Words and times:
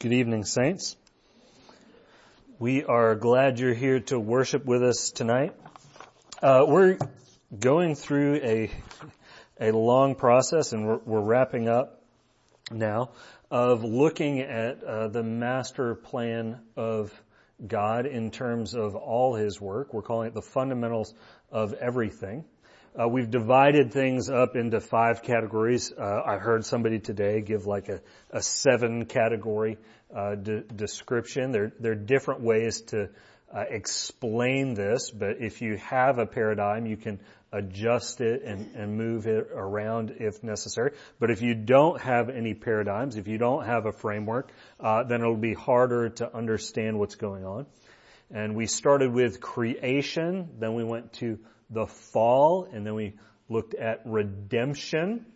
Good 0.00 0.14
evening, 0.14 0.44
saints. 0.44 0.96
We 2.58 2.84
are 2.84 3.14
glad 3.16 3.58
you're 3.58 3.74
here 3.74 4.00
to 4.00 4.18
worship 4.18 4.64
with 4.64 4.82
us 4.82 5.10
tonight. 5.10 5.54
Uh, 6.40 6.64
we're 6.66 6.96
going 7.58 7.96
through 7.96 8.36
a 8.36 8.70
a 9.60 9.72
long 9.72 10.14
process, 10.14 10.72
and 10.72 10.86
we're, 10.86 11.00
we're 11.04 11.20
wrapping 11.20 11.68
up 11.68 12.02
now 12.70 13.10
of 13.50 13.84
looking 13.84 14.40
at 14.40 14.82
uh, 14.82 15.08
the 15.08 15.22
master 15.22 15.94
plan 15.94 16.62
of 16.76 17.12
God 17.66 18.06
in 18.06 18.30
terms 18.30 18.74
of 18.74 18.96
all 18.96 19.34
His 19.34 19.60
work. 19.60 19.92
We're 19.92 20.00
calling 20.00 20.28
it 20.28 20.34
the 20.34 20.40
fundamentals 20.40 21.12
of 21.52 21.74
everything. 21.74 22.46
Uh, 22.98 23.06
we've 23.06 23.30
divided 23.30 23.92
things 23.92 24.28
up 24.28 24.56
into 24.56 24.80
five 24.80 25.22
categories. 25.22 25.92
Uh, 25.96 26.22
I 26.26 26.38
heard 26.38 26.64
somebody 26.64 26.98
today 26.98 27.40
give 27.40 27.64
like 27.64 27.88
a, 27.88 28.00
a 28.32 28.42
seven 28.42 29.06
category 29.06 29.78
uh, 30.14 30.34
de- 30.34 30.62
description. 30.62 31.52
There, 31.52 31.72
there 31.78 31.92
are 31.92 31.96
different 31.96 32.40
ways 32.40 32.80
to 32.88 33.08
uh, 33.54 33.64
explain 33.70 34.74
this, 34.74 35.12
but 35.12 35.36
if 35.38 35.62
you 35.62 35.76
have 35.76 36.18
a 36.18 36.26
paradigm, 36.26 36.86
you 36.86 36.96
can 36.96 37.20
adjust 37.52 38.20
it 38.20 38.42
and, 38.42 38.74
and 38.74 38.96
move 38.96 39.28
it 39.28 39.46
around 39.54 40.16
if 40.18 40.42
necessary. 40.42 40.92
But 41.20 41.30
if 41.30 41.42
you 41.42 41.54
don't 41.54 42.00
have 42.00 42.28
any 42.28 42.54
paradigms, 42.54 43.16
if 43.16 43.28
you 43.28 43.38
don't 43.38 43.66
have 43.66 43.86
a 43.86 43.92
framework, 43.92 44.50
uh, 44.80 45.04
then 45.04 45.20
it'll 45.20 45.36
be 45.36 45.54
harder 45.54 46.08
to 46.08 46.36
understand 46.36 46.98
what's 46.98 47.14
going 47.14 47.44
on. 47.44 47.66
And 48.32 48.56
we 48.56 48.66
started 48.66 49.12
with 49.12 49.40
creation, 49.40 50.48
then 50.58 50.74
we 50.74 50.82
went 50.82 51.12
to 51.14 51.38
the 51.70 51.86
fall, 51.86 52.66
and 52.72 52.84
then 52.84 52.94
we 52.94 53.14
looked 53.48 53.74
at 53.74 54.02
redemption, 54.04 55.26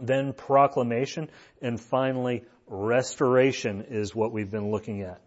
then 0.00 0.32
proclamation, 0.32 1.30
and 1.60 1.80
finally 1.80 2.44
restoration 2.66 3.86
is 3.90 4.14
what 4.14 4.32
we've 4.32 4.50
been 4.50 4.70
looking 4.70 5.02
at. 5.02 5.20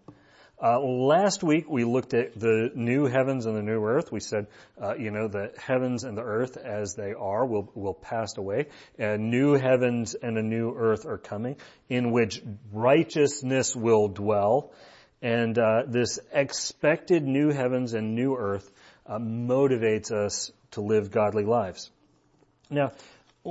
Uh, 0.62 0.80
last 0.80 1.44
week 1.44 1.70
we 1.70 1.84
looked 1.84 2.14
at 2.14 2.40
the 2.40 2.72
new 2.74 3.08
heavens 3.08 3.46
and 3.46 3.58
the 3.58 3.62
new 3.62 3.84
earth. 3.84 4.10
We 4.12 4.22
said, 4.22 4.48
uh, 4.82 4.96
you 4.96 5.12
know, 5.12 5.28
the 5.28 5.52
heavens 5.58 6.06
and 6.06 6.18
the 6.18 6.24
earth 6.24 6.56
as 6.56 6.96
they 6.96 7.14
are 7.14 7.46
will 7.46 7.70
will 7.76 7.94
pass 7.94 8.38
away, 8.38 8.68
and 8.98 9.30
new 9.30 9.56
heavens 9.56 10.16
and 10.16 10.38
a 10.38 10.42
new 10.42 10.74
earth 10.74 11.06
are 11.06 11.18
coming, 11.18 11.58
in 11.90 12.12
which 12.12 12.42
righteousness 12.72 13.76
will 13.76 14.08
dwell, 14.08 14.72
and 15.22 15.58
uh, 15.60 15.84
this 15.88 16.20
expected 16.32 17.24
new 17.24 17.52
heavens 17.52 17.94
and 17.94 18.16
new 18.16 18.36
earth 18.36 18.72
uh, 19.08 19.18
motivates 19.18 20.12
us 20.12 20.52
to 20.72 20.82
live 20.82 21.12
godly 21.12 21.46
lives. 21.46 21.92
Now, 22.70 22.92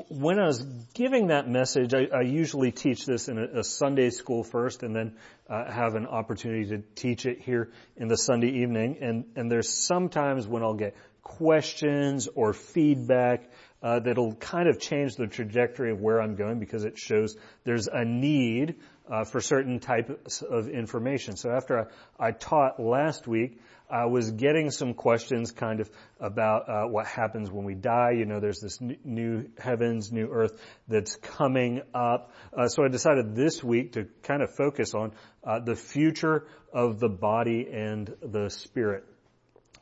when 0.08 0.40
I 0.40 0.46
was 0.46 0.60
giving 0.94 1.28
that 1.28 1.48
message, 1.48 1.94
I, 1.94 2.06
I 2.12 2.22
usually 2.22 2.72
teach 2.72 3.06
this 3.06 3.28
in 3.28 3.38
a, 3.38 3.60
a, 3.60 3.64
Sunday 3.64 4.10
school 4.10 4.42
first, 4.42 4.82
and 4.82 4.94
then 4.94 5.16
uh, 5.48 5.70
have 5.70 5.94
an 5.94 6.06
opportunity 6.06 6.68
to 6.70 6.78
teach 6.96 7.26
it 7.26 7.40
here 7.40 7.70
in 7.96 8.08
the 8.08 8.16
Sunday 8.16 8.62
evening. 8.62 8.98
And 9.00 9.24
and 9.36 9.50
there's 9.50 9.68
sometimes 9.68 10.48
when 10.48 10.64
I'll 10.64 10.74
get 10.74 10.96
questions 11.22 12.28
or 12.34 12.52
feedback 12.52 13.48
uh, 13.82 14.00
that'll 14.00 14.34
kind 14.34 14.68
of 14.68 14.80
change 14.80 15.14
the 15.14 15.26
trajectory 15.26 15.90
of 15.90 16.00
where 16.00 16.20
I'm 16.20 16.36
going 16.36 16.58
because 16.58 16.84
it 16.84 16.98
shows 16.98 17.36
there's 17.64 17.86
a 17.86 18.04
need 18.04 18.76
uh, 19.08 19.24
for 19.24 19.40
certain 19.40 19.78
types 19.78 20.42
of 20.42 20.68
information. 20.68 21.36
So 21.36 21.50
after 21.50 21.90
I, 22.18 22.28
I 22.28 22.30
taught 22.32 22.80
last 22.80 23.28
week, 23.28 23.60
I 23.90 24.06
was 24.06 24.30
getting 24.30 24.70
some 24.70 24.94
questions 24.94 25.52
kind 25.52 25.80
of 25.80 25.90
about 26.18 26.68
uh, 26.68 26.88
what 26.88 27.06
happens 27.06 27.50
when 27.50 27.64
we 27.64 27.74
die. 27.74 28.12
You 28.16 28.24
know, 28.24 28.40
there's 28.40 28.60
this 28.60 28.80
new 28.80 29.50
heavens, 29.58 30.10
new 30.10 30.28
earth 30.32 30.58
that's 30.88 31.16
coming 31.16 31.82
up. 31.94 32.32
Uh, 32.56 32.68
so 32.68 32.84
I 32.84 32.88
decided 32.88 33.36
this 33.36 33.62
week 33.62 33.92
to 33.92 34.06
kind 34.22 34.42
of 34.42 34.54
focus 34.54 34.94
on 34.94 35.12
uh, 35.44 35.60
the 35.60 35.76
future 35.76 36.46
of 36.72 36.98
the 36.98 37.10
body 37.10 37.68
and 37.70 38.14
the 38.22 38.48
spirit. 38.48 39.04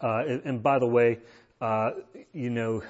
Uh, 0.00 0.22
and, 0.26 0.42
and, 0.46 0.62
by 0.62 0.80
the 0.80 0.86
way, 0.86 1.20
uh, 1.60 1.90
you 2.32 2.50
know, 2.50 2.82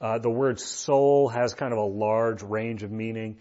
the 0.00 0.30
word 0.30 0.58
soul 0.58 1.28
has 1.28 1.54
kind 1.54 1.72
of 1.72 1.78
a 1.78 1.86
large 1.86 2.42
range 2.42 2.82
of 2.82 2.90
meaning. 2.90 3.36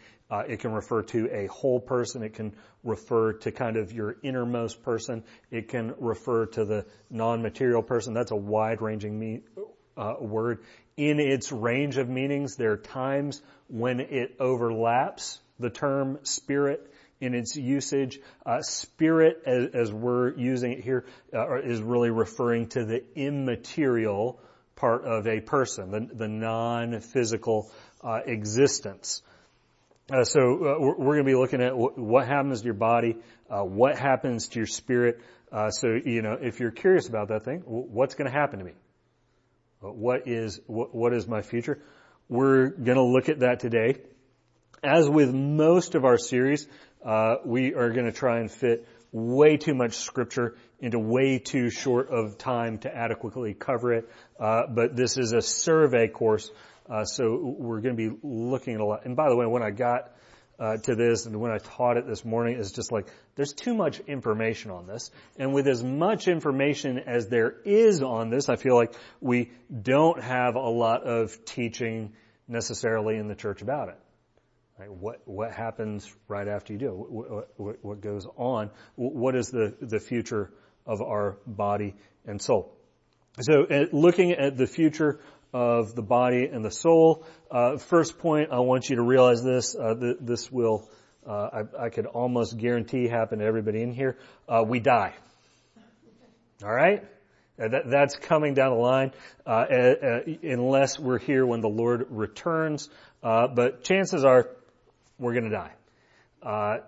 It 0.48 0.60
can 0.60 0.74
refer 0.74 1.04
to 1.04 1.30
a 1.32 1.48
whole 1.48 1.80
person. 1.80 2.24
It 2.24 2.34
can 2.34 2.56
refer 2.84 3.34
to 3.34 3.52
kind 3.52 3.78
of 3.78 3.94
your 3.94 4.16
innermost 4.24 4.84
person. 4.84 5.24
It 5.52 5.70
can 5.70 5.94
refer 6.00 6.48
to 6.48 6.66
the 6.66 6.86
non-material 7.10 7.84
person. 7.84 8.14
That's 8.14 8.32
a 8.32 8.36
wide-ranging 8.36 9.18
me- 9.18 9.42
uh, 9.96 10.16
word. 10.20 10.64
In 10.98 11.20
its 11.20 11.52
range 11.52 11.98
of 11.98 12.10
meanings, 12.10 12.56
there 12.56 12.72
are 12.74 12.78
times 12.78 13.42
when 13.68 14.00
it 14.00 14.36
overlaps 14.40 15.40
the 15.60 15.70
term 15.70 16.20
spirit 16.24 16.92
in 17.20 17.34
its 17.34 17.56
usage. 17.56 18.20
Uh, 18.46 18.62
spirit, 18.62 19.44
as, 19.46 19.70
as, 19.74 19.92
we're 19.92 20.36
using 20.36 20.74
it 20.74 20.84
here, 20.84 21.06
uh, 21.34 21.62
is 21.62 21.82
really 21.82 22.10
referring 22.10 22.68
to 22.68 22.86
the 22.86 23.04
immaterial 23.16 24.40
part 24.76 25.06
of 25.06 25.26
a 25.28 25.40
person, 25.40 25.92
the, 25.92 26.10
the 26.14 26.28
non-physical 26.28 27.72
uh, 28.04 28.20
existence. 28.26 29.22
Uh, 30.12 30.24
so 30.26 30.42
uh, 30.42 30.76
we're, 30.80 30.98
we're 30.98 31.14
going 31.16 31.26
to 31.26 31.32
be 31.32 31.36
looking 31.36 31.62
at 31.62 31.78
what, 31.78 32.28
happens 32.28 32.60
to 32.60 32.66
your 32.66 32.74
body, 32.74 33.16
uh, 33.50 33.62
what 33.62 33.98
happens 33.98 34.50
to 34.50 34.60
your 34.60 34.66
spirit. 34.66 35.22
Uh, 35.50 35.70
so 35.70 35.98
you 36.04 36.22
know, 36.22 36.38
if 36.42 36.60
you're 36.60 36.72
curious 36.72 37.08
about 37.08 37.30
that 37.30 37.46
thing, 37.46 37.62
what's 37.66 38.16
going 38.16 38.30
to 38.30 38.38
happen 38.38 38.60
to 38.60 38.66
me? 38.66 38.74
What 39.80 40.28
is 40.28 40.60
what, 40.68 40.94
what 40.96 41.14
is 41.14 41.28
my 41.28 41.42
future? 41.42 41.82
We're 42.28 42.70
going 42.70 42.98
to 42.98 43.04
look 43.04 43.30
at 43.30 43.40
that 43.40 43.60
today. 43.60 43.98
As 44.84 45.10
with 45.10 45.34
most 45.34 45.96
of 45.96 46.04
our 46.04 46.18
series, 46.18 46.68
uh, 47.06 47.36
we 47.46 47.74
are 47.74 47.90
going 47.90 48.06
to 48.06 48.12
try 48.12 48.40
and 48.40 48.52
fit 48.52 48.88
way 49.14 49.58
too 49.58 49.74
much 49.74 49.94
scripture 49.94 50.58
into 50.80 51.00
way 51.00 51.40
too 51.40 51.70
short 51.70 52.10
of 52.10 52.38
time 52.38 52.80
to 52.80 52.94
adequately 52.94 53.54
cover 53.54 53.94
it. 53.94 54.10
Uh, 54.40 54.64
but 54.68 54.96
this 54.96 55.18
is 55.18 55.32
a 55.32 55.42
survey 55.42 56.08
course 56.08 56.50
uh, 56.90 57.06
so 57.06 57.56
we're 57.58 57.82
going 57.82 57.96
to 57.96 58.10
be 58.10 58.18
looking 58.24 58.76
at 58.76 58.82
a 58.82 58.86
lot. 58.86 59.06
And 59.06 59.16
by 59.16 59.30
the 59.30 59.36
way, 59.36 59.46
when 59.46 59.64
I 59.64 59.72
got 59.72 60.12
uh, 60.60 60.78
to 60.78 60.96
this 60.96 61.26
and 61.26 61.40
when 61.40 61.52
I 61.52 61.58
taught 61.58 61.98
it 61.98 62.06
this 62.08 62.24
morning, 62.24 62.58
it's 62.60 62.72
just 62.72 62.92
like 62.92 63.08
there's 63.36 63.54
too 63.54 63.74
much 63.74 64.00
information 64.02 64.72
on 64.72 64.86
this. 64.88 65.10
And 65.38 65.54
with 65.54 65.68
as 65.68 65.84
much 65.84 66.28
information 66.28 67.00
as 67.00 67.28
there 67.28 67.56
is 67.66 68.02
on 68.02 68.30
this, 68.30 68.50
I 68.50 68.56
feel 68.56 68.76
like 68.76 68.94
we 69.22 69.52
don't 69.82 70.22
have 70.22 70.56
a 70.56 70.70
lot 70.70 71.04
of 71.04 71.46
teaching 71.46 72.14
necessarily 72.48 73.18
in 73.18 73.28
the 73.28 73.36
church 73.36 73.62
about 73.62 73.90
it. 73.90 74.00
Right? 74.78 74.92
What 74.92 75.22
what 75.26 75.52
happens 75.52 76.12
right 76.28 76.48
after 76.48 76.74
you 76.74 76.80
do? 76.80 76.90
What, 76.90 77.48
what, 77.58 77.86
what 77.86 78.02
goes 78.02 78.26
on? 78.36 78.72
What 78.96 79.36
is 79.36 79.50
the 79.50 79.76
the 79.80 80.00
future 80.00 80.52
of 80.86 81.02
our 81.02 81.38
body 81.46 81.96
and 82.26 82.42
soul? 82.42 82.76
So, 83.42 83.64
uh, 83.64 83.86
looking 83.92 84.34
at 84.34 84.58
the 84.58 84.68
future 84.68 85.20
of 85.54 85.94
the 85.94 86.02
body 86.02 86.50
and 86.52 86.66
the 86.66 86.72
soul. 86.72 87.26
Uh, 87.52 87.78
first 87.78 88.18
point, 88.18 88.50
I 88.52 88.60
want 88.60 88.90
you 88.90 88.96
to 88.96 89.04
realize 89.04 89.44
this. 89.44 89.76
Uh, 89.76 89.94
th- 89.94 90.18
this 90.20 90.52
will, 90.52 90.90
uh, 91.28 91.64
I, 91.80 91.86
I, 91.86 91.90
could 91.90 92.08
almost 92.08 92.58
guarantee 92.58 93.08
happen 93.08 93.40
to 93.40 93.46
everybody 93.46 93.84
in 93.84 93.94
here. 93.94 94.18
Uh, 94.50 94.64
we 94.68 94.80
die. 94.80 95.14
All 96.64 96.74
right. 96.74 97.04
Uh, 97.60 97.68
that, 97.68 97.84
that's 97.90 98.16
coming 98.16 98.56
down 98.56 98.72
the 98.72 98.82
line, 98.82 99.12
uh, 99.46 99.66
unless 100.42 100.98
we're 100.98 101.20
here 101.20 101.46
when 101.46 101.62
the 101.62 101.70
Lord 101.70 102.08
returns. 102.10 102.90
but 103.22 103.84
chances 103.84 104.26
are, 104.26 104.50
we're 105.20 105.34
going 105.34 105.52
to 105.52 105.72
die. 106.42 106.82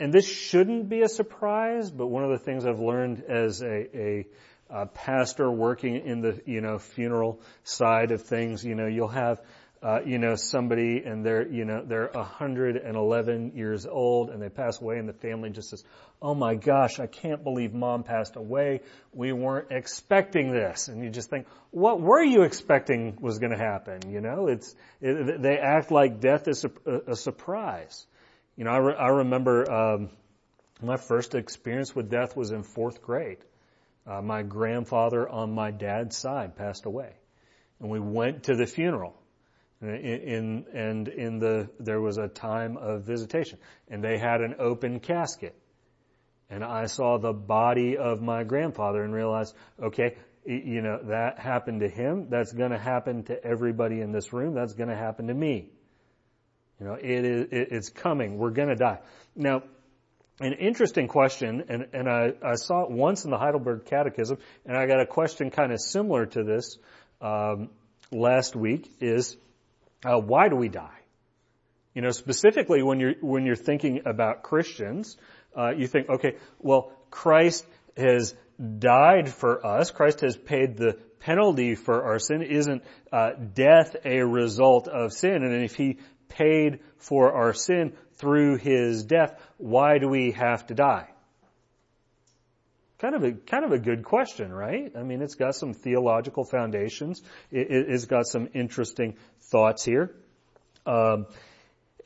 and 0.00 0.12
this 0.12 0.28
shouldn't 0.28 0.88
be 0.88 1.02
a 1.02 1.08
surprise. 1.08 1.88
But 1.92 2.08
one 2.08 2.24
of 2.24 2.30
the 2.30 2.38
things 2.38 2.66
I've 2.66 2.80
learned 2.80 3.22
as 3.28 3.62
a, 3.62 3.96
a 3.96 4.26
uh, 4.72 4.86
pastor 4.86 5.50
working 5.50 6.06
in 6.06 6.22
the 6.22 6.40
you 6.46 6.60
know 6.60 6.78
funeral 6.78 7.40
side 7.64 8.10
of 8.10 8.22
things. 8.22 8.64
You 8.64 8.74
know, 8.74 8.86
you'll 8.86 9.08
have 9.08 9.40
uh, 9.82 10.00
you 10.04 10.18
know 10.18 10.36
somebody 10.36 11.02
and 11.04 11.26
they're 11.26 11.46
you 11.46 11.64
know 11.64 11.84
they're 11.84 12.08
111 12.12 13.52
years 13.54 13.84
old 13.84 14.30
and 14.30 14.40
they 14.40 14.48
pass 14.48 14.80
away 14.80 14.98
and 14.98 15.08
the 15.08 15.12
family 15.12 15.50
just 15.50 15.70
says, 15.70 15.84
"Oh 16.22 16.34
my 16.34 16.54
gosh, 16.54 17.00
I 17.00 17.06
can't 17.06 17.44
believe 17.44 17.74
mom 17.74 18.04
passed 18.04 18.36
away. 18.36 18.80
We 19.12 19.32
weren't 19.32 19.70
expecting 19.70 20.52
this." 20.52 20.88
And 20.88 21.02
you 21.04 21.10
just 21.10 21.28
think, 21.28 21.46
"What 21.70 22.00
were 22.00 22.22
you 22.22 22.42
expecting 22.42 23.18
was 23.20 23.38
going 23.38 23.52
to 23.52 23.58
happen?" 23.58 24.10
You 24.10 24.20
know, 24.20 24.46
it's 24.46 24.74
it, 25.00 25.42
they 25.42 25.58
act 25.58 25.90
like 25.90 26.20
death 26.20 26.48
is 26.48 26.64
a, 26.64 27.12
a 27.12 27.16
surprise. 27.16 28.06
You 28.56 28.64
know, 28.64 28.70
I, 28.70 28.78
re- 28.78 28.96
I 28.96 29.08
remember 29.08 29.70
um, 29.70 30.10
my 30.82 30.96
first 30.96 31.34
experience 31.34 31.94
with 31.94 32.10
death 32.10 32.36
was 32.36 32.50
in 32.50 32.62
fourth 32.62 33.02
grade. 33.02 33.38
Uh, 34.06 34.20
my 34.20 34.42
grandfather 34.42 35.28
on 35.28 35.52
my 35.52 35.70
dad's 35.70 36.16
side 36.16 36.56
passed 36.56 36.86
away, 36.86 37.12
and 37.80 37.88
we 37.88 38.00
went 38.00 38.44
to 38.44 38.56
the 38.56 38.66
funeral. 38.66 39.14
In, 39.80 39.88
in, 39.88 40.64
and 40.74 41.08
in 41.08 41.38
the 41.38 41.68
there 41.80 42.00
was 42.00 42.16
a 42.16 42.28
time 42.28 42.76
of 42.76 43.02
visitation, 43.02 43.58
and 43.88 44.02
they 44.02 44.18
had 44.18 44.40
an 44.40 44.56
open 44.58 45.00
casket, 45.00 45.56
and 46.50 46.62
I 46.62 46.86
saw 46.86 47.18
the 47.18 47.32
body 47.32 47.96
of 47.96 48.20
my 48.22 48.44
grandfather 48.44 49.02
and 49.02 49.12
realized, 49.12 49.54
okay, 49.80 50.16
you 50.44 50.82
know 50.82 51.00
that 51.04 51.38
happened 51.38 51.80
to 51.80 51.88
him. 51.88 52.28
That's 52.28 52.52
going 52.52 52.72
to 52.72 52.78
happen 52.78 53.24
to 53.24 53.44
everybody 53.44 54.00
in 54.00 54.12
this 54.12 54.32
room. 54.32 54.54
That's 54.54 54.74
going 54.74 54.88
to 54.88 54.96
happen 54.96 55.28
to 55.28 55.34
me. 55.34 55.70
You 56.80 56.86
know, 56.86 56.94
it 56.94 57.24
is 57.24 57.46
it's 57.50 57.88
coming. 57.90 58.38
We're 58.38 58.50
going 58.50 58.68
to 58.68 58.76
die. 58.76 58.98
Now, 59.36 59.62
an 60.42 60.54
interesting 60.54 61.08
question, 61.08 61.64
and, 61.68 61.86
and 61.92 62.08
I, 62.08 62.32
I, 62.44 62.54
saw 62.54 62.84
it 62.84 62.90
once 62.90 63.24
in 63.24 63.30
the 63.30 63.38
Heidelberg 63.38 63.84
Catechism, 63.86 64.38
and 64.66 64.76
I 64.76 64.86
got 64.86 65.00
a 65.00 65.06
question 65.06 65.50
kind 65.50 65.72
of 65.72 65.80
similar 65.80 66.26
to 66.26 66.42
this 66.42 66.78
um, 67.20 67.70
last 68.10 68.56
week. 68.56 68.90
Is 69.00 69.36
uh, 70.04 70.18
why 70.18 70.48
do 70.48 70.56
we 70.56 70.68
die? 70.68 70.98
You 71.94 72.02
know, 72.02 72.10
specifically 72.10 72.82
when 72.82 72.98
you're 72.98 73.14
when 73.20 73.46
you're 73.46 73.54
thinking 73.54 74.02
about 74.06 74.42
Christians, 74.42 75.16
uh, 75.56 75.70
you 75.70 75.86
think, 75.86 76.08
okay, 76.08 76.36
well, 76.58 76.92
Christ 77.10 77.66
has 77.96 78.34
died 78.78 79.28
for 79.28 79.64
us. 79.64 79.90
Christ 79.90 80.20
has 80.20 80.36
paid 80.36 80.76
the 80.76 80.98
penalty 81.20 81.74
for 81.74 82.02
our 82.04 82.18
sin. 82.18 82.42
Isn't 82.42 82.82
uh, 83.12 83.32
death 83.54 83.96
a 84.04 84.22
result 84.22 84.88
of 84.88 85.12
sin? 85.12 85.42
And 85.44 85.62
if 85.62 85.74
He 85.74 85.98
paid 86.32 86.80
for 86.98 87.32
our 87.32 87.54
sin 87.54 87.92
through 88.14 88.56
His 88.56 89.04
death, 89.04 89.40
why 89.58 89.98
do 89.98 90.08
we 90.08 90.32
have 90.32 90.66
to 90.66 90.74
die? 90.74 91.08
Kind 92.98 93.14
of 93.16 93.24
a 93.24 93.32
kind 93.32 93.64
of 93.64 93.72
a 93.72 93.78
good 93.78 94.04
question, 94.04 94.52
right? 94.52 94.92
I 94.96 95.02
mean, 95.02 95.22
it's 95.22 95.34
got 95.34 95.56
some 95.56 95.74
theological 95.74 96.44
foundations. 96.44 97.20
It, 97.50 97.88
has 97.88 98.06
got 98.06 98.26
some 98.26 98.48
interesting 98.54 99.16
thoughts 99.50 99.84
here. 99.84 100.14
Um, 100.86 101.26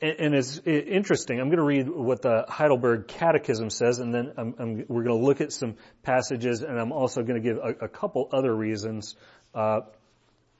and, 0.01 0.35
it's 0.35 0.59
interesting. 0.65 1.39
I'm 1.39 1.47
going 1.47 1.57
to 1.57 1.63
read 1.63 1.89
what 1.89 2.21
the 2.21 2.45
Heidelberg 2.47 3.07
Catechism 3.07 3.69
says, 3.69 3.99
and 3.99 4.13
then 4.13 4.33
I'm, 4.37 4.55
I'm, 4.59 4.85
we're 4.87 5.03
going 5.03 5.19
to 5.19 5.25
look 5.25 5.41
at 5.41 5.51
some 5.51 5.75
passages, 6.03 6.61
and 6.61 6.79
I'm 6.79 6.91
also 6.91 7.23
going 7.23 7.41
to 7.41 7.47
give 7.47 7.57
a, 7.57 7.85
a 7.85 7.87
couple 7.87 8.29
other 8.31 8.55
reasons 8.55 9.15
uh, 9.55 9.81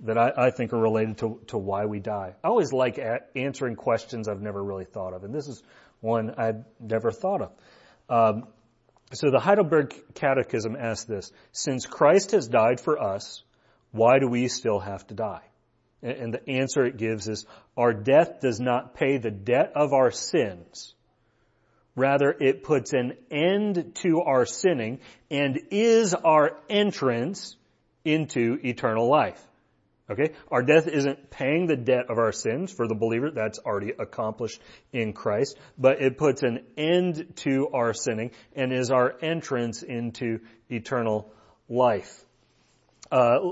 that 0.02 0.18
I, 0.18 0.32
I, 0.38 0.52
think 0.52 0.74
are 0.74 0.80
related 0.80 1.18
to, 1.20 1.40
to 1.48 1.58
why 1.58 1.86
we 1.86 2.00
die. 2.00 2.36
I 2.44 2.48
always 2.48 2.72
like 2.72 2.98
a- 2.98 3.22
answering 3.36 3.76
questions 3.76 4.28
I've 4.28 4.42
never 4.42 4.64
really 4.64 4.86
thought 4.86 5.14
of, 5.14 5.24
and 5.24 5.34
this 5.34 5.48
is 5.48 5.64
one 6.02 6.36
I'd 6.38 6.66
never 6.80 7.12
thought 7.12 7.42
of. 7.42 7.52
Um, 8.10 8.48
so 9.14 9.32
the 9.32 9.40
Heidelberg 9.40 9.96
Catechism 10.14 10.76
asks 10.76 11.06
this: 11.06 11.32
Since 11.52 11.86
Christ 11.86 12.32
has 12.32 12.48
died 12.48 12.80
for 12.80 13.02
us, 13.02 13.44
why 13.92 14.20
do 14.20 14.28
we 14.28 14.48
still 14.48 14.80
have 14.80 15.08
to 15.08 15.14
die? 15.14 15.42
And 16.04 16.34
the 16.34 16.48
answer 16.48 16.86
it 16.86 16.98
gives 16.98 17.28
is, 17.28 17.46
our 17.76 17.92
death 17.94 18.40
does 18.42 18.60
not 18.60 18.94
pay 18.94 19.18
the 19.18 19.32
debt 19.32 19.72
of 19.76 19.94
our 19.94 20.12
sins. 20.12 20.94
Rather, 21.96 22.30
it 22.40 22.62
puts 22.62 22.94
an 22.94 23.14
end 23.32 23.96
to 23.96 24.22
our 24.22 24.46
sinning 24.46 25.00
and 25.32 25.60
is 25.72 26.14
our 26.14 26.52
entrance 26.70 27.56
into 28.06 28.60
eternal 28.64 29.10
life. 29.10 29.42
Okay? 30.10 30.32
Our 30.50 30.64
death 30.64 30.88
isn't 30.88 31.30
paying 31.30 31.68
the 31.68 31.76
debt 31.76 32.06
of 32.10 32.18
our 32.18 32.32
sins 32.32 32.72
for 32.72 32.88
the 32.88 32.96
believer. 32.96 33.30
That's 33.32 33.60
already 33.60 33.92
accomplished 33.98 34.62
in 34.94 35.14
Christ. 35.14 35.58
But 35.78 36.02
it 36.02 36.18
puts 36.18 36.44
an 36.44 36.64
end 36.78 37.34
to 37.38 37.70
our 37.74 37.94
sinning 37.94 38.32
and 38.56 38.72
is 38.72 38.90
our 38.90 39.14
entrance 39.22 39.84
into 39.84 40.40
eternal 40.70 41.34
life. 41.68 42.24
Uh, 43.12 43.52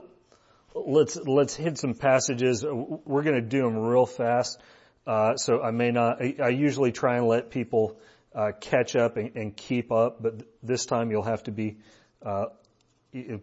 let's 0.74 1.16
let's 1.16 1.56
hit 1.56 1.78
some 1.78 1.94
passages. 1.94 2.64
We're 2.64 3.24
going 3.24 3.36
to 3.36 3.42
do 3.42 3.62
them 3.62 3.78
real 3.78 4.06
fast, 4.06 4.60
uh, 5.08 5.36
so 5.38 5.62
I 5.62 5.72
may 5.72 5.92
not. 5.92 6.22
I, 6.22 6.36
I, 6.44 6.50
usually 6.50 6.92
try 6.92 7.18
and 7.18 7.28
let 7.28 7.52
people 7.52 7.98
uh, 8.34 8.52
catch 8.60 8.96
up 8.96 9.18
and, 9.18 9.36
and, 9.36 9.56
keep 9.56 9.92
up, 9.92 10.22
but 10.22 10.44
this 10.62 10.86
time 10.86 11.12
you'll 11.12 11.24
have 11.24 11.44
to 11.44 11.52
be 11.52 11.78
uh, 12.26 12.46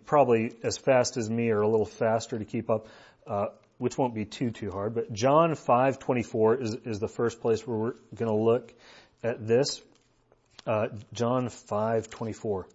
probably 0.06 0.54
as 0.62 0.78
fast 0.78 1.16
as 1.16 1.28
me 1.30 1.50
or 1.50 1.60
a 1.60 1.68
little 1.68 1.86
faster 1.86 2.38
to 2.38 2.44
keep 2.44 2.70
up, 2.70 2.86
uh, 3.26 3.46
which 3.78 3.96
won't 3.98 4.14
be 4.14 4.24
too 4.24 4.50
too 4.50 4.70
hard. 4.70 4.94
But 4.94 5.12
John 5.12 5.54
five 5.54 5.98
twenty 5.98 6.22
four 6.22 6.56
is 6.56 6.74
is 6.84 6.98
the 6.98 7.08
first 7.08 7.40
place 7.40 7.66
where 7.66 7.76
we're 7.76 7.94
going 8.14 8.30
to 8.30 8.36
look 8.36 8.72
at 9.22 9.46
this. 9.46 9.80
Uh, 10.66 10.88
John 11.12 11.48
five 11.48 12.08
twenty 12.10 12.32
four 12.32 12.66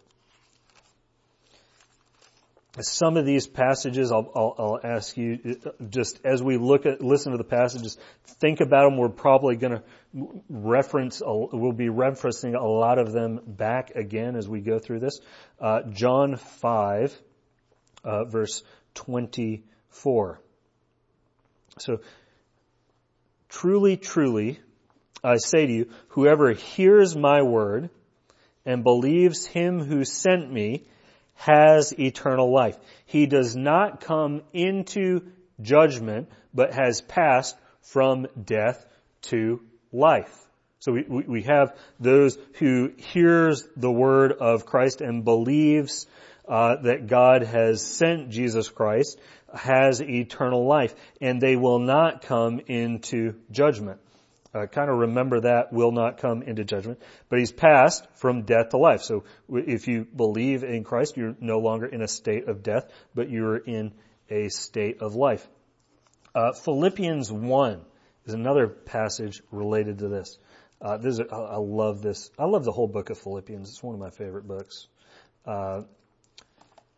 some 2.82 3.18
of 3.18 3.26
these 3.26 3.48
passages, 3.48 4.12
I'll, 4.12 4.32
I'll, 4.36 4.56
I'll, 4.58 4.80
ask 4.84 5.18
you, 5.18 5.60
just 5.90 6.20
as 6.24 6.44
we 6.44 6.58
look 6.58 6.86
at, 6.86 7.02
listen 7.02 7.32
to 7.32 7.38
the 7.38 7.44
passages, 7.44 7.98
think 8.24 8.60
about 8.60 8.90
them. 8.90 8.98
We're 8.98 9.10
probably 9.10 9.56
going 9.56 9.74
to 9.74 9.84
reference, 10.50 11.22
we'll 11.26 11.72
be 11.72 11.88
referencing 11.88 12.56
a 12.56 12.66
lot 12.66 13.00
of 13.00 13.12
them 13.12 13.42
back 13.46 13.92
again 13.96 14.36
as 14.36 14.48
we 14.48 14.62
go 14.62 14.80
through 14.80 15.00
this. 15.00 15.20
Uh, 15.60 15.82
John 15.92 16.36
5, 16.36 17.20
uh, 18.04 18.26
verse 18.26 18.64
24. 18.94 20.42
So, 21.80 22.00
truly, 23.50 23.98
truly, 23.98 24.60
I 25.24 25.38
say 25.38 25.66
to 25.66 25.74
you, 25.74 25.90
whoever 26.10 26.54
hears 26.54 27.16
my 27.16 27.42
word 27.42 27.90
and 28.66 28.84
believes 28.84 29.46
him 29.46 29.80
who 29.80 30.04
sent 30.04 30.52
me 30.52 30.86
has 31.38 31.98
eternal 31.98 32.52
life. 32.52 32.78
He 33.06 33.26
does 33.26 33.56
not 33.56 34.02
come 34.02 34.42
into 34.54 35.22
judgment, 35.62 36.30
but 36.54 36.74
has 36.74 37.02
passed 37.02 37.56
from 37.82 38.28
death 38.44 38.86
to 39.24 39.62
life. 39.92 40.46
So 40.80 40.92
we, 40.92 41.04
we 41.04 41.42
have 41.44 41.76
those 42.00 42.38
who 42.60 42.92
hears 42.98 43.68
the 43.76 43.92
word 43.92 44.34
of 44.34 44.66
Christ 44.66 45.02
and 45.02 45.24
believes 45.24 46.06
uh, 46.48 46.78
that 46.84 47.08
God 47.08 47.44
has 47.44 47.82
sent 47.82 48.30
Jesus 48.30 48.70
Christ 48.70 49.20
has 49.54 50.02
eternal 50.02 50.66
life, 50.66 50.94
and 51.22 51.42
they 51.42 51.56
will 51.56 51.80
not 51.80 52.22
come 52.22 52.60
into 52.68 53.36
judgment. 53.52 54.00
Uh, 54.54 54.66
kind 54.66 54.90
of 54.90 54.98
remember 54.98 55.42
that 55.42 55.74
will 55.74 55.92
not 55.92 56.18
come 56.18 56.42
into 56.42 56.64
judgment, 56.64 57.00
but 57.30 57.40
he's 57.40 57.52
passed 57.52 58.08
from 58.16 58.44
death 58.44 58.70
to 58.70 58.78
life. 58.78 59.02
So 59.02 59.26
if 59.50 59.88
you 59.88 60.06
believe 60.06 60.64
in 60.64 60.84
Christ, 60.84 61.18
you're 61.18 61.36
no 61.40 61.60
longer 61.60 61.86
in 61.86 62.02
a 62.02 62.08
state 62.08 62.48
of 62.48 62.64
death, 62.64 62.90
but 63.14 63.30
you're 63.30 63.58
in 63.58 63.94
a 64.30 64.50
state 64.50 65.02
of 65.02 65.16
life. 65.16 65.46
Uh, 66.34 66.54
Philippians 66.54 67.32
1 67.32 67.82
is 68.26 68.34
another 68.34 68.68
passage 68.68 69.42
related 69.52 70.00
to 70.00 70.08
this. 70.08 70.38
Uh, 70.82 70.98
this 70.98 71.20
is, 71.20 71.22
I 71.32 71.58
love 71.58 72.02
this. 72.02 72.30
I 72.38 72.46
love 72.46 72.64
the 72.64 72.72
whole 72.72 72.88
book 72.88 73.10
of 73.10 73.18
Philippians. 73.18 73.70
It's 73.70 73.84
one 73.84 73.96
of 73.96 74.02
my 74.02 74.12
favorite 74.12 74.48
books. 74.48 74.88
Uh, 75.46 75.82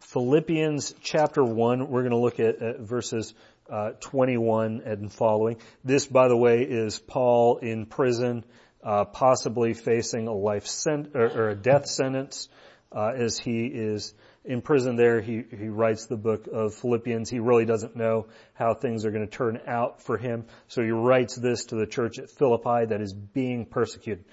Philippians 0.01 0.95
chapter 1.01 1.43
1, 1.43 1.87
we're 1.87 2.01
going 2.01 2.11
to 2.11 2.17
look 2.17 2.39
at, 2.39 2.61
at 2.61 2.79
verses 2.79 3.33
uh, 3.69 3.91
21 3.99 4.81
and 4.85 5.11
following. 5.11 5.57
This, 5.83 6.05
by 6.05 6.27
the 6.27 6.37
way, 6.37 6.63
is 6.63 6.99
Paul 6.99 7.57
in 7.57 7.85
prison, 7.85 8.43
uh, 8.83 9.05
possibly 9.05 9.73
facing 9.73 10.27
a 10.27 10.33
life 10.33 10.67
sent 10.67 11.15
or, 11.15 11.25
or, 11.25 11.49
a 11.49 11.55
death 11.55 11.85
sentence 11.85 12.47
uh, 12.91 13.11
as 13.15 13.37
he 13.37 13.65
is 13.65 14.13
in 14.45 14.61
prison. 14.61 14.95
There, 14.95 15.21
he 15.21 15.43
he 15.55 15.67
writes 15.67 16.05
the 16.07 16.17
book 16.17 16.47
of 16.51 16.73
Philippians. 16.75 17.29
He 17.29 17.39
really 17.39 17.65
doesn't 17.65 17.95
know 17.95 18.27
how 18.53 18.73
things 18.73 19.05
are 19.05 19.11
going 19.11 19.27
to 19.27 19.31
turn 19.31 19.59
out 19.67 20.01
for 20.01 20.17
him, 20.17 20.45
so 20.67 20.81
he 20.81 20.91
writes 20.91 21.35
this 21.35 21.65
to 21.65 21.75
the 21.75 21.85
church 21.85 22.19
at 22.19 22.29
Philippi 22.29 22.85
that 22.87 23.01
is 23.01 23.13
being 23.13 23.65
persecuted. 23.65 24.23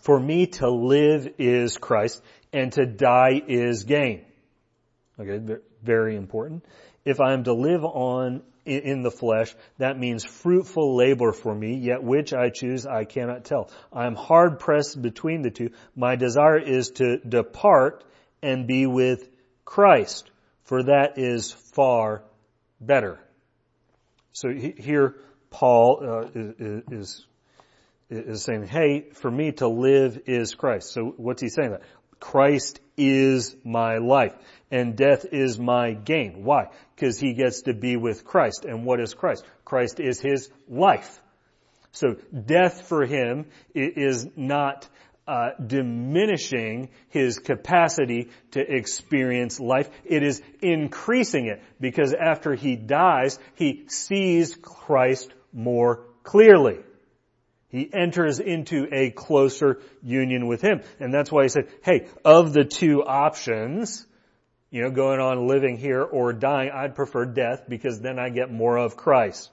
For 0.00 0.18
me 0.18 0.46
to 0.46 0.70
live 0.70 1.34
is 1.38 1.78
Christ, 1.78 2.22
and 2.52 2.72
to 2.72 2.86
die 2.86 3.40
is 3.46 3.84
gain. 3.84 4.24
Okay, 5.18 5.56
very 5.82 6.16
important. 6.16 6.64
If 7.06 7.20
I 7.20 7.32
am 7.32 7.44
to 7.44 7.54
live 7.54 7.84
on 7.84 8.42
in 8.66 9.02
the 9.02 9.12
flesh, 9.12 9.54
that 9.78 9.96
means 9.96 10.24
fruitful 10.24 10.96
labor 10.96 11.32
for 11.32 11.54
me, 11.54 11.76
yet 11.76 12.02
which 12.02 12.34
I 12.34 12.50
choose 12.50 12.84
I 12.84 13.04
cannot 13.04 13.44
tell. 13.44 13.70
I 13.92 14.06
am 14.06 14.16
hard 14.16 14.58
pressed 14.58 15.00
between 15.00 15.42
the 15.42 15.52
two. 15.52 15.70
My 15.94 16.16
desire 16.16 16.58
is 16.58 16.90
to 16.96 17.18
depart 17.18 18.04
and 18.42 18.66
be 18.66 18.86
with 18.86 19.28
Christ, 19.64 20.28
for 20.64 20.82
that 20.82 21.16
is 21.16 21.52
far 21.52 22.24
better. 22.80 23.20
So 24.32 24.48
here 24.50 25.14
Paul 25.50 26.00
uh, 26.02 26.28
is, 26.34 27.24
is 28.10 28.42
saying, 28.42 28.66
hey, 28.66 29.10
for 29.12 29.30
me 29.30 29.52
to 29.52 29.68
live 29.68 30.22
is 30.26 30.54
Christ. 30.56 30.92
So 30.92 31.14
what's 31.16 31.40
he 31.40 31.48
saying 31.48 31.70
that? 31.70 31.82
Christ 32.20 32.80
is 32.96 33.54
my 33.64 33.98
life 33.98 34.34
and 34.70 34.96
death 34.96 35.26
is 35.32 35.58
my 35.58 35.92
gain. 35.92 36.44
Why? 36.44 36.68
Because 36.94 37.18
he 37.18 37.34
gets 37.34 37.62
to 37.62 37.74
be 37.74 37.96
with 37.96 38.24
Christ. 38.24 38.64
And 38.64 38.84
what 38.84 39.00
is 39.00 39.14
Christ? 39.14 39.44
Christ 39.64 40.00
is 40.00 40.20
his 40.20 40.48
life. 40.68 41.20
So 41.92 42.16
death 42.32 42.88
for 42.88 43.06
him 43.06 43.46
is 43.74 44.26
not 44.36 44.88
uh, 45.26 45.50
diminishing 45.64 46.90
his 47.08 47.38
capacity 47.38 48.30
to 48.52 48.60
experience 48.60 49.58
life. 49.58 49.88
It 50.04 50.22
is 50.22 50.42
increasing 50.60 51.46
it 51.46 51.62
because 51.80 52.12
after 52.12 52.54
he 52.54 52.76
dies, 52.76 53.38
he 53.54 53.84
sees 53.88 54.56
Christ 54.56 55.32
more 55.52 56.04
clearly. 56.22 56.78
He 57.68 57.90
enters 57.92 58.38
into 58.38 58.86
a 58.92 59.10
closer 59.10 59.80
union 60.02 60.46
with 60.46 60.62
Him. 60.62 60.82
And 61.00 61.12
that's 61.12 61.32
why 61.32 61.42
he 61.42 61.48
said, 61.48 61.68
hey, 61.82 62.08
of 62.24 62.52
the 62.52 62.64
two 62.64 63.04
options, 63.04 64.06
you 64.70 64.82
know, 64.82 64.90
going 64.90 65.20
on 65.20 65.48
living 65.48 65.76
here 65.76 66.02
or 66.02 66.32
dying, 66.32 66.70
I'd 66.72 66.94
prefer 66.94 67.24
death 67.24 67.64
because 67.68 68.00
then 68.00 68.18
I 68.18 68.28
get 68.28 68.52
more 68.52 68.76
of 68.76 68.96
Christ. 68.96 69.50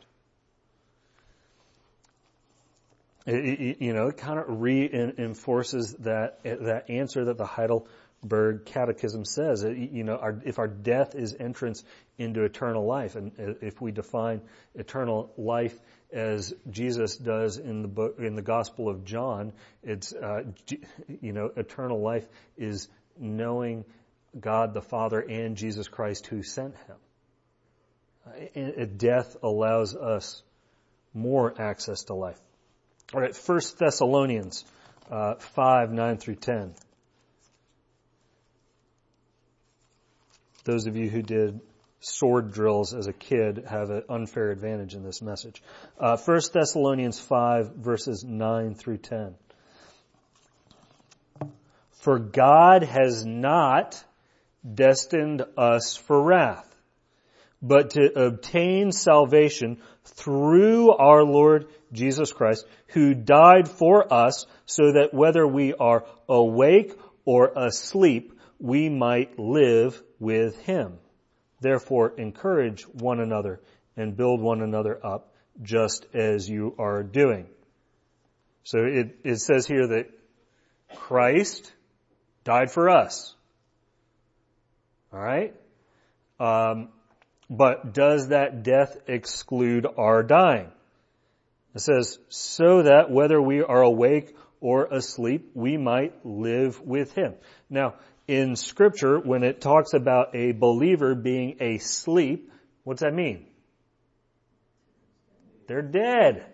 It, 3.26 3.78
you 3.80 3.94
know, 3.94 4.08
it 4.08 4.18
kind 4.18 4.38
of 4.38 4.46
reinforces 4.62 5.94
that 6.00 6.44
that 6.44 6.90
answer 6.90 7.26
that 7.26 7.38
the 7.38 7.46
Heidelberg 7.46 8.66
Catechism 8.66 9.24
says. 9.24 9.64
You 9.64 10.04
know, 10.04 10.18
our, 10.18 10.42
if 10.44 10.60
our 10.60 10.68
death 10.68 11.16
is 11.16 11.34
entrance 11.40 11.86
into 12.18 12.44
eternal 12.44 12.86
life, 12.86 13.16
and 13.16 13.32
if 13.38 13.80
we 13.80 13.92
define 13.92 14.42
eternal 14.76 15.32
life 15.38 15.80
as 16.14 16.54
Jesus 16.70 17.18
does 17.18 17.58
in 17.58 17.82
the 17.82 17.88
book 17.88 18.20
in 18.20 18.36
the 18.36 18.42
Gospel 18.42 18.88
of 18.88 19.04
John, 19.04 19.52
it's 19.82 20.14
uh, 20.14 20.44
you 21.22 21.34
know, 21.34 21.52
eternal 21.56 22.02
life 22.02 22.26
is 22.58 22.88
knowing 23.20 23.84
God 24.40 24.74
the 24.74 24.82
Father 24.82 25.20
and 25.20 25.58
Jesus 25.58 25.88
Christ 25.88 26.28
who 26.28 26.44
sent 26.44 26.76
Him. 26.88 26.98
Death 28.98 29.36
allows 29.44 29.96
us 29.96 30.44
more 31.14 31.54
access 31.60 32.04
to 32.04 32.14
life. 32.14 32.40
All 33.14 33.20
right, 33.22 33.36
First 33.36 33.78
Thessalonians 33.78 34.64
uh, 35.12 35.36
five 35.36 35.92
nine 35.92 36.18
through 36.18 36.36
ten. 36.36 36.74
Those 40.64 40.88
of 40.88 40.96
you 40.96 41.10
who 41.10 41.22
did 41.22 41.60
sword 42.04 42.52
drills 42.52 42.94
as 42.94 43.08
a 43.08 43.14
kid 43.14 43.64
have 43.70 43.90
an 43.90 44.04
unfair 44.10 44.52
advantage 44.52 44.94
in 44.94 45.04
this 45.04 45.22
message. 45.22 45.64
Uh, 46.00 46.18
First 46.18 46.54
Thessalonians 46.54 47.20
five 47.20 47.76
verses 47.76 48.24
nine 48.24 48.76
through 48.76 48.98
ten. 48.98 49.36
For 52.02 52.20
God 52.20 52.84
has 52.84 53.26
not 53.26 54.04
destined 54.70 55.44
us 55.58 55.96
for 55.96 56.22
wrath, 56.22 56.76
but 57.62 57.92
to 57.92 58.26
obtain 58.26 58.92
salvation 58.92 59.82
through 60.04 60.92
our 60.92 61.24
Lord 61.24 61.68
Jesus 61.94 62.34
Christ, 62.34 62.66
who 62.88 63.14
died 63.14 63.70
for 63.70 64.14
us 64.14 64.46
so 64.66 64.94
that 64.94 65.14
whether 65.14 65.48
we 65.48 65.74
are 65.74 66.06
awake 66.28 66.94
or 67.24 67.54
asleep, 67.56 68.38
we 68.60 68.90
might 68.90 69.40
live 69.40 70.02
with 70.20 70.60
him. 70.64 70.98
Therefore 71.64 72.14
encourage 72.18 72.84
one 72.84 73.22
another 73.22 73.62
and 73.96 74.18
build 74.18 74.42
one 74.42 74.62
another 74.62 75.00
up 75.04 75.34
just 75.62 76.06
as 76.14 76.50
you 76.50 76.76
are 76.78 77.04
doing. 77.04 77.48
So 78.66 78.80
it, 78.84 79.18
it 79.24 79.38
says 79.38 79.66
here 79.66 79.88
that 79.88 80.10
Christ 80.94 81.72
died 82.44 82.70
for 82.70 82.90
us. 82.90 83.34
Alright? 85.14 85.56
Um, 86.38 86.90
but 87.50 87.94
does 87.94 88.28
that 88.28 88.64
death 88.64 88.98
exclude 89.08 89.88
our 89.98 90.22
dying? 90.22 90.70
It 91.76 91.80
says, 91.80 92.20
so 92.28 92.84
that 92.84 93.10
whether 93.10 93.42
we 93.42 93.62
are 93.62 93.82
awake 93.82 94.36
or 94.60 94.86
asleep, 94.86 95.52
we 95.54 95.78
might 95.78 96.26
live 96.26 96.82
with 96.82 97.14
Him. 97.14 97.36
Now, 97.70 97.96
in 98.28 98.56
scripture, 98.56 99.20
when 99.20 99.44
it 99.44 99.62
talks 99.62 99.94
about 99.94 100.36
a 100.36 100.52
believer 100.52 101.16
being 101.16 101.62
asleep, 101.62 102.52
what's 102.84 103.02
that 103.02 103.14
mean? 103.14 103.48
They're 105.68 105.82
dead. 105.82 106.46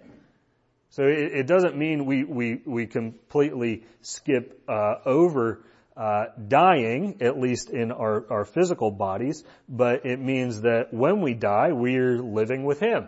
So 0.91 1.03
it, 1.03 1.31
it 1.33 1.47
doesn't 1.47 1.77
mean 1.77 2.05
we, 2.05 2.23
we, 2.23 2.61
we 2.65 2.87
completely 2.87 3.83
skip 4.01 4.63
uh, 4.67 4.95
over 5.05 5.63
uh, 5.95 6.25
dying, 6.47 7.17
at 7.21 7.39
least 7.39 7.69
in 7.69 7.91
our, 7.91 8.25
our 8.31 8.45
physical 8.45 8.89
bodies, 8.89 9.43
but 9.67 10.05
it 10.05 10.19
means 10.19 10.61
that 10.61 10.93
when 10.93 11.21
we 11.21 11.33
die, 11.33 11.73
we're 11.73 12.17
living 12.19 12.63
with 12.63 12.79
Him. 12.79 13.07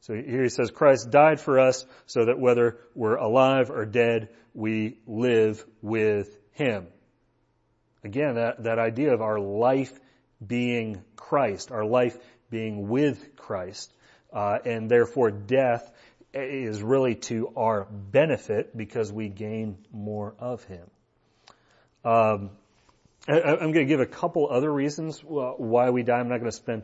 So 0.00 0.14
here 0.14 0.42
he 0.42 0.50
says 0.50 0.70
Christ 0.70 1.10
died 1.10 1.40
for 1.40 1.58
us 1.58 1.86
so 2.04 2.26
that 2.26 2.38
whether 2.38 2.78
we're 2.94 3.16
alive 3.16 3.70
or 3.70 3.86
dead, 3.86 4.28
we 4.52 4.98
live 5.06 5.64
with 5.80 6.36
Him. 6.52 6.86
Again, 8.04 8.34
that, 8.34 8.62
that 8.64 8.78
idea 8.78 9.14
of 9.14 9.22
our 9.22 9.40
life 9.40 9.92
being 10.46 11.02
Christ, 11.16 11.72
our 11.72 11.84
life 11.86 12.16
being 12.50 12.88
with 12.88 13.36
Christ, 13.36 13.92
uh, 14.32 14.58
and 14.64 14.90
therefore 14.90 15.30
death 15.30 15.90
is 16.34 16.82
really 16.82 17.14
to 17.14 17.52
our 17.56 17.84
benefit 17.84 18.76
because 18.76 19.10
we 19.10 19.28
gain 19.28 19.78
more 19.90 20.34
of 20.38 20.64
Him. 20.64 20.90
Um, 22.04 22.50
I, 23.26 23.38
am 23.38 23.72
going 23.72 23.74
to 23.74 23.84
give 23.86 24.00
a 24.00 24.06
couple 24.06 24.48
other 24.50 24.70
reasons 24.70 25.20
why 25.20 25.88
we 25.90 26.02
die. 26.02 26.18
I'm 26.18 26.28
not 26.28 26.40
going 26.40 26.50
to 26.50 26.56
spend 26.56 26.82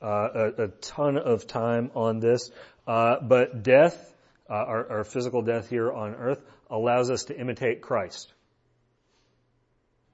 uh, 0.00 0.06
a, 0.34 0.62
a, 0.64 0.68
ton 0.68 1.18
of 1.18 1.46
time 1.46 1.90
on 1.94 2.18
this, 2.18 2.50
uh, 2.86 3.16
but 3.20 3.62
death, 3.62 4.14
uh, 4.48 4.54
our, 4.54 4.90
our, 4.90 5.04
physical 5.04 5.42
death 5.42 5.68
here 5.68 5.92
on 5.92 6.14
earth, 6.14 6.42
allows 6.70 7.10
us 7.10 7.24
to 7.24 7.38
imitate 7.38 7.82
Christ. 7.82 8.32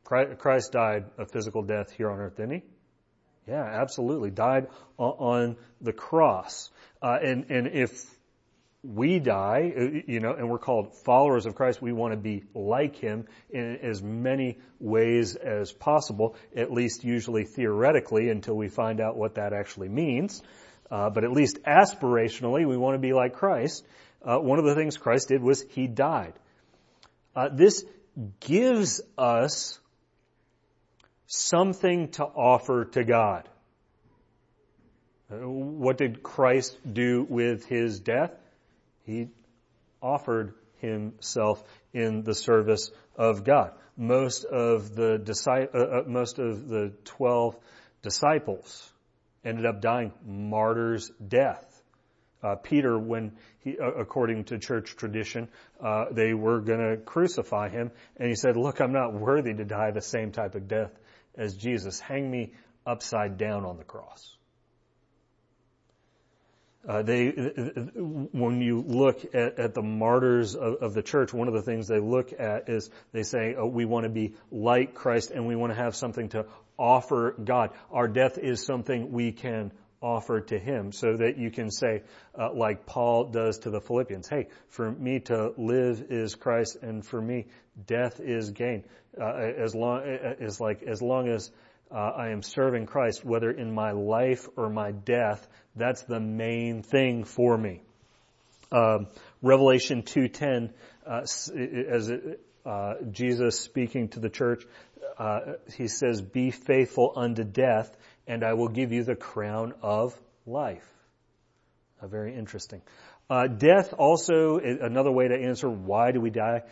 Christ 0.08 0.72
died 0.72 1.04
a 1.18 1.26
physical 1.26 1.62
death 1.62 1.92
here 1.92 2.10
on 2.10 2.18
earth, 2.18 2.36
didn't 2.36 2.52
he? 2.52 2.62
Yeah, 3.46 3.62
absolutely. 3.62 4.30
Died 4.30 4.68
on, 4.98 5.56
the 5.80 5.92
cross. 5.92 6.70
Uh, 7.02 7.18
and, 7.22 7.50
and 7.50 7.66
if 7.68 8.04
we 8.82 9.18
die, 9.18 9.72
uh, 9.76 9.82
you 10.06 10.20
know, 10.20 10.32
and 10.32 10.48
we're 10.48 10.58
called 10.58 10.96
followers 11.04 11.46
of 11.46 11.54
Christ. 11.54 11.82
We 11.82 11.92
want 11.92 12.12
to 12.12 12.16
be 12.16 12.44
like 12.54 12.96
Him 12.96 13.26
in 13.50 13.78
as 13.82 14.02
many 14.02 14.58
ways 14.78 15.34
as 15.34 15.72
possible, 15.72 16.36
at 16.56 16.72
least 16.72 17.04
usually 17.04 17.44
theoretically 17.44 18.30
until 18.30 18.54
we 18.54 18.68
find 18.68 19.00
out 19.00 19.16
what 19.16 19.34
that 19.34 19.52
actually 19.52 19.88
means. 19.88 20.42
Uh, 20.90 21.10
but 21.10 21.24
at 21.24 21.32
least 21.32 21.58
aspirationally, 21.64 22.66
we 22.66 22.76
want 22.76 22.94
to 22.94 22.98
be 22.98 23.12
like 23.12 23.34
Christ. 23.34 23.84
Uh, 24.22 24.38
one 24.38 24.58
of 24.58 24.64
the 24.64 24.74
things 24.74 24.96
Christ 24.96 25.28
did 25.28 25.42
was 25.42 25.64
He 25.70 25.86
died. 25.86 26.34
Uh, 27.34 27.48
this 27.52 27.84
gives 28.40 29.00
us 29.16 29.78
something 31.28 32.08
to 32.12 32.24
offer 32.24 32.86
to 32.86 33.04
God. 33.04 33.48
What 35.30 35.98
did 35.98 36.22
Christ 36.22 36.76
do 36.90 37.24
with 37.28 37.66
His 37.66 38.00
death? 38.00 38.32
He 39.04 39.28
offered 40.00 40.54
himself 40.78 41.62
in 41.92 42.22
the 42.22 42.34
service 42.34 42.90
of 43.16 43.44
God. 43.44 43.72
Most 43.96 44.44
of 44.44 44.94
the 44.94 45.18
uh, 45.74 45.78
uh, 45.78 46.02
most 46.06 46.38
of 46.38 46.68
the 46.68 46.92
twelve 47.04 47.56
disciples 48.02 48.90
ended 49.44 49.66
up 49.66 49.80
dying 49.80 50.12
martyr's 50.24 51.10
death. 51.26 51.64
Uh, 52.40 52.54
Peter, 52.54 52.96
when 52.96 53.32
he, 53.58 53.76
uh, 53.76 53.90
according 53.90 54.44
to 54.44 54.58
church 54.58 54.94
tradition, 54.96 55.48
uh, 55.82 56.04
they 56.12 56.32
were 56.32 56.60
going 56.60 56.78
to 56.78 56.96
crucify 56.96 57.68
him, 57.68 57.90
and 58.16 58.28
he 58.28 58.36
said, 58.36 58.56
"Look, 58.56 58.80
I'm 58.80 58.92
not 58.92 59.12
worthy 59.12 59.52
to 59.52 59.64
die 59.64 59.90
the 59.90 60.00
same 60.00 60.30
type 60.30 60.54
of 60.54 60.68
death 60.68 60.92
as 61.38 61.54
Jesus. 61.54 62.00
Hang 62.00 62.30
me 62.30 62.52
upside 62.86 63.38
down 63.38 63.64
on 63.64 63.78
the 63.78 63.84
cross." 63.84 64.36
Uh, 66.88 67.02
they, 67.02 67.28
when 67.28 68.62
you 68.62 68.80
look 68.80 69.34
at, 69.34 69.58
at 69.58 69.74
the 69.74 69.82
martyrs 69.82 70.54
of, 70.54 70.76
of, 70.76 70.94
the 70.94 71.02
church, 71.02 71.34
one 71.34 71.46
of 71.46 71.52
the 71.52 71.60
things 71.60 71.86
they 71.86 71.98
look 71.98 72.32
at 72.38 72.70
is 72.70 72.88
they 73.12 73.24
say, 73.24 73.56
oh, 73.58 73.66
we 73.66 73.84
want 73.84 74.04
to 74.04 74.08
be 74.08 74.36
like 74.50 74.94
Christ 74.94 75.30
and 75.30 75.46
we 75.46 75.54
want 75.54 75.70
to 75.70 75.76
have 75.76 75.94
something 75.94 76.30
to 76.30 76.46
offer 76.78 77.32
God. 77.32 77.72
Our 77.90 78.08
death 78.08 78.38
is 78.38 78.64
something 78.64 79.12
we 79.12 79.32
can 79.32 79.72
offer 80.00 80.40
to 80.40 80.58
Him 80.58 80.92
so 80.92 81.16
that 81.16 81.38
you 81.38 81.50
can 81.50 81.70
say, 81.70 82.02
uh, 82.38 82.52
like 82.52 82.86
Paul 82.86 83.24
does 83.24 83.58
to 83.60 83.70
the 83.70 83.80
Philippians, 83.80 84.28
hey, 84.28 84.48
for 84.68 84.90
me 84.90 85.20
to 85.20 85.52
live 85.56 86.06
is 86.10 86.34
Christ 86.34 86.76
and 86.82 87.04
for 87.04 87.20
me 87.20 87.46
death 87.86 88.20
is 88.20 88.50
gain. 88.50 88.84
Uh, 89.20 89.32
as 89.34 89.74
long, 89.74 90.02
as 90.40 90.60
like, 90.60 90.82
as 90.82 91.02
long 91.02 91.28
as 91.28 91.50
uh, 91.90 91.94
I 91.94 92.28
am 92.28 92.42
serving 92.42 92.86
Christ, 92.86 93.24
whether 93.24 93.50
in 93.50 93.72
my 93.72 93.92
life 93.92 94.48
or 94.56 94.68
my 94.68 94.92
death, 94.92 95.46
that's 95.74 96.02
the 96.02 96.20
main 96.20 96.82
thing 96.82 97.24
for 97.24 97.56
me. 97.56 97.80
Um, 98.70 99.06
Revelation 99.42 100.02
2.10, 100.02 100.70
uh, 101.06 101.22
as 101.22 102.08
it, 102.10 102.40
uh, 102.66 102.94
Jesus 103.10 103.58
speaking 103.58 104.08
to 104.10 104.20
the 104.20 104.28
church, 104.28 104.64
uh, 105.18 105.54
he 105.74 105.88
says, 105.88 106.20
be 106.20 106.50
faithful 106.50 107.12
unto 107.16 107.44
death 107.44 107.96
and 108.28 108.44
I 108.44 108.52
will 108.52 108.68
give 108.68 108.92
you 108.92 109.02
the 109.02 109.16
crown 109.16 109.72
of 109.82 110.16
life. 110.46 110.86
Uh, 112.00 112.06
very 112.06 112.36
interesting. 112.36 112.82
Uh, 113.28 113.46
death 113.46 113.92
also, 113.98 114.58
another 114.58 115.10
way 115.10 115.28
to 115.28 115.34
answer 115.34 115.68
why 115.68 116.12
do 116.12 116.20
we 116.20 116.30
die? 116.30 116.62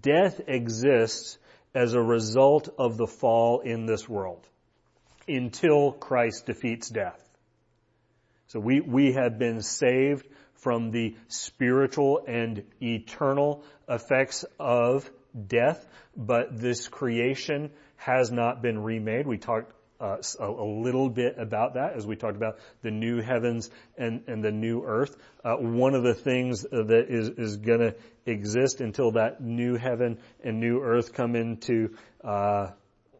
Death 0.00 0.40
exists 0.46 1.38
as 1.74 1.94
a 1.94 2.00
result 2.00 2.68
of 2.78 2.96
the 2.96 3.06
fall 3.06 3.60
in 3.60 3.86
this 3.86 4.08
world 4.08 4.46
until 5.26 5.92
Christ 5.92 6.46
defeats 6.46 6.88
death. 6.88 7.22
So 8.48 8.60
we, 8.60 8.80
we 8.80 9.12
have 9.12 9.38
been 9.38 9.60
saved 9.60 10.26
from 10.54 10.90
the 10.90 11.16
spiritual 11.28 12.24
and 12.26 12.62
eternal 12.80 13.64
effects 13.88 14.44
of 14.58 15.10
death, 15.46 15.86
but 16.16 16.58
this 16.58 16.88
creation 16.88 17.70
has 17.96 18.30
not 18.30 18.62
been 18.62 18.82
remade. 18.82 19.26
We 19.26 19.36
talked 19.36 19.72
uh, 20.00 20.16
a, 20.38 20.44
a, 20.44 20.66
little 20.82 21.08
bit 21.08 21.36
about 21.38 21.74
that 21.74 21.94
as 21.94 22.06
we 22.06 22.16
talked 22.16 22.36
about 22.36 22.58
the 22.82 22.90
new 22.90 23.20
heavens 23.20 23.70
and, 23.96 24.22
and 24.26 24.44
the 24.44 24.50
new 24.50 24.82
earth. 24.84 25.16
Uh, 25.44 25.54
one 25.56 25.94
of 25.94 26.02
the 26.02 26.14
things 26.14 26.62
that 26.62 27.06
is, 27.08 27.30
is 27.30 27.56
going 27.56 27.80
to 27.80 27.94
exist 28.26 28.80
until 28.80 29.12
that 29.12 29.40
new 29.40 29.76
heaven 29.76 30.18
and 30.44 30.60
new 30.60 30.80
earth 30.82 31.12
come 31.12 31.34
into 31.34 31.94
uh, 32.22 32.68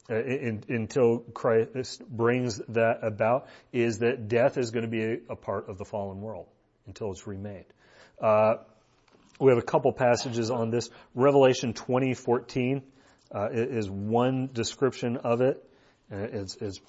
in, 0.08 0.62
until 0.68 1.20
Christ 1.34 2.02
brings 2.08 2.60
that 2.68 2.98
about 3.02 3.48
is 3.72 3.98
that 3.98 4.28
death 4.28 4.56
is 4.58 4.70
going 4.70 4.84
to 4.84 4.90
be 4.90 5.02
a, 5.02 5.16
a 5.30 5.36
part 5.36 5.68
of 5.68 5.78
the 5.78 5.84
fallen 5.84 6.20
world 6.20 6.46
until 6.86 7.10
it's 7.10 7.26
remade. 7.26 7.66
Uh, 8.20 8.56
we 9.40 9.50
have 9.50 9.58
a 9.58 9.66
couple 9.66 9.92
passages 9.92 10.50
on 10.50 10.70
this. 10.70 10.88
Revelation 11.14 11.74
20:14 11.74 12.82
uh, 13.34 13.48
is 13.50 13.90
one 13.90 14.48
description 14.52 15.18
of 15.18 15.40
it. 15.40 15.62
It's, 16.10 16.56
it's 16.56 16.80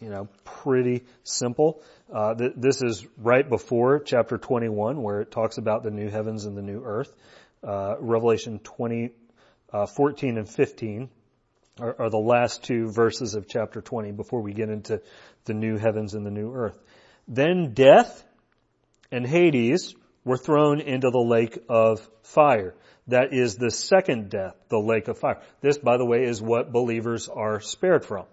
you 0.00 0.08
know 0.08 0.28
pretty 0.44 1.04
simple. 1.22 1.82
Uh, 2.12 2.34
th- 2.34 2.52
this 2.56 2.82
is 2.82 3.06
right 3.18 3.48
before 3.48 4.00
chapter 4.00 4.38
21, 4.38 5.02
where 5.02 5.20
it 5.20 5.30
talks 5.30 5.58
about 5.58 5.82
the 5.82 5.90
new 5.90 6.08
heavens 6.08 6.44
and 6.44 6.56
the 6.56 6.62
new 6.62 6.82
earth. 6.84 7.14
Uh, 7.62 7.96
Revelation 7.98 8.58
20, 8.58 9.10
uh, 9.72 9.86
14 9.86 10.38
and 10.38 10.48
15 10.48 11.08
are, 11.80 11.96
are 11.98 12.10
the 12.10 12.18
last 12.18 12.62
two 12.62 12.90
verses 12.90 13.34
of 13.34 13.48
chapter 13.48 13.80
20 13.80 14.12
before 14.12 14.40
we 14.40 14.52
get 14.52 14.68
into 14.68 15.00
the 15.44 15.54
new 15.54 15.76
heavens 15.76 16.14
and 16.14 16.24
the 16.24 16.30
new 16.30 16.52
earth. 16.52 16.78
Then 17.26 17.72
death 17.72 18.24
and 19.10 19.26
Hades 19.26 19.94
were 20.24 20.36
thrown 20.36 20.80
into 20.80 21.10
the 21.10 21.18
lake 21.18 21.58
of 21.68 22.06
fire. 22.22 22.74
That 23.08 23.34
is 23.34 23.56
the 23.56 23.70
second 23.70 24.30
death, 24.30 24.54
the 24.68 24.78
lake 24.78 25.08
of 25.08 25.18
fire. 25.18 25.40
This, 25.60 25.76
by 25.78 25.98
the 25.98 26.06
way, 26.06 26.24
is 26.24 26.40
what 26.40 26.72
believers 26.72 27.28
are 27.28 27.60
spared 27.60 28.04
from. 28.04 28.24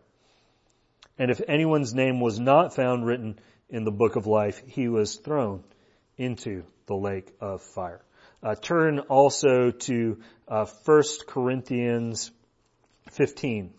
And 1.21 1.29
if 1.29 1.39
anyone's 1.47 1.93
name 1.93 2.19
was 2.19 2.39
not 2.39 2.73
found 2.73 3.05
written 3.05 3.37
in 3.69 3.83
the 3.83 3.91
book 3.91 4.15
of 4.15 4.25
life, 4.25 4.59
he 4.65 4.87
was 4.87 5.17
thrown 5.17 5.63
into 6.17 6.63
the 6.87 6.95
lake 6.95 7.31
of 7.39 7.61
fire. 7.61 8.01
Uh, 8.41 8.55
turn 8.55 8.97
also 9.01 9.69
to 9.69 10.17
uh, 10.47 10.65
1 10.65 11.03
Corinthians 11.27 12.31
15. 13.11 13.71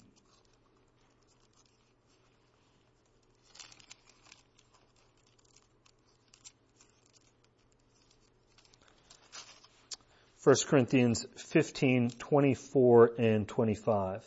First 10.38 10.68
Corinthians 10.68 11.26
15, 11.34 12.10
24 12.10 13.10
and 13.18 13.48
25 13.48 14.24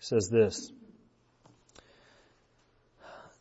says 0.00 0.28
this. 0.28 0.70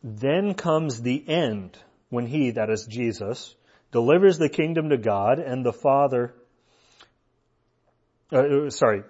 Then 0.03 0.53
comes 0.55 1.01
the 1.01 1.23
end 1.27 1.77
when 2.09 2.25
he, 2.25 2.51
that 2.51 2.69
is 2.69 2.87
Jesus, 2.87 3.55
delivers 3.91 4.37
the 4.37 4.49
kingdom 4.49 4.89
to 4.89 4.97
God 4.97 5.39
and 5.39 5.65
the 5.65 5.73
Father, 5.73 6.33
uh, 8.31 8.69
sorry, 8.69 9.03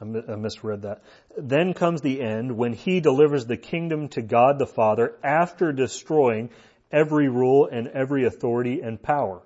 I 0.00 0.04
misread 0.04 0.82
that. 0.82 1.02
Then 1.36 1.74
comes 1.74 2.00
the 2.00 2.22
end 2.22 2.56
when 2.56 2.72
he 2.72 3.00
delivers 3.00 3.44
the 3.44 3.58
kingdom 3.58 4.08
to 4.10 4.22
God 4.22 4.58
the 4.58 4.66
Father 4.66 5.14
after 5.22 5.72
destroying 5.72 6.50
every 6.90 7.28
rule 7.28 7.68
and 7.70 7.88
every 7.88 8.24
authority 8.24 8.80
and 8.80 9.00
power. 9.00 9.42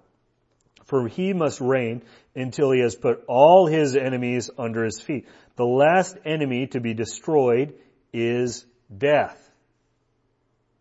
For 0.85 1.09
he 1.09 1.33
must 1.33 1.61
reign 1.61 2.03
until 2.37 2.71
he 2.71 2.81
has 2.81 2.95
put 2.95 3.25
all 3.27 3.67
his 3.67 3.97
enemies 3.97 4.51
under 4.57 4.85
his 4.85 5.01
feet. 5.01 5.27
The 5.57 5.65
last 5.65 6.17
enemy 6.25 6.69
to 6.69 6.81
be 6.81 6.95
destroyed 6.95 7.75
is 8.13 8.65
death. 8.97 9.44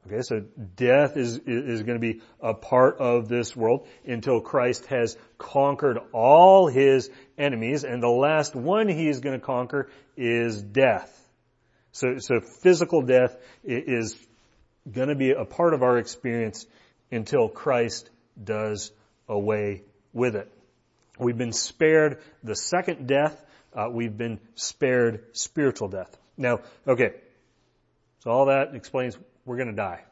Okay, 0.05 0.21
so 0.21 0.41
death 0.75 1.15
is, 1.15 1.39
is 1.45 1.83
going 1.83 1.99
to 1.99 2.13
be 2.13 2.21
a 2.41 2.53
part 2.53 2.97
of 2.97 3.29
this 3.29 3.55
world 3.55 3.87
until 4.05 4.41
Christ 4.41 4.85
has 4.87 5.17
conquered 5.37 5.97
all 6.11 6.67
his 6.67 7.09
enemies, 7.37 7.85
and 7.85 8.03
the 8.03 8.09
last 8.09 8.53
one 8.53 8.89
he 8.89 9.07
is 9.07 9.21
going 9.21 9.39
to 9.39 9.45
conquer 9.45 9.89
is 10.17 10.61
death. 10.61 11.09
So, 11.93 12.17
so 12.17 12.41
physical 12.61 13.03
death 13.03 13.37
is 13.63 14.17
going 14.91 15.07
to 15.07 15.15
be 15.15 15.31
a 15.31 15.45
part 15.45 15.73
of 15.73 15.83
our 15.83 15.97
experience 15.97 16.65
until 17.09 17.47
Christ 17.47 18.09
does 18.41 18.91
away 19.29 19.83
with 20.11 20.35
it. 20.35 20.51
We've 21.17 21.37
been 21.37 21.53
spared 21.53 22.19
the 22.43 22.55
second 22.55 23.07
death. 23.07 23.41
Uh, 23.73 23.87
we've 23.89 24.17
been 24.17 24.39
spared 24.55 25.23
spiritual 25.31 25.87
death. 25.87 26.17
Now, 26.35 26.59
okay, 26.87 27.13
so 28.19 28.31
all 28.31 28.47
that 28.47 28.75
explains 28.75 29.17
we're 29.45 29.57
going 29.57 29.69
to 29.69 29.75
die. 29.75 30.03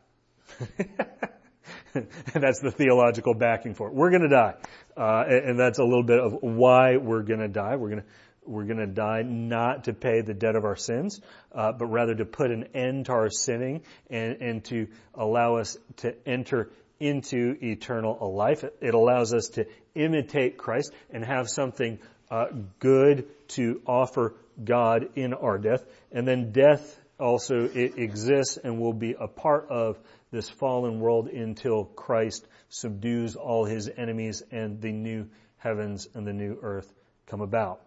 and 1.93 2.07
that's 2.33 2.59
the 2.59 2.71
theological 2.71 3.33
backing 3.33 3.73
for 3.73 3.87
it. 3.87 3.93
We're 3.93 4.09
going 4.09 4.23
to 4.23 4.29
die, 4.29 4.55
uh, 4.97 5.23
and, 5.27 5.49
and, 5.49 5.59
that's 5.59 5.79
a 5.79 5.83
little 5.83 6.03
bit 6.03 6.19
of 6.19 6.37
why 6.41 6.97
we're 6.97 7.23
going 7.23 7.39
to 7.39 7.47
die. 7.47 7.75
We're 7.75 7.89
going 7.89 8.01
to 8.01 8.07
we're 8.43 8.65
going 8.65 8.77
to 8.77 8.87
die 8.87 9.21
not 9.21 9.83
to 9.83 9.93
pay 9.93 10.21
the 10.21 10.33
debt 10.33 10.55
of 10.55 10.65
our 10.65 10.75
sins, 10.75 11.21
uh, 11.53 11.71
but 11.73 11.85
rather 11.85 12.15
to 12.15 12.25
put 12.25 12.49
an 12.49 12.69
end 12.73 13.05
to 13.05 13.11
our 13.11 13.29
sinning 13.29 13.83
and, 14.09 14.41
and 14.41 14.63
to 14.65 14.87
allow 15.13 15.57
us 15.57 15.77
to 15.97 16.15
enter 16.27 16.71
into 16.99 17.55
eternal 17.61 18.33
life. 18.33 18.63
It 18.81 18.93
allows 18.93 19.33
us 19.33 19.49
to 19.49 19.67
imitate 19.93 20.57
Christ 20.57 20.91
and 21.11 21.23
have 21.23 21.49
something 21.49 21.99
uh, 22.31 22.45
good 22.79 23.27
to 23.49 23.81
offer 23.85 24.35
God 24.63 25.09
in 25.15 25.33
our 25.33 25.57
death. 25.57 25.85
And 26.11 26.27
then 26.27 26.51
death 26.51 26.99
also 27.21 27.69
it 27.73 27.97
exists 27.97 28.57
and 28.57 28.79
will 28.79 28.93
be 28.93 29.15
a 29.17 29.27
part 29.27 29.67
of 29.69 29.99
this 30.31 30.49
fallen 30.49 30.99
world 30.99 31.27
until 31.27 31.85
Christ 31.85 32.47
subdues 32.69 33.35
all 33.35 33.65
his 33.65 33.89
enemies 33.95 34.43
and 34.51 34.81
the 34.81 34.91
new 34.91 35.27
heavens 35.57 36.07
and 36.13 36.25
the 36.25 36.33
new 36.33 36.57
earth 36.61 36.91
come 37.27 37.41
about. 37.41 37.81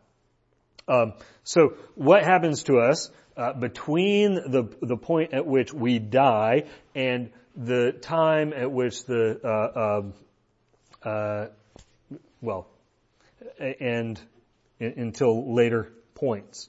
Um, 0.87 1.15
so 1.43 1.75
what 1.95 2.25
happens 2.25 2.65
to 2.65 2.79
us 2.79 3.11
uh, 3.37 3.55
between 3.55 4.35
the 4.35 4.69
the 4.81 4.97
point 4.97 5.33
at 5.33 5.47
which 5.47 5.73
we 5.73 5.99
die 5.99 6.65
and 6.95 7.31
the 7.57 7.93
time 7.93 8.53
at 8.53 8.71
which 8.71 9.05
the 9.07 9.41
uh, 9.43 9.99
um, 9.99 10.15
uh, 11.03 11.47
well 12.41 12.69
and 13.59 14.21
until 14.79 15.55
later 15.55 15.91
points? 16.15 16.69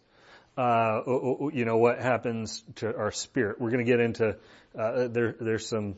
Uh, 0.58 1.02
you 1.52 1.66
know, 1.66 1.78
what 1.78 2.00
happens 2.00 2.64
to 2.76 2.96
our 2.96 3.12
spirit. 3.12 3.60
We're 3.60 3.72
going 3.72 3.86
to 3.86 3.92
get 3.92 4.00
into, 4.00 4.38
uh, 4.78 5.08
there, 5.08 5.36
there's 5.40 5.68
some 5.68 5.96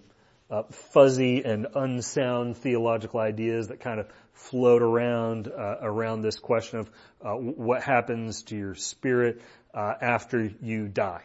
uh, 0.50 0.64
fuzzy 0.94 1.44
and 1.44 1.68
unsound 1.76 2.58
theological 2.58 3.20
ideas 3.20 3.68
that 3.68 3.82
kind 3.82 4.00
of 4.00 4.08
float 4.34 4.82
around, 4.82 5.48
uh, 5.48 5.78
around 5.82 6.22
this 6.22 6.40
question 6.40 6.80
of 6.80 6.90
uh, 7.24 7.34
what 7.34 7.84
happens 7.84 8.44
to 8.44 8.56
your 8.56 8.76
spirit 8.76 9.42
uh, 9.74 9.94
after 10.02 10.50
you 10.62 10.88
die, 10.88 11.24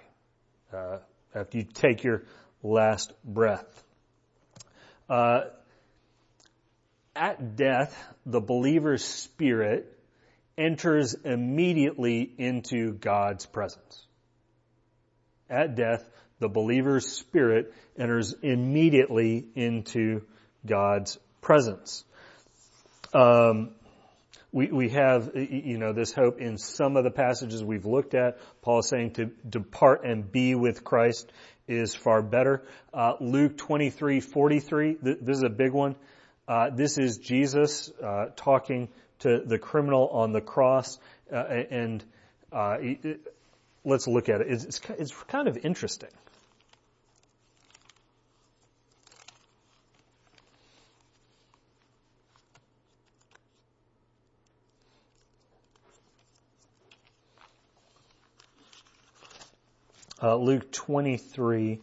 after 1.35 1.59
you 1.59 1.65
take 1.65 2.05
your 2.05 2.25
last 2.63 3.13
breath. 3.25 3.85
at 7.15 7.57
death, 7.57 8.15
the 8.27 8.41
believer's 8.41 9.05
spirit 9.05 9.92
enters 10.57 11.15
immediately 11.25 12.33
into 12.39 12.93
God's 12.93 13.47
presence. 13.47 14.07
At 15.49 15.75
death, 15.75 16.09
the 16.39 16.49
believer's 16.49 17.07
spirit 17.07 17.73
enters 17.99 18.35
immediately 18.43 19.47
into 19.55 20.23
God's 20.67 21.19
presence. 21.41 22.05
Um, 23.15 23.71
we, 24.51 24.67
we 24.67 24.91
have, 24.91 25.31
you 25.35 25.79
know, 25.79 25.93
this 25.93 26.13
hope 26.13 26.39
in 26.41 26.59
some 26.59 26.97
of 26.97 27.05
the 27.05 27.11
passages 27.11 27.65
we've 27.65 27.87
looked 27.87 28.15
at. 28.15 28.39
Paul 28.61 28.81
is 28.81 28.89
saying 28.89 29.13
to 29.15 29.31
depart 29.49 30.05
and 30.05 30.31
be 30.31 30.55
with 30.55 30.85
Christ 30.85 31.33
is 31.67 31.95
far 31.95 32.23
better. 32.23 32.65
Uh, 32.93 33.15
Luke 33.21 33.57
23, 33.57 34.21
43, 34.21 34.95
th- 34.95 35.19
this 35.23 35.37
is 35.39 35.43
a 35.43 35.49
big 35.49 35.73
one. 35.73 35.97
Uh, 36.47 36.71
this 36.71 36.99
is 36.99 37.19
Jesus 37.19 37.91
uh, 38.05 38.27
talking 38.37 38.89
to 39.23 39.41
the 39.45 39.59
criminal 39.59 40.09
on 40.09 40.33
the 40.33 40.41
cross, 40.41 40.99
uh, 41.33 41.37
and 41.37 42.05
uh, 42.53 42.77
it, 42.81 43.21
let's 43.85 44.07
look 44.07 44.29
at 44.29 44.41
it. 44.41 44.49
It's, 44.51 44.81
it's 44.99 45.13
kind 45.29 45.49
of 45.49 45.59
interesting. 45.65 46.11
Uh, 60.23 60.37
Luke 60.37 60.71
23, 60.71 61.81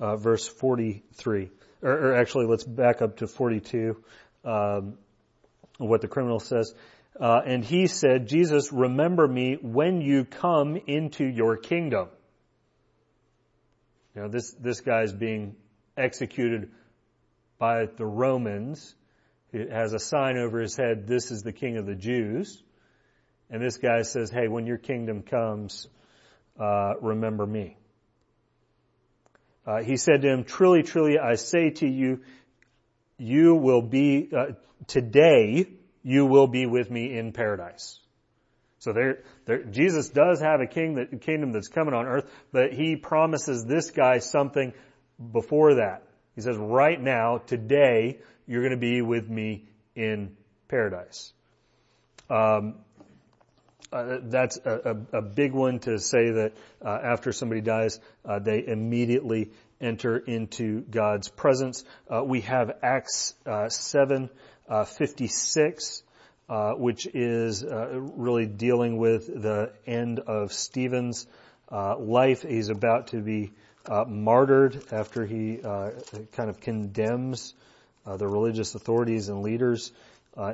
uh, 0.00 0.16
verse 0.16 0.48
43. 0.48 1.50
Or, 1.80 1.90
or, 1.90 2.14
actually, 2.16 2.46
let's 2.46 2.64
back 2.64 3.02
up 3.02 3.18
to 3.18 3.28
42. 3.28 3.96
Um, 4.44 4.98
what 5.78 6.00
the 6.00 6.08
criminal 6.08 6.40
says. 6.40 6.74
Uh, 7.18 7.40
and 7.44 7.64
he 7.64 7.86
said, 7.86 8.28
Jesus, 8.28 8.72
remember 8.72 9.26
me 9.26 9.56
when 9.60 10.00
you 10.00 10.24
come 10.24 10.76
into 10.86 11.24
your 11.24 11.56
kingdom. 11.56 12.08
You 14.14 14.22
know, 14.22 14.28
this, 14.28 14.52
this 14.52 14.82
is 14.86 15.12
being 15.12 15.56
executed 15.96 16.70
by 17.58 17.86
the 17.96 18.06
Romans. 18.06 18.94
It 19.52 19.70
has 19.70 19.92
a 19.92 19.98
sign 19.98 20.36
over 20.36 20.60
his 20.60 20.76
head, 20.76 21.06
this 21.06 21.30
is 21.30 21.42
the 21.42 21.52
king 21.52 21.76
of 21.76 21.86
the 21.86 21.94
Jews. 21.94 22.62
And 23.50 23.62
this 23.62 23.78
guy 23.78 24.02
says, 24.02 24.30
hey, 24.30 24.46
when 24.48 24.66
your 24.66 24.76
kingdom 24.76 25.22
comes, 25.22 25.88
uh, 26.60 26.94
remember 27.00 27.46
me. 27.46 27.76
Uh, 29.66 29.82
he 29.82 29.96
said 29.96 30.22
to 30.22 30.28
him, 30.28 30.44
truly, 30.44 30.82
truly, 30.82 31.18
I 31.18 31.34
say 31.34 31.70
to 31.70 31.86
you, 31.86 32.20
you 33.18 33.54
will 33.54 33.82
be, 33.82 34.30
uh, 34.34 34.52
today, 34.86 35.66
you 36.02 36.26
will 36.26 36.46
be 36.46 36.66
with 36.66 36.90
me 36.90 37.18
in 37.18 37.32
paradise. 37.32 38.00
So 38.78 38.92
there, 38.92 39.24
there, 39.44 39.64
Jesus 39.64 40.08
does 40.08 40.40
have 40.40 40.60
a 40.60 40.66
king 40.66 40.94
that, 40.94 41.20
kingdom 41.20 41.52
that's 41.52 41.68
coming 41.68 41.94
on 41.94 42.06
earth, 42.06 42.30
but 42.52 42.72
he 42.72 42.96
promises 42.96 43.64
this 43.64 43.90
guy 43.90 44.18
something 44.18 44.72
before 45.32 45.76
that. 45.76 46.04
He 46.36 46.42
says, 46.42 46.56
right 46.56 47.00
now, 47.00 47.38
today, 47.38 48.20
you're 48.46 48.62
going 48.62 48.70
to 48.72 48.76
be 48.76 49.02
with 49.02 49.28
me 49.28 49.68
in 49.96 50.36
paradise. 50.68 51.32
Um, 52.30 52.76
uh, 53.92 54.18
that's 54.22 54.58
a, 54.58 54.96
a, 55.12 55.18
a, 55.18 55.22
big 55.22 55.52
one 55.52 55.78
to 55.80 55.98
say 55.98 56.30
that 56.30 56.52
uh, 56.84 56.98
after 57.02 57.32
somebody 57.32 57.62
dies, 57.62 57.98
uh, 58.24 58.38
they 58.38 58.66
immediately 58.66 59.50
enter 59.80 60.16
into 60.16 60.82
God's 60.82 61.28
presence. 61.28 61.84
Uh, 62.08 62.22
we 62.24 62.42
have 62.42 62.78
Acts 62.82 63.34
uh, 63.46 63.68
seven 63.68 64.30
uh, 64.68 64.84
fifty 64.84 65.28
six. 65.28 66.02
which 66.76 67.06
is 67.06 67.64
really 67.64 68.46
dealing 68.46 68.96
with 68.96 69.26
the 69.26 69.72
end 69.86 70.20
of 70.20 70.52
Stephen's 70.52 71.26
life. 71.70 72.42
He's 72.42 72.70
about 72.70 73.08
to 73.08 73.20
be 73.20 73.52
martyred 74.06 74.82
after 74.90 75.26
he 75.26 75.58
kind 75.58 76.50
of 76.50 76.60
condemns 76.60 77.54
the 78.06 78.26
religious 78.26 78.74
authorities 78.74 79.28
and 79.28 79.42
leaders 79.42 79.92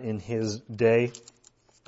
in 0.02 0.18
his 0.18 0.58
day. 0.62 1.12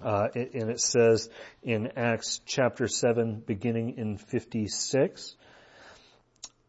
Uh, 0.03 0.29
and 0.35 0.71
it 0.71 0.81
says 0.81 1.31
in 1.63 1.93
Acts 1.97 2.41
chapter 2.45 2.87
7, 2.87 3.43
beginning 3.47 3.97
in 3.97 4.19
56, 4.19 5.37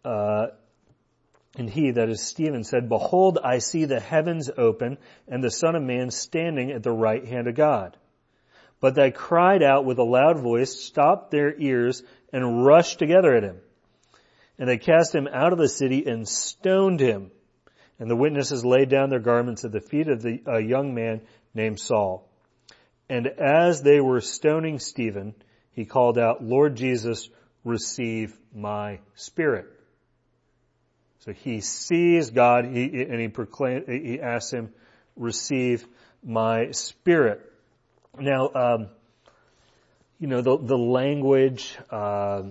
uh, 0.07 0.51
and 1.57 1.69
he, 1.69 1.91
that 1.91 2.07
is 2.07 2.21
Stephen, 2.21 2.63
said, 2.63 2.87
Behold, 2.87 3.39
I 3.43 3.57
see 3.57 3.85
the 3.85 3.99
heavens 3.99 4.49
open 4.57 4.97
and 5.27 5.43
the 5.43 5.51
Son 5.51 5.75
of 5.75 5.83
Man 5.83 6.11
standing 6.11 6.71
at 6.71 6.83
the 6.83 6.91
right 6.91 7.25
hand 7.25 7.47
of 7.47 7.55
God. 7.55 7.97
But 8.79 8.95
they 8.95 9.11
cried 9.11 9.63
out 9.63 9.83
with 9.83 9.97
a 9.97 10.03
loud 10.03 10.39
voice, 10.39 10.79
stopped 10.79 11.31
their 11.31 11.53
ears, 11.59 12.03
and 12.31 12.63
rushed 12.63 12.99
together 12.99 13.33
at 13.33 13.43
him. 13.43 13.57
And 14.57 14.69
they 14.69 14.77
cast 14.77 15.13
him 15.13 15.27
out 15.27 15.51
of 15.51 15.59
the 15.59 15.67
city 15.67 16.05
and 16.05 16.27
stoned 16.27 17.01
him. 17.01 17.31
And 17.99 18.09
the 18.09 18.15
witnesses 18.15 18.63
laid 18.63 18.89
down 18.89 19.09
their 19.09 19.19
garments 19.19 19.65
at 19.65 19.71
the 19.71 19.81
feet 19.81 20.07
of 20.07 20.21
the, 20.21 20.41
a 20.45 20.61
young 20.61 20.93
man 20.93 21.21
named 21.53 21.79
Saul. 21.79 22.29
And 23.09 23.27
as 23.27 23.81
they 23.81 23.99
were 23.99 24.21
stoning 24.21 24.79
Stephen, 24.79 25.35
he 25.71 25.85
called 25.85 26.17
out, 26.17 26.43
Lord 26.43 26.75
Jesus, 26.75 27.29
receive 27.65 28.37
my 28.53 28.99
spirit. 29.15 29.76
So 31.27 31.33
he 31.33 31.59
sees 31.59 32.29
God 32.29 32.63
he, 32.63 33.03
and 33.03 33.19
he 33.19 33.27
proclaims, 33.27 33.85
he 33.85 34.21
asks 34.21 34.53
him, 34.53 34.71
receive 35.17 35.85
my 36.23 36.71
spirit. 36.71 37.41
Now, 38.17 38.49
um, 38.55 38.87
you 40.19 40.27
know, 40.27 40.39
the, 40.39 40.57
the 40.57 40.77
language, 40.77 41.77
uh, 41.89 42.43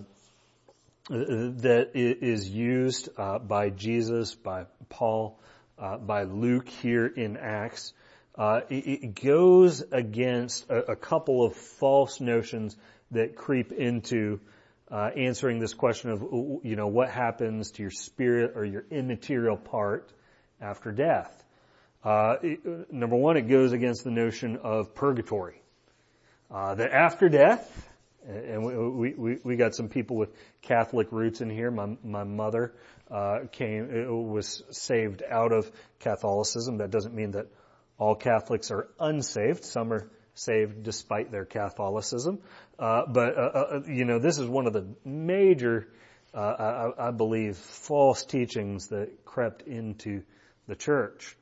that 1.09 1.93
is 1.95 2.51
used 2.51 3.09
uh, 3.17 3.39
by 3.39 3.71
Jesus, 3.71 4.35
by 4.35 4.67
Paul, 4.91 5.41
uh, 5.79 5.97
by 5.97 6.25
Luke 6.25 6.69
here 6.69 7.07
in 7.07 7.39
Acts, 7.39 7.95
uh, 8.35 8.61
it, 8.69 9.15
goes 9.15 9.83
against 9.91 10.69
a, 10.69 10.93
a, 10.93 10.97
couple 10.97 11.47
of 11.47 11.55
false 11.55 12.21
notions 12.21 12.77
that 13.13 13.37
creep 13.37 13.73
into 13.73 14.41
uh, 14.91 15.11
answering 15.17 15.59
this 15.59 15.75
question 15.75 16.11
of, 16.11 16.21
you 16.65 16.77
know, 16.77 16.87
what 16.87 17.11
happens 17.11 17.73
to 17.73 17.83
your 17.83 17.91
spirit 17.91 18.53
or 18.55 18.65
your 18.65 18.85
immaterial 18.91 19.57
part 19.57 20.13
after 20.61 20.93
death. 20.93 21.45
Uh, 22.05 22.37
it, 22.43 22.93
number 22.93 23.17
one, 23.17 23.37
it 23.37 23.49
goes 23.49 23.73
against 23.73 24.05
the 24.05 24.11
notion 24.11 24.59
of 24.59 24.95
purgatory. 24.95 25.61
Uh, 26.51 26.75
that 26.77 26.93
after 26.93 27.29
death, 27.29 27.89
and 28.25 28.65
we, 28.65 29.15
we, 29.15 29.39
we 29.43 29.57
got 29.57 29.75
some 29.75 29.89
people 29.89 30.17
with 30.17 30.31
Catholic 30.63 31.11
roots 31.11 31.41
in 31.41 31.51
here. 31.51 31.71
My, 31.71 31.97
my 32.05 32.25
mother, 32.25 32.73
uh, 33.11 33.41
came, 33.53 34.29
was 34.31 34.63
saved 34.71 35.23
out 35.29 35.53
of 35.53 35.71
Catholicism. 36.01 36.79
That 36.79 36.91
doesn't 36.91 37.15
mean 37.15 37.33
that 37.33 37.47
all 37.99 38.15
Catholics 38.15 38.71
are 38.71 38.89
unsaved. 38.99 39.65
Some 39.65 39.93
are 39.93 40.09
saved 40.37 40.83
despite 40.83 41.33
their 41.33 41.45
Catholicism. 41.45 42.39
Uh, 42.79 43.03
but, 43.07 43.37
uh, 43.37 43.41
uh, 43.41 43.81
you 43.89 44.05
know, 44.05 44.19
this 44.19 44.39
is 44.39 44.47
one 44.47 44.67
of 44.67 44.73
the 44.73 44.87
major, 45.05 45.89
uh, 46.35 46.93
I, 46.99 47.09
I, 47.09 47.11
believe, 47.11 47.57
false 47.57 48.25
teachings 48.25 48.89
that 48.89 49.25
crept 49.25 49.63
into 49.63 50.23
the 50.69 50.77
church. 50.77 51.37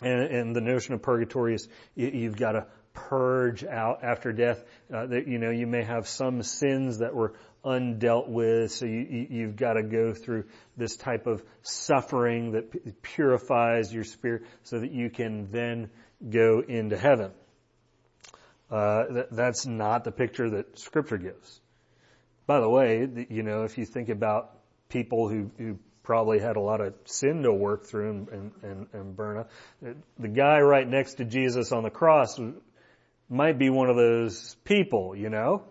And, 0.00 0.22
and 0.22 0.56
the 0.56 0.60
notion 0.60 0.94
of 0.94 1.02
purgatory 1.02 1.54
is 1.54 1.68
you, 1.96 2.08
you've 2.08 2.36
got 2.36 2.52
to 2.52 2.66
purge 2.92 3.64
out 3.64 4.02
after 4.02 4.32
death. 4.32 4.62
Uh, 4.92 5.06
that 5.06 5.28
you 5.28 5.38
know 5.38 5.50
you 5.50 5.66
may 5.66 5.84
have 5.84 6.08
some 6.08 6.42
sins 6.42 6.98
that 6.98 7.14
were 7.14 7.34
undealt 7.64 8.28
with, 8.28 8.70
so 8.70 8.86
you, 8.86 9.26
you, 9.30 9.46
have 9.46 9.56
got 9.56 9.72
to 9.74 9.82
go 9.82 10.14
through 10.14 10.44
this 10.76 10.96
type 10.96 11.26
of 11.26 11.42
suffering 11.62 12.52
that 12.52 13.02
purifies 13.02 13.92
your 13.92 14.04
spirit, 14.04 14.42
so 14.62 14.78
that 14.78 14.92
you 14.92 15.10
can 15.10 15.50
then 15.50 15.90
go 16.30 16.62
into 16.66 16.96
heaven. 16.96 17.32
Uh, 18.70 19.04
that, 19.10 19.26
that's 19.30 19.66
not 19.66 20.04
the 20.04 20.12
picture 20.12 20.50
that 20.50 20.78
Scripture 20.78 21.18
gives. 21.18 21.60
By 22.46 22.60
the 22.60 22.68
way, 22.68 23.26
you 23.30 23.42
know, 23.42 23.64
if 23.64 23.78
you 23.78 23.84
think 23.84 24.08
about 24.08 24.58
people 24.88 25.28
who, 25.28 25.50
who 25.58 25.78
probably 26.02 26.38
had 26.38 26.56
a 26.56 26.60
lot 26.60 26.80
of 26.80 26.94
sin 27.04 27.42
to 27.42 27.52
work 27.52 27.84
through 27.84 28.08
and, 28.08 28.28
and, 28.28 28.52
and, 28.62 28.86
and 28.94 29.16
burn 29.16 29.36
up. 29.36 29.50
The 30.18 30.28
guy 30.28 30.58
right 30.60 30.88
next 30.88 31.16
to 31.16 31.26
Jesus 31.26 31.70
on 31.70 31.82
the 31.82 31.90
cross 31.90 32.40
might 33.28 33.58
be 33.58 33.68
one 33.68 33.90
of 33.90 33.96
those 33.96 34.56
people, 34.64 35.14
you 35.14 35.28
know? 35.28 35.64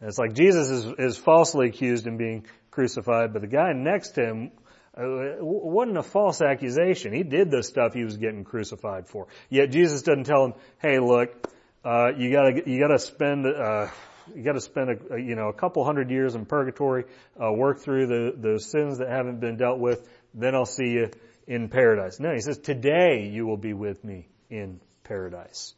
it's 0.00 0.18
like 0.18 0.34
Jesus 0.34 0.70
is, 0.70 0.92
is 0.98 1.16
falsely 1.16 1.68
accused 1.68 2.08
in 2.08 2.16
being 2.16 2.46
crucified, 2.72 3.32
but 3.32 3.42
the 3.42 3.48
guy 3.48 3.72
next 3.72 4.16
to 4.16 4.24
him 4.24 4.50
uh, 4.96 5.36
wasn't 5.38 5.98
a 5.98 6.02
false 6.02 6.42
accusation. 6.42 7.12
He 7.12 7.22
did 7.22 7.52
the 7.52 7.62
stuff 7.62 7.94
he 7.94 8.02
was 8.02 8.16
getting 8.16 8.42
crucified 8.42 9.06
for. 9.08 9.28
Yet 9.50 9.70
Jesus 9.70 10.02
doesn't 10.02 10.24
tell 10.24 10.46
him, 10.46 10.54
"Hey, 10.78 10.98
look, 10.98 11.48
uh, 11.84 12.12
you 12.16 12.30
gotta 12.30 12.62
you 12.66 12.78
gotta 12.78 12.98
spend 12.98 13.46
uh, 13.46 13.88
you 14.34 14.42
gotta 14.42 14.60
spend 14.60 14.90
a, 14.90 15.18
you 15.18 15.34
know 15.34 15.48
a 15.48 15.52
couple 15.52 15.84
hundred 15.84 16.10
years 16.10 16.34
in 16.34 16.44
purgatory, 16.44 17.04
uh, 17.42 17.50
work 17.52 17.80
through 17.80 18.06
the 18.06 18.34
the 18.36 18.60
sins 18.60 18.98
that 18.98 19.08
haven't 19.08 19.40
been 19.40 19.56
dealt 19.56 19.78
with. 19.78 20.06
Then 20.34 20.54
I'll 20.54 20.66
see 20.66 20.90
you 20.90 21.10
in 21.46 21.68
paradise." 21.68 22.20
No, 22.20 22.32
he 22.34 22.40
says, 22.40 22.58
"Today 22.58 23.30
you 23.32 23.46
will 23.46 23.56
be 23.56 23.72
with 23.72 24.04
me 24.04 24.28
in 24.50 24.80
paradise." 25.04 25.74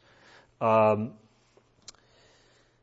Um, 0.59 1.13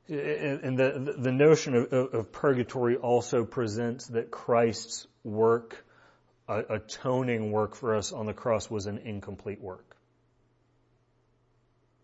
and 0.09 0.77
the, 0.77 1.15
the 1.19 1.31
notion 1.31 1.77
of, 1.77 1.93
of, 1.93 2.33
purgatory 2.33 2.97
also 2.97 3.45
presents 3.45 4.09
that 4.09 4.33
Christ's 4.33 5.07
work, 5.23 5.85
atoning 6.49 7.53
work 7.53 7.77
for 7.77 7.95
us 7.95 8.13
on 8.13 8.27
the 8.27 8.33
cross 8.33 8.69
was 8.69 8.87
an 8.87 8.99
incomplete 8.99 9.61
work. 9.61 9.90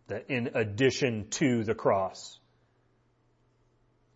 That 0.08 0.26
in 0.28 0.50
addition 0.54 1.28
to 1.30 1.64
the 1.64 1.74
cross, 1.74 2.38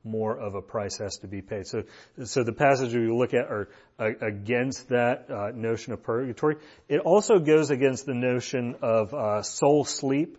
more 0.05 0.38
of 0.38 0.55
a 0.55 0.62
price 0.62 0.98
has 0.98 1.18
to 1.18 1.26
be 1.26 1.42
paid. 1.42 1.66
So, 1.66 1.83
so 2.24 2.44
the 2.44 2.53
passages 2.53 2.94
we 2.94 3.11
look 3.11 3.35
at 3.35 3.46
are 3.50 3.68
against 3.98 4.88
that 4.90 5.31
uh, 5.31 5.50
notion 5.55 5.92
of 5.92 6.03
purgatory. 6.03 6.57
It 6.88 7.00
also 7.00 7.38
goes 7.38 7.70
against 7.70 8.07
the 8.07 8.14
notion 8.14 8.76
of 8.83 9.12
uh, 9.12 9.42
soul 9.42 9.85
sleep 9.85 10.38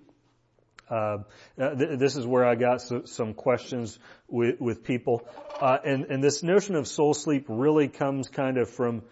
uh, 0.91 1.19
th- 1.57 1.97
this 1.97 2.17
is 2.17 2.27
where 2.27 2.45
I 2.45 2.55
got 2.55 2.81
so, 2.81 3.03
some 3.05 3.33
questions 3.33 3.97
with, 4.27 4.59
with 4.59 4.83
people, 4.83 5.25
uh, 5.61 5.77
and, 5.85 6.05
and 6.05 6.21
this 6.21 6.43
notion 6.43 6.75
of 6.75 6.85
soul 6.85 7.13
sleep 7.13 7.45
really 7.47 7.87
comes 7.87 8.27
kind 8.27 8.57
of 8.57 8.69
from 8.69 9.03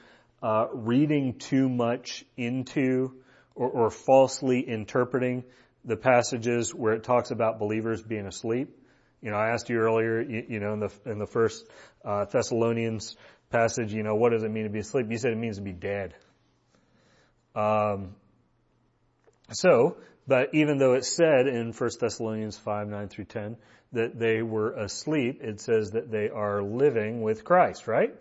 uh, 0.43 0.67
reading 0.73 1.39
too 1.39 1.69
much 1.69 2.25
into 2.35 3.13
or, 3.55 3.69
or, 3.69 3.89
falsely 3.89 4.59
interpreting 4.59 5.43
the 5.85 5.95
passages 5.95 6.73
where 6.73 6.93
it 6.93 7.03
talks 7.03 7.31
about 7.31 7.59
believers 7.59 8.01
being 8.01 8.25
asleep. 8.25 8.75
You 9.21 9.31
know, 9.31 9.37
I 9.37 9.49
asked 9.49 9.69
you 9.69 9.77
earlier, 9.77 10.21
you, 10.21 10.45
you 10.47 10.59
know, 10.59 10.73
in 10.73 10.79
the 10.79 10.91
in 11.05 11.19
the 11.19 11.27
first 11.27 11.65
uh, 12.05 12.25
Thessalonians 12.25 13.15
passage, 13.49 13.93
you 13.93 14.03
know, 14.03 14.15
what 14.15 14.31
does 14.31 14.43
it 14.43 14.51
mean 14.51 14.63
to 14.63 14.69
be 14.69 14.79
asleep? 14.79 15.07
You 15.09 15.17
said 15.17 15.31
it 15.31 15.37
means 15.37 15.57
to 15.57 15.63
be 15.63 15.73
dead. 15.73 16.13
Um, 17.55 18.15
so 19.51 19.97
but 20.29 20.53
even 20.53 20.77
though 20.77 20.93
it 20.93 21.05
said 21.05 21.47
in 21.47 21.73
1 21.73 21.89
Thessalonians 21.99 22.55
5, 22.55 22.87
9 22.87 23.07
through 23.07 23.25
10 23.25 23.57
that 23.93 24.19
they 24.19 24.43
were 24.43 24.73
asleep, 24.73 25.41
it 25.41 25.59
says 25.59 25.91
that 25.91 26.11
they 26.11 26.29
are 26.29 26.61
living 26.61 27.23
with 27.23 27.43
Christ, 27.43 27.87
right? 27.87 28.13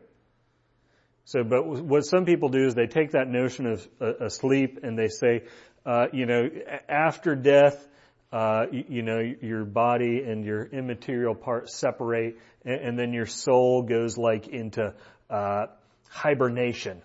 So, 1.27 1.45
but 1.45 1.67
what 1.67 2.07
some 2.07 2.25
people 2.25 2.49
do 2.49 2.67
is 2.67 2.75
they 2.75 2.87
take 2.87 3.11
that 3.11 3.29
notion 3.29 3.67
of 3.67 3.87
uh, 4.01 4.25
asleep 4.25 4.81
and 4.83 4.99
they 4.99 5.09
say, 5.09 5.43
uh, 5.87 6.07
you 6.13 6.27
know, 6.27 6.49
after 6.89 7.35
death, 7.35 7.87
uh, 8.33 8.67
you, 8.71 8.85
you, 8.89 9.03
know, 9.03 9.21
your 9.21 9.65
body 9.65 10.23
and 10.23 10.45
your 10.45 10.65
immaterial 10.65 11.35
parts 11.35 11.75
separate, 11.75 12.37
and, 12.65 12.81
and 12.81 12.99
then 12.99 13.13
your 13.13 13.27
soul 13.27 13.83
goes 13.83 14.19
like 14.19 14.49
into 14.49 14.95
uh, 15.31 15.67
hibernation. 16.09 17.01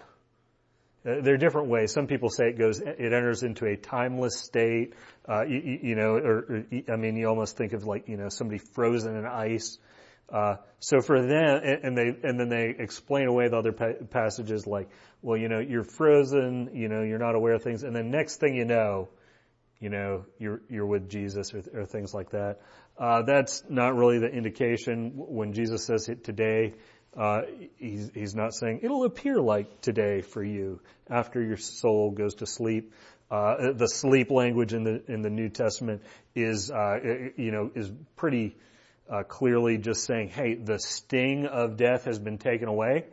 Uh, 1.06 1.22
there 1.22 1.34
are 1.34 1.38
different 1.38 1.68
ways. 1.68 1.92
Some 1.92 2.08
people 2.08 2.30
say 2.30 2.46
it 2.50 2.58
goes, 2.58 2.80
it 2.80 3.00
enters 3.00 3.44
into 3.44 3.66
a 3.66 3.76
timeless 3.76 4.40
state. 4.40 4.94
Uh, 5.28 5.44
you, 5.44 5.80
you, 5.82 5.96
know, 5.96 6.16
or, 6.16 6.38
or, 6.38 6.66
I 6.92 6.96
mean, 6.96 7.18
you 7.18 7.28
almost 7.28 7.58
think 7.58 7.74
of 7.74 7.86
like, 7.86 8.08
you 8.08 8.18
know, 8.18 8.30
somebody 8.30 8.60
frozen 8.74 9.16
in 9.16 9.26
ice. 9.26 9.78
Uh, 10.34 10.56
so 10.80 11.00
for 11.00 11.22
them, 11.22 11.62
and 11.84 11.96
they, 11.96 12.08
and 12.24 12.40
then 12.40 12.50
they 12.50 12.76
explain 12.78 13.28
away 13.28 13.50
the 13.50 13.58
other 13.58 13.72
pa- 13.72 14.04
passages 14.10 14.66
like, 14.66 14.90
well, 15.22 15.38
you 15.38 15.48
know, 15.48 15.60
you're 15.60 15.84
frozen, 15.84 16.72
you 16.74 16.90
know, 16.90 17.04
you're 17.04 17.20
not 17.20 17.36
aware 17.36 17.54
of 17.54 17.62
things, 17.62 17.84
and 17.84 17.96
then 17.96 18.10
next 18.10 18.38
thing 18.38 18.56
you 18.56 18.66
know, 18.66 19.10
you 19.80 19.90
know, 19.90 20.26
you're, 20.40 20.62
you're 20.70 20.88
with 20.88 21.08
Jesus 21.08 21.54
or, 21.54 21.62
or 21.76 21.86
things 21.86 22.16
like 22.16 22.32
that. 22.32 22.62
Uh, 22.98 23.22
that's 23.22 23.64
not 23.70 23.96
really 23.96 24.18
the 24.18 24.28
indication 24.28 25.12
when 25.16 25.54
Jesus 25.54 25.86
says 25.86 26.10
it 26.10 26.24
today. 26.24 26.74
Uh, 27.16 27.42
he's, 27.78 28.10
he's 28.16 28.34
not 28.34 28.56
saying 28.56 28.80
it'll 28.82 29.04
appear 29.04 29.40
like 29.40 29.82
today 29.82 30.22
for 30.22 30.44
you 30.44 30.80
after 31.10 31.44
your 31.44 31.58
soul 31.58 32.10
goes 32.10 32.36
to 32.36 32.48
sleep. 32.48 32.92
Uh, 33.30 33.74
the 33.74 33.88
sleep 33.88 34.32
language 34.32 34.74
in 34.74 34.84
the 34.84 35.04
in 35.08 35.22
the 35.22 35.30
New 35.30 35.50
Testament 35.50 36.02
is 36.36 36.72
uh, 36.72 37.00
you 37.36 37.52
know 37.52 37.72
is 37.76 37.92
pretty 38.16 38.56
uh, 39.14 39.22
clearly 39.22 39.78
just 39.78 40.06
saying, 40.06 40.30
hey, 40.30 40.56
the 40.56 40.80
sting 40.80 41.46
of 41.46 41.78
death 41.78 42.06
has 42.06 42.18
been 42.18 42.40
taken 42.40 42.68
away. 42.68 43.06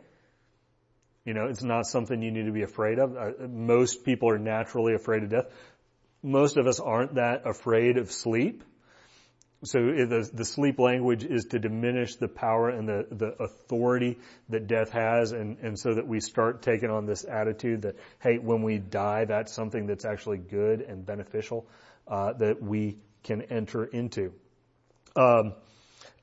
You 1.25 1.35
know, 1.35 1.45
it's 1.45 1.61
not 1.61 1.85
something 1.85 2.19
you 2.23 2.31
need 2.31 2.47
to 2.47 2.51
be 2.51 2.63
afraid 2.63 2.97
of. 2.97 3.15
Uh, 3.15 3.47
most 3.47 4.03
people 4.03 4.31
are 4.31 4.39
naturally 4.39 4.95
afraid 4.95 5.21
of 5.21 5.29
death. 5.29 5.45
Most 6.23 6.57
of 6.57 6.65
us 6.65 6.79
aren't 6.79 7.15
that 7.15 7.45
afraid 7.45 7.97
of 7.97 8.11
sleep. 8.11 8.63
So 9.63 9.77
the, 9.79 10.27
the 10.33 10.43
sleep 10.43 10.79
language 10.79 11.23
is 11.23 11.45
to 11.51 11.59
diminish 11.59 12.15
the 12.15 12.27
power 12.27 12.69
and 12.69 12.89
the, 12.89 13.05
the 13.11 13.35
authority 13.43 14.17
that 14.49 14.65
death 14.65 14.89
has 14.89 15.33
and, 15.33 15.59
and 15.59 15.77
so 15.77 15.93
that 15.93 16.07
we 16.07 16.19
start 16.19 16.63
taking 16.63 16.89
on 16.89 17.05
this 17.05 17.25
attitude 17.25 17.83
that, 17.83 17.97
hey, 18.19 18.39
when 18.39 18.63
we 18.63 18.79
die, 18.79 19.25
that's 19.25 19.53
something 19.53 19.85
that's 19.85 20.03
actually 20.03 20.39
good 20.39 20.81
and 20.81 21.05
beneficial, 21.05 21.67
uh, 22.07 22.33
that 22.33 22.59
we 22.59 22.97
can 23.21 23.43
enter 23.43 23.85
into. 23.85 24.33
Um, 25.15 25.53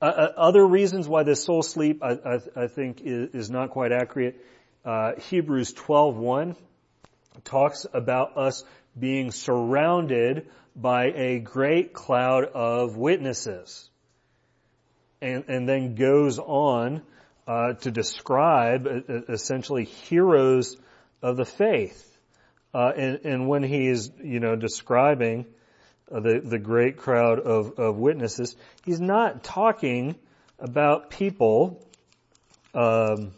uh, 0.00 0.04
uh, 0.04 0.32
other 0.36 0.64
reasons 0.64 1.08
why 1.08 1.24
this 1.24 1.42
soul 1.42 1.62
sleep, 1.62 2.02
I, 2.02 2.12
I, 2.12 2.38
I 2.64 2.66
think, 2.68 3.00
is, 3.02 3.34
is, 3.34 3.50
not 3.50 3.70
quite 3.70 3.90
accurate. 3.90 4.36
Uh, 4.84 5.12
Hebrews 5.28 5.74
12:1 5.74 6.56
talks 7.44 7.84
about 7.92 8.36
us 8.36 8.64
being 8.98 9.32
surrounded 9.32 10.48
by 10.76 11.06
a 11.06 11.40
great 11.40 11.92
cloud 11.92 12.44
of 12.44 12.96
witnesses, 12.96 13.90
and, 15.20 15.44
and 15.48 15.68
then 15.68 15.96
goes 15.96 16.38
on 16.38 17.02
uh, 17.48 17.72
to 17.74 17.90
describe 17.90 18.86
uh, 18.86 19.20
essentially 19.28 19.84
heroes 19.84 20.76
of 21.22 21.36
the 21.36 21.44
faith. 21.44 22.04
and, 22.72 23.20
and 23.24 23.48
when 23.48 23.64
he's, 23.64 24.10
you 24.22 24.38
know, 24.38 24.54
describing 24.54 25.44
uh, 25.44 25.57
the, 26.10 26.40
the 26.42 26.58
great 26.58 26.96
crowd 26.96 27.40
of, 27.40 27.78
of 27.78 27.96
witnesses, 27.96 28.56
he's 28.84 29.00
not 29.00 29.44
talking 29.44 30.16
about 30.58 31.10
people, 31.10 31.86
um, 32.74 33.32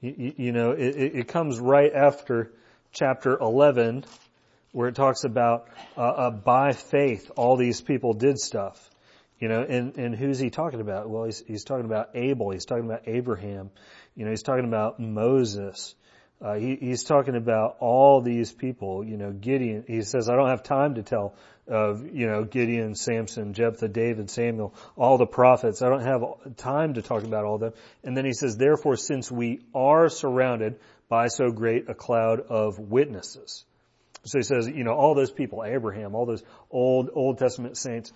you, 0.00 0.34
you, 0.36 0.52
know, 0.52 0.72
it, 0.72 0.96
it, 1.14 1.28
comes 1.28 1.60
right 1.60 1.92
after 1.92 2.52
chapter 2.92 3.38
11 3.38 4.04
where 4.72 4.88
it 4.88 4.94
talks 4.94 5.24
about 5.24 5.68
uh, 5.96 6.00
uh, 6.00 6.30
by 6.30 6.72
faith 6.72 7.30
all 7.36 7.56
these 7.56 7.80
people 7.80 8.14
did 8.14 8.38
stuff. 8.38 8.90
You 9.38 9.48
know, 9.48 9.62
and, 9.62 9.96
and 9.96 10.14
who's 10.14 10.38
he 10.38 10.50
talking 10.50 10.80
about? 10.80 11.10
Well, 11.10 11.24
he's, 11.24 11.42
he's 11.46 11.64
talking 11.64 11.84
about 11.84 12.10
Abel. 12.14 12.50
He's 12.50 12.64
talking 12.64 12.84
about 12.84 13.02
Abraham. 13.06 13.70
You 14.14 14.24
know, 14.24 14.30
he's 14.30 14.44
talking 14.44 14.64
about 14.64 15.00
Moses. 15.00 15.96
Uh, 16.42 16.54
he, 16.54 16.76
he's 16.80 17.04
talking 17.04 17.36
about 17.36 17.76
all 17.78 18.20
these 18.20 18.52
people, 18.52 19.04
you 19.04 19.16
know, 19.16 19.30
Gideon. 19.30 19.84
He 19.86 20.02
says, 20.02 20.28
I 20.28 20.34
don't 20.34 20.48
have 20.48 20.64
time 20.64 20.96
to 20.96 21.02
tell 21.02 21.34
of, 21.68 22.04
you 22.12 22.26
know, 22.26 22.42
Gideon, 22.44 22.96
Samson, 22.96 23.54
Jephthah, 23.54 23.88
David, 23.88 24.28
Samuel, 24.28 24.74
all 24.96 25.18
the 25.18 25.26
prophets. 25.26 25.82
I 25.82 25.88
don't 25.88 26.02
have 26.02 26.56
time 26.56 26.94
to 26.94 27.02
talk 27.02 27.22
about 27.22 27.44
all 27.44 27.58
them. 27.58 27.72
And 28.02 28.16
then 28.16 28.24
he 28.24 28.32
says, 28.32 28.56
therefore, 28.56 28.96
since 28.96 29.30
we 29.30 29.60
are 29.72 30.08
surrounded 30.08 30.80
by 31.08 31.28
so 31.28 31.50
great 31.50 31.88
a 31.88 31.94
cloud 31.94 32.40
of 32.40 32.78
witnesses. 32.78 33.64
So 34.24 34.38
he 34.38 34.42
says, 34.42 34.66
you 34.66 34.82
know, 34.82 34.94
all 34.94 35.14
those 35.14 35.30
people, 35.30 35.64
Abraham, 35.64 36.14
all 36.14 36.26
those 36.26 36.42
old, 36.70 37.10
Old 37.14 37.38
Testament 37.38 37.76
saints, 37.76 38.12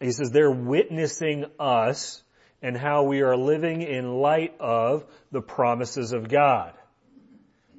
he 0.00 0.12
says 0.12 0.30
they're 0.30 0.50
witnessing 0.50 1.46
us 1.58 2.22
and 2.62 2.76
how 2.76 3.04
we 3.04 3.22
are 3.22 3.36
living 3.36 3.82
in 3.82 4.16
light 4.16 4.54
of 4.60 5.04
the 5.32 5.40
promises 5.40 6.12
of 6.12 6.28
God. 6.28 6.72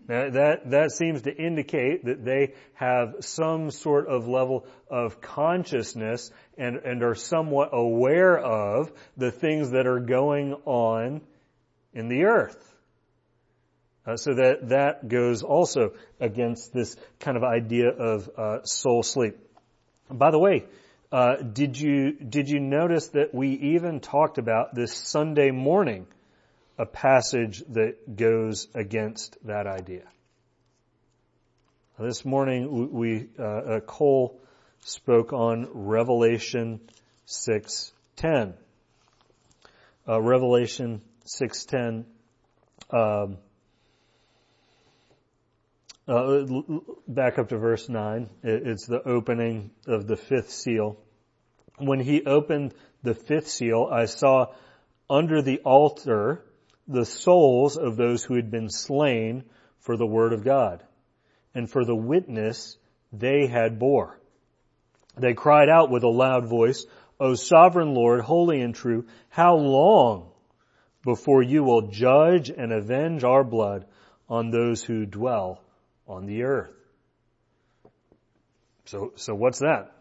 Now 0.07 0.29
that, 0.29 0.69
that 0.71 0.91
seems 0.91 1.23
to 1.23 1.35
indicate 1.35 2.05
that 2.05 2.23
they 2.23 2.53
have 2.75 3.15
some 3.21 3.71
sort 3.71 4.07
of 4.07 4.27
level 4.27 4.65
of 4.89 5.19
consciousness 5.19 6.31
and, 6.57 6.77
and 6.77 7.03
are 7.03 7.15
somewhat 7.15 7.69
aware 7.73 8.37
of 8.37 8.91
the 9.17 9.31
things 9.31 9.71
that 9.71 9.85
are 9.85 9.99
going 9.99 10.53
on 10.65 11.21
in 11.93 12.07
the 12.07 12.23
earth. 12.23 12.63
Uh, 14.05 14.15
so 14.15 14.35
that, 14.35 14.69
that 14.69 15.09
goes 15.09 15.43
also 15.43 15.91
against 16.21 16.73
this 16.73 16.95
kind 17.19 17.35
of 17.35 17.43
idea 17.43 17.89
of 17.89 18.29
uh, 18.37 18.63
soul 18.63 19.03
sleep. 19.03 19.35
By 20.09 20.31
the 20.31 20.39
way, 20.39 20.63
uh, 21.11 21.37
did 21.37 21.77
you 21.77 22.13
did 22.13 22.49
you 22.49 22.59
notice 22.59 23.09
that 23.09 23.33
we 23.33 23.49
even 23.49 23.99
talked 23.99 24.37
about 24.37 24.75
this 24.75 24.93
Sunday 24.93 25.51
morning 25.51 26.05
a 26.77 26.85
passage 26.85 27.63
that 27.69 28.15
goes 28.15 28.67
against 28.75 29.37
that 29.45 29.65
idea. 29.65 30.03
This 31.99 32.23
morning 32.23 32.93
we, 32.93 33.27
uh, 33.39 33.43
uh, 33.43 33.79
Cole 33.79 34.39
spoke 34.81 35.33
on 35.33 35.67
Revelation 35.73 36.79
6.10. 37.27 38.53
Uh, 40.07 40.21
Revelation 40.21 41.01
6.10, 41.25 42.05
um, 42.91 43.37
uh, 46.07 46.45
back 47.07 47.39
up 47.39 47.49
to 47.49 47.57
verse 47.57 47.89
9. 47.89 48.29
It's 48.43 48.85
the 48.85 49.01
opening 49.01 49.71
of 49.87 50.05
the 50.05 50.15
fifth 50.15 50.51
seal. 50.51 50.97
When 51.79 51.99
he 51.99 52.23
opened 52.25 52.75
the 53.01 53.15
fifth 53.15 53.49
seal, 53.49 53.89
I 53.91 54.05
saw 54.05 54.53
under 55.09 55.41
the 55.41 55.59
altar 55.59 56.43
the 56.87 57.05
souls 57.05 57.77
of 57.77 57.97
those 57.97 58.23
who 58.23 58.35
had 58.35 58.49
been 58.49 58.69
slain 58.69 59.43
for 59.79 59.97
the 59.97 60.05
word 60.05 60.33
of 60.33 60.43
God 60.43 60.83
and 61.53 61.69
for 61.69 61.83
the 61.83 61.95
witness 61.95 62.77
they 63.11 63.47
had 63.47 63.79
bore. 63.79 64.19
They 65.17 65.33
cried 65.33 65.69
out 65.69 65.89
with 65.89 66.03
a 66.03 66.09
loud 66.09 66.47
voice, 66.47 66.85
O 67.19 67.33
sovereign 67.33 67.93
Lord, 67.93 68.21
holy 68.21 68.61
and 68.61 68.75
true, 68.75 69.05
how 69.29 69.55
long 69.55 70.31
before 71.03 71.41
you 71.41 71.63
will 71.63 71.89
judge 71.89 72.49
and 72.49 72.71
avenge 72.71 73.23
our 73.23 73.43
blood 73.43 73.85
on 74.29 74.51
those 74.51 74.83
who 74.83 75.05
dwell 75.05 75.61
on 76.07 76.25
the 76.25 76.43
earth? 76.43 76.73
So, 78.85 79.13
so 79.15 79.33
what's 79.33 79.59
that? 79.59 79.91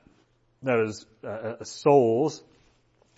That 0.62 0.80
is 0.80 1.06
uh, 1.24 1.28
uh 1.28 1.64
souls 1.64 2.42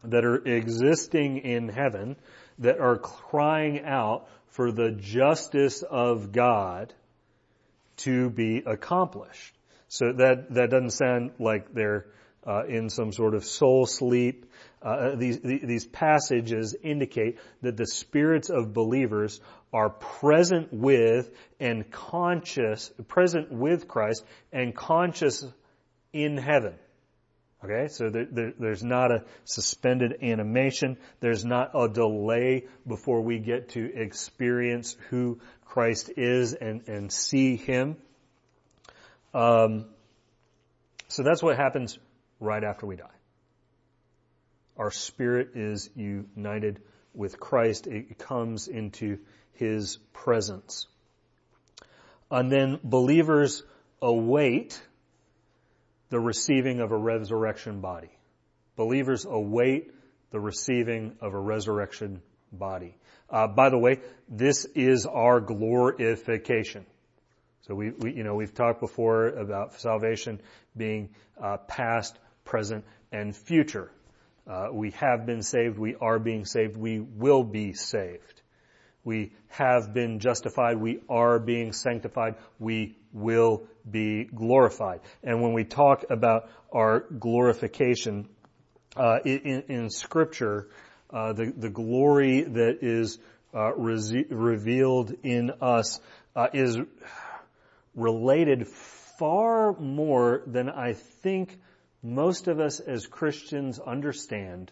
that 0.05 0.25
are 0.25 0.37
existing 0.37 1.39
in 1.39 1.69
heaven 1.69 2.17
that 2.59 2.81
are 2.81 2.97
crying 2.97 3.85
out 3.85 4.29
for 4.49 4.73
the 4.73 4.91
justice 4.91 5.83
of 5.83 6.33
God 6.33 6.93
to 7.99 8.31
be 8.31 8.63
accomplished. 8.65 9.55
So 9.89 10.13
that, 10.13 10.55
that 10.55 10.71
doesn't 10.71 10.91
sound 10.91 11.33
like 11.39 11.73
they're 11.73 12.07
uh, 12.47 12.65
in 12.67 12.89
some 12.89 13.13
sort 13.13 13.35
of 13.35 13.45
soul 13.45 13.87
sleep. 13.87 14.47
Uh, 14.81 15.17
these, 15.17 15.41
these 15.41 15.87
passages 15.87 16.75
indicate 16.83 17.39
that 17.63 17.77
the 17.77 17.87
spirits 17.87 18.49
of 18.49 18.73
believers 18.73 19.41
are 19.73 19.91
present 19.91 20.73
with 20.73 21.31
and 21.61 21.91
conscious, 21.91 22.91
present 23.09 23.53
with 23.53 23.89
Christ 23.89 24.25
and 24.53 24.75
conscious 24.75 25.45
in 26.13 26.37
heaven. 26.37 26.75
Okay, 27.65 27.89
so 27.89 28.09
there, 28.09 28.27
there, 28.31 28.53
there's 28.57 28.85
not 28.85 29.11
a 29.11 29.25
suspended 29.45 30.19
animation. 30.23 30.97
There's 31.21 31.45
not 31.45 31.73
a 31.75 31.89
delay 31.89 32.67
before 32.87 33.21
we 33.21 33.41
get 33.41 33.71
to 33.71 33.93
experience 33.95 34.97
who 35.11 35.41
Christ 35.65 36.11
is 36.17 36.55
and, 36.55 36.87
and 36.87 37.13
see 37.13 37.57
Him. 37.57 37.97
Um, 39.35 39.87
so 41.09 41.23
that's 41.23 41.43
what 41.43 41.57
happens 41.57 41.99
right 42.39 42.63
after 42.63 42.87
we 42.87 42.97
die. 42.97 43.07
Our 44.77 44.93
spirit 44.93 45.51
is 45.57 45.91
united 45.97 46.81
with 47.15 47.41
Christ, 47.41 47.89
it 47.89 48.17
comes 48.19 48.69
into 48.69 49.19
his 49.55 49.99
presence. 50.13 50.87
And 52.31 52.53
then 52.53 52.79
believers 52.85 53.65
await 54.01 54.81
the 56.11 56.21
receiving 56.21 56.81
of 56.81 56.93
a 56.93 56.97
resurrection 56.97 57.81
body. 57.81 58.11
Believers 58.77 59.25
await 59.25 59.93
the 60.31 60.41
receiving 60.41 61.17
of 61.21 61.35
a 61.35 61.39
resurrection 61.39 62.23
body. 62.53 62.97
Uh, 63.31 63.47
by 63.47 63.71
the 63.71 63.79
way, 63.79 64.01
this 64.29 64.65
is 64.75 65.07
our 65.07 65.41
glorification. 65.41 66.87
So 67.63 67.75
we, 67.75 67.91
we, 67.91 68.15
you 68.15 68.25
know, 68.25 68.35
we've 68.35 68.55
talked 68.55 68.81
before 68.81 69.29
about 69.29 69.75
salvation 69.75 70.41
being 70.77 71.11
uh, 71.43 71.59
past, 71.59 72.19
present, 72.45 72.85
and 73.13 73.37
future. 73.37 73.91
Uh, 74.47 74.69
we 74.73 74.93
have 74.93 75.27
been 75.27 75.43
saved. 75.43 75.79
We 75.79 75.95
are 75.97 76.19
being 76.19 76.47
saved. 76.47 76.77
We 76.77 77.01
will 77.01 77.45
be 77.45 77.75
saved. 77.75 78.41
We 79.05 79.33
have 79.49 79.95
been 79.95 80.19
justified. 80.19 80.79
We 80.79 81.01
are 81.09 81.39
being 81.39 81.73
sanctified. 81.73 82.37
We 82.59 82.97
will 83.13 83.65
be 83.91 84.25
glorified. 84.25 85.01
And 85.23 85.43
when 85.43 85.53
we 85.53 85.65
talk 85.65 86.05
about 86.11 86.51
our 86.73 87.01
glorification 87.01 88.29
uh, 88.97 89.19
in, 89.25 89.65
in, 89.69 89.91
Scripture, 89.91 90.69
uh, 91.11 91.33
the 91.33 91.53
the 91.57 91.71
glory 91.71 92.43
that 92.43 92.79
is 92.83 93.19
uh, 93.55 93.73
re- 93.75 94.27
revealed 94.29 95.15
in 95.23 95.53
us 95.63 96.01
uh, 96.35 96.49
is 96.53 96.79
related 97.95 98.69
far 99.19 99.73
more 99.79 100.43
than 100.47 100.69
I 100.69 100.93
think 100.95 101.59
most 102.03 102.49
of 102.49 102.61
us 102.61 102.81
as 102.81 103.07
Christians 103.07 103.79
understand 103.79 104.71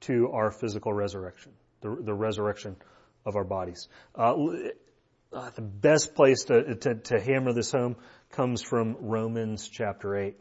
to 0.00 0.30
our 0.32 0.50
physical 0.50 0.92
resurrection, 0.92 1.52
the, 1.80 1.96
the 2.00 2.14
resurrection 2.14 2.76
of 3.24 3.36
our 3.36 3.44
bodies. 3.44 3.88
Uh, 4.14 4.34
uh, 5.32 5.50
the 5.54 5.62
best 5.62 6.14
place 6.14 6.44
to, 6.44 6.74
to, 6.74 6.94
to, 6.96 7.20
hammer 7.20 7.52
this 7.52 7.70
home 7.70 7.96
comes 8.32 8.62
from 8.62 8.96
Romans 9.00 9.68
chapter 9.68 10.16
8. 10.16 10.36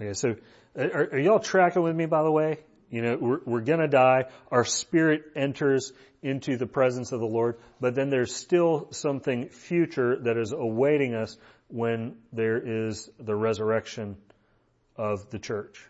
Okay, 0.00 0.12
so 0.12 0.34
are, 0.76 1.08
are 1.12 1.18
y'all 1.18 1.38
tracking 1.38 1.82
with 1.82 1.96
me 1.96 2.06
by 2.06 2.22
the 2.22 2.30
way? 2.30 2.58
You 2.90 3.02
know, 3.02 3.16
we're, 3.20 3.40
we're 3.44 3.60
gonna 3.60 3.88
die. 3.88 4.26
Our 4.50 4.64
spirit 4.64 5.24
enters 5.34 5.92
into 6.22 6.56
the 6.56 6.66
presence 6.66 7.12
of 7.12 7.20
the 7.20 7.26
Lord, 7.26 7.58
but 7.80 7.94
then 7.94 8.10
there's 8.10 8.34
still 8.34 8.88
something 8.92 9.48
future 9.48 10.16
that 10.20 10.36
is 10.36 10.52
awaiting 10.52 11.14
us 11.14 11.36
when 11.68 12.16
there 12.32 12.58
is 12.58 13.08
the 13.18 13.34
resurrection 13.34 14.16
of 14.96 15.30
the 15.30 15.38
church. 15.38 15.84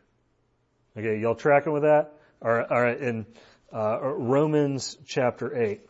Okay, 0.97 1.19
y'all 1.21 1.35
tracking 1.35 1.73
with 1.73 1.83
that? 1.83 2.14
All 2.45 2.53
right, 2.53 3.01
in 3.01 3.25
uh, 3.73 4.01
Romans 4.03 4.99
chapter 5.07 5.57
8. 5.57 5.81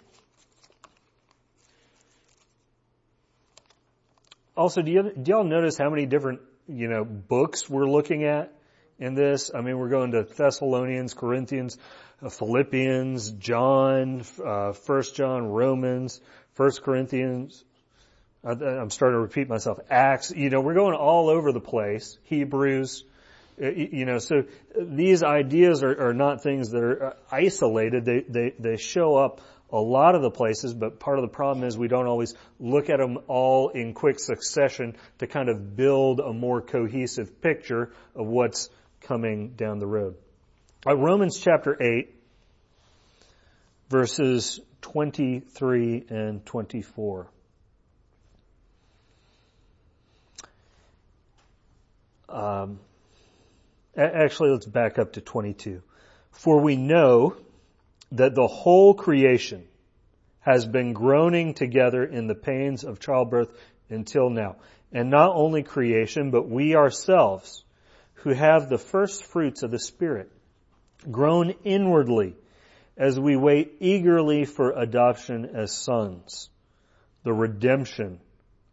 Also, 4.57 4.81
do, 4.81 4.93
you, 4.93 5.03
do 5.21 5.33
y'all 5.33 5.43
notice 5.43 5.77
how 5.77 5.91
many 5.91 6.07
different, 6.07 6.43
you 6.69 6.87
know, 6.87 7.05
books 7.05 7.69
we're 7.69 7.91
looking 7.91 8.23
at 8.23 8.53
in 9.01 9.15
this? 9.15 9.51
I 9.53 9.63
mean, 9.63 9.79
we're 9.79 9.89
going 9.89 10.13
to 10.13 10.23
Thessalonians, 10.23 11.13
Corinthians, 11.15 11.77
uh, 12.23 12.29
Philippians, 12.29 13.33
John, 13.33 14.23
uh, 14.45 14.75
First 14.75 15.17
John, 15.17 15.49
Romans, 15.49 16.21
First 16.53 16.85
Corinthians. 16.85 17.65
Uh, 18.45 18.55
I'm 18.65 18.91
starting 18.91 19.17
to 19.17 19.23
repeat 19.23 19.49
myself. 19.49 19.81
Acts. 19.91 20.31
You 20.31 20.51
know, 20.51 20.61
we're 20.61 20.75
going 20.75 20.95
all 20.95 21.31
over 21.31 21.51
the 21.51 21.59
place. 21.59 22.17
Hebrews. 22.23 23.03
Uh, 23.63 23.71
you 23.71 24.05
know, 24.05 24.19
so 24.19 24.45
these 24.77 25.23
ideas 25.23 25.83
are, 25.83 26.09
are 26.09 26.15
not 26.15 26.43
things 26.43 26.71
that 26.71 26.83
are 26.83 27.17
isolated. 27.31 28.05
They, 28.05 28.25
they, 28.29 28.55
they 28.59 28.77
show 28.77 29.17
up 29.17 29.41
a 29.71 29.81
lot 29.81 30.15
of 30.15 30.23
the 30.23 30.31
places, 30.31 30.75
but 30.75 31.01
part 31.01 31.19
of 31.19 31.23
the 31.23 31.35
problem 31.35 31.67
is 31.67 31.77
we 31.77 31.89
don't 31.89 32.07
always 32.07 32.35
look 32.61 32.91
at 32.91 32.99
them 32.99 33.19
all 33.29 33.71
in 33.71 33.95
quick 33.95 34.19
succession 34.19 34.97
to 35.19 35.27
kind 35.27 35.49
of 35.49 35.77
build 35.77 36.21
a 36.21 36.33
more 36.33 36.61
cohesive 36.61 37.41
picture 37.41 37.93
of 38.15 38.27
what's 38.27 38.71
coming 39.01 39.51
down 39.51 39.79
the 39.79 39.87
road. 39.87 40.17
Uh, 40.87 40.97
Romans 40.97 41.41
chapter 41.41 41.81
8, 41.81 42.15
verses 43.89 44.61
23 44.83 46.05
and 46.09 46.45
24. 46.45 47.27
Um, 52.29 52.81
actually, 53.97 54.51
let's 54.51 54.67
back 54.67 54.99
up 54.99 55.15
to 55.15 55.21
22. 55.21 55.83
For 56.31 56.61
we 56.61 56.77
know 56.77 57.37
that 58.13 58.35
the 58.35 58.47
whole 58.47 58.95
creation 58.95 59.65
has 60.41 60.67
been 60.67 60.93
groaning 60.93 61.55
together 61.55 62.05
in 62.05 62.27
the 62.27 62.35
pains 62.35 62.85
of 62.85 63.01
childbirth 63.01 63.51
until 63.89 64.31
now. 64.31 64.57
And 64.93 65.11
not 65.11 65.35
only 65.35 65.63
creation, 65.63 66.31
but 66.31 66.49
we 66.49 66.77
ourselves, 66.77 67.65
who 68.15 68.31
have 68.31 68.69
the 68.69 68.79
first 68.79 69.25
fruits 69.25 69.63
of 69.63 69.71
the 69.71 69.79
Spirit, 69.79 70.31
groan 71.11 71.55
inwardly 71.65 72.37
as 72.97 73.19
we 73.19 73.37
wait 73.37 73.77
eagerly 73.81 74.45
for 74.45 74.71
adoption 74.73 75.57
as 75.57 75.73
sons, 75.73 76.49
the 77.23 77.33
redemption 77.33 78.21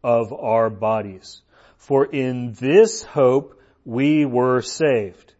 of 0.03 0.31
our 0.33 0.69
bodies. 0.69 1.41
For 1.77 2.05
in 2.05 2.53
this 2.53 3.01
hope 3.01 3.60
we 3.85 4.25
were 4.25 4.61
saved. 4.61 5.33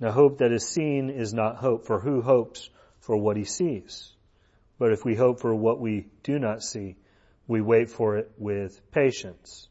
Now 0.00 0.10
hope 0.10 0.38
that 0.38 0.52
is 0.52 0.66
seen 0.66 1.10
is 1.10 1.32
not 1.32 1.56
hope, 1.56 1.86
for 1.86 2.00
who 2.00 2.22
hopes 2.22 2.68
for 3.00 3.16
what 3.16 3.36
he 3.36 3.44
sees? 3.44 4.12
But 4.78 4.92
if 4.92 5.04
we 5.04 5.14
hope 5.14 5.40
for 5.40 5.54
what 5.54 5.80
we 5.80 6.06
do 6.22 6.38
not 6.38 6.62
see, 6.62 6.96
we 7.46 7.60
wait 7.60 7.90
for 7.90 8.16
it 8.16 8.32
with 8.38 8.80
patience. 8.90 9.68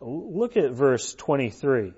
Look 0.00 0.56
at 0.56 0.72
verse 0.72 1.14
23. 1.14 1.92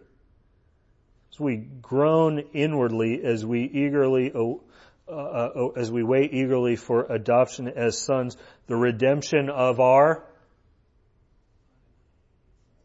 As 1.32 1.40
we 1.40 1.56
groan 1.56 2.38
inwardly 2.54 3.22
as 3.22 3.44
we 3.44 3.64
eagerly, 3.64 4.32
uh, 4.32 5.12
uh, 5.12 5.68
as 5.76 5.90
we 5.90 6.02
wait 6.02 6.32
eagerly 6.32 6.76
for 6.76 7.04
adoption 7.04 7.68
as 7.68 7.98
sons, 7.98 8.36
the 8.66 8.76
redemption 8.76 9.50
of 9.50 9.80
our 9.80 10.24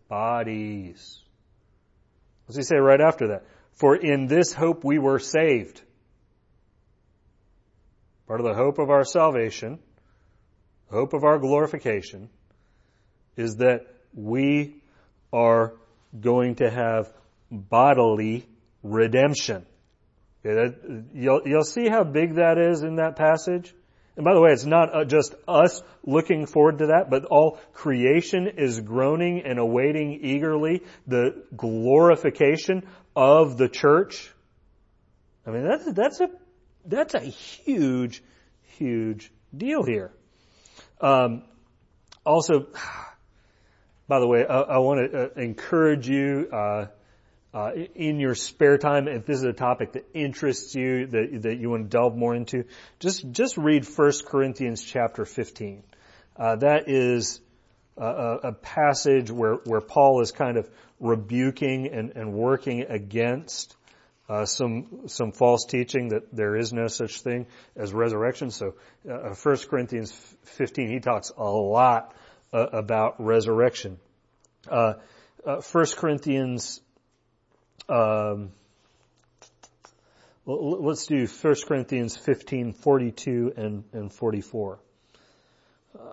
bodies. 0.09 1.20
What's 2.51 2.57
he 2.57 2.63
say 2.63 2.79
right 2.79 2.99
after 2.99 3.29
that? 3.29 3.45
For 3.75 3.95
in 3.95 4.27
this 4.27 4.51
hope 4.51 4.83
we 4.83 4.99
were 4.99 5.19
saved. 5.19 5.81
Part 8.27 8.41
of 8.41 8.45
the 8.45 8.53
hope 8.53 8.77
of 8.77 8.89
our 8.89 9.05
salvation, 9.05 9.79
hope 10.89 11.13
of 11.13 11.23
our 11.23 11.39
glorification, 11.39 12.29
is 13.37 13.55
that 13.59 13.87
we 14.13 14.83
are 15.31 15.75
going 16.19 16.55
to 16.55 16.69
have 16.69 17.13
bodily 17.49 18.45
redemption. 18.83 19.65
Okay, 20.45 20.53
that, 20.53 21.05
you'll, 21.13 21.43
you'll 21.45 21.63
see 21.63 21.87
how 21.87 22.03
big 22.03 22.35
that 22.35 22.57
is 22.57 22.81
in 22.81 22.97
that 22.97 23.15
passage. 23.15 23.73
And 24.15 24.26
by 24.26 24.34
the 24.34 24.41
way, 24.41 24.52
it's 24.52 24.65
not 24.65 24.93
uh, 24.93 25.06
just 25.06 25.36
us 25.47 25.82
looking 26.06 26.45
forward 26.45 26.80
to 26.80 26.88
that, 26.88 27.10
but 27.10 27.26
all 27.26 27.60
creation 27.74 28.47
is 28.58 28.80
groaning 28.80 29.43
and 29.45 29.58
awaiting 29.58 30.19
eagerly 30.24 30.84
the 31.08 31.43
glorification 31.56 32.88
of 33.15 33.58
the 33.58 33.69
church. 33.69 34.32
I 35.47 35.52
mean, 35.52 35.63
that's, 35.63 35.91
that's 35.93 36.19
a, 36.19 36.30
that's 36.86 37.13
a 37.13 37.19
huge, 37.19 38.21
huge 38.78 39.32
deal 39.56 39.84
here. 39.84 40.12
Um, 41.00 41.43
also, 42.26 42.67
by 44.08 44.19
the 44.19 44.28
way, 44.28 44.45
I, 44.45 44.60
I 44.60 44.78
want 44.80 45.12
to 45.12 45.24
uh, 45.24 45.41
encourage 45.41 46.08
you, 46.10 46.50
uh, 46.52 46.88
uh, 47.53 47.71
in 47.95 48.19
your 48.19 48.35
spare 48.35 48.77
time, 48.77 49.07
if 49.07 49.25
this 49.25 49.37
is 49.37 49.43
a 49.43 49.53
topic 49.53 49.93
that 49.93 50.05
interests 50.13 50.73
you, 50.73 51.07
that, 51.07 51.41
that 51.41 51.57
you 51.57 51.69
want 51.69 51.83
to 51.83 51.89
delve 51.89 52.15
more 52.15 52.33
into, 52.33 52.63
just, 52.99 53.29
just 53.31 53.57
read 53.57 53.85
1 53.85 54.11
Corinthians 54.25 54.83
chapter 54.83 55.25
15. 55.25 55.83
Uh, 56.37 56.56
that 56.58 56.87
is 56.87 57.41
a, 57.97 58.06
a, 58.43 58.52
passage 58.54 59.29
where, 59.29 59.56
where 59.65 59.81
Paul 59.81 60.21
is 60.21 60.31
kind 60.31 60.58
of 60.58 60.69
rebuking 60.99 61.87
and, 61.87 62.13
and 62.15 62.33
working 62.33 62.85
against 62.87 63.75
uh, 64.29 64.45
some 64.45 65.02
some 65.08 65.33
false 65.33 65.65
teaching 65.65 66.10
that 66.10 66.33
there 66.33 66.56
is 66.56 66.71
no 66.71 66.87
such 66.87 67.19
thing 67.19 67.47
as 67.75 67.91
resurrection. 67.91 68.49
So, 68.49 68.75
uh, 69.10 69.35
1 69.35 69.58
Corinthians 69.69 70.13
15, 70.43 70.89
he 70.89 70.99
talks 71.02 71.31
a 71.35 71.43
lot 71.43 72.15
uh, 72.54 72.67
about 72.71 73.15
resurrection. 73.21 73.99
Uh, 74.69 74.93
1 75.43 75.58
uh, 75.75 75.85
Corinthians 75.97 76.79
um, 77.90 78.52
let's 80.46 81.06
do 81.06 81.27
1 81.27 81.56
Corinthians 81.67 82.17
15, 82.17 82.73
42 82.73 83.54
and, 83.56 83.84
and 83.94 84.13
44. 84.13 84.79
Uh, 85.94 86.12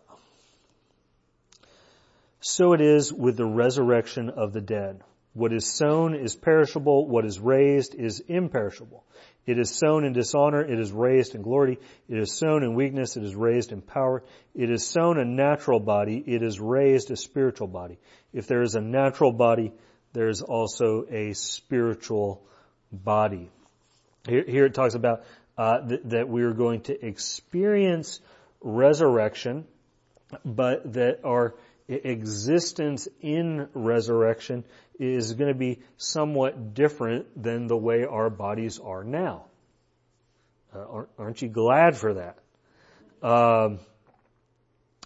so 2.40 2.72
it 2.72 2.80
is 2.80 3.12
with 3.12 3.36
the 3.36 3.46
resurrection 3.46 4.30
of 4.30 4.52
the 4.52 4.60
dead. 4.60 5.02
What 5.34 5.52
is 5.52 5.66
sown 5.66 6.14
is 6.14 6.34
perishable. 6.34 7.06
What 7.06 7.24
is 7.24 7.38
raised 7.38 7.94
is 7.94 8.20
imperishable. 8.26 9.04
It 9.46 9.58
is 9.58 9.70
sown 9.70 10.04
in 10.04 10.12
dishonor. 10.12 10.62
It 10.62 10.80
is 10.80 10.90
raised 10.90 11.34
in 11.34 11.42
glory. 11.42 11.78
It 12.08 12.18
is 12.18 12.32
sown 12.32 12.62
in 12.64 12.74
weakness. 12.74 13.16
It 13.16 13.22
is 13.22 13.36
raised 13.36 13.70
in 13.70 13.80
power. 13.80 14.24
It 14.54 14.68
is 14.70 14.84
sown 14.86 15.18
a 15.18 15.24
natural 15.24 15.80
body. 15.80 16.22
It 16.26 16.42
is 16.42 16.58
raised 16.58 17.10
a 17.10 17.16
spiritual 17.16 17.68
body. 17.68 17.98
If 18.32 18.46
there 18.46 18.62
is 18.62 18.74
a 18.74 18.80
natural 18.80 19.32
body, 19.32 19.72
there 20.12 20.28
is 20.28 20.42
also 20.42 21.04
a 21.10 21.32
spiritual 21.34 22.42
body. 22.92 23.50
Here, 24.26 24.44
here 24.46 24.66
it 24.66 24.74
talks 24.74 24.94
about 24.94 25.24
uh, 25.56 25.80
th- 25.86 26.00
that 26.04 26.28
we 26.28 26.42
are 26.42 26.52
going 26.52 26.82
to 26.82 27.06
experience 27.06 28.20
resurrection, 28.60 29.66
but 30.44 30.92
that 30.94 31.20
our 31.24 31.54
existence 31.88 33.08
in 33.20 33.68
resurrection 33.72 34.64
is 34.98 35.32
going 35.34 35.52
to 35.52 35.58
be 35.58 35.80
somewhat 35.96 36.74
different 36.74 37.42
than 37.42 37.66
the 37.66 37.76
way 37.76 38.04
our 38.04 38.30
bodies 38.30 38.78
are 38.78 39.04
now. 39.04 39.44
Uh, 40.74 41.04
aren't 41.18 41.40
you 41.40 41.48
glad 41.48 41.96
for 41.96 42.14
that? 42.14 42.38
Um, 43.22 43.78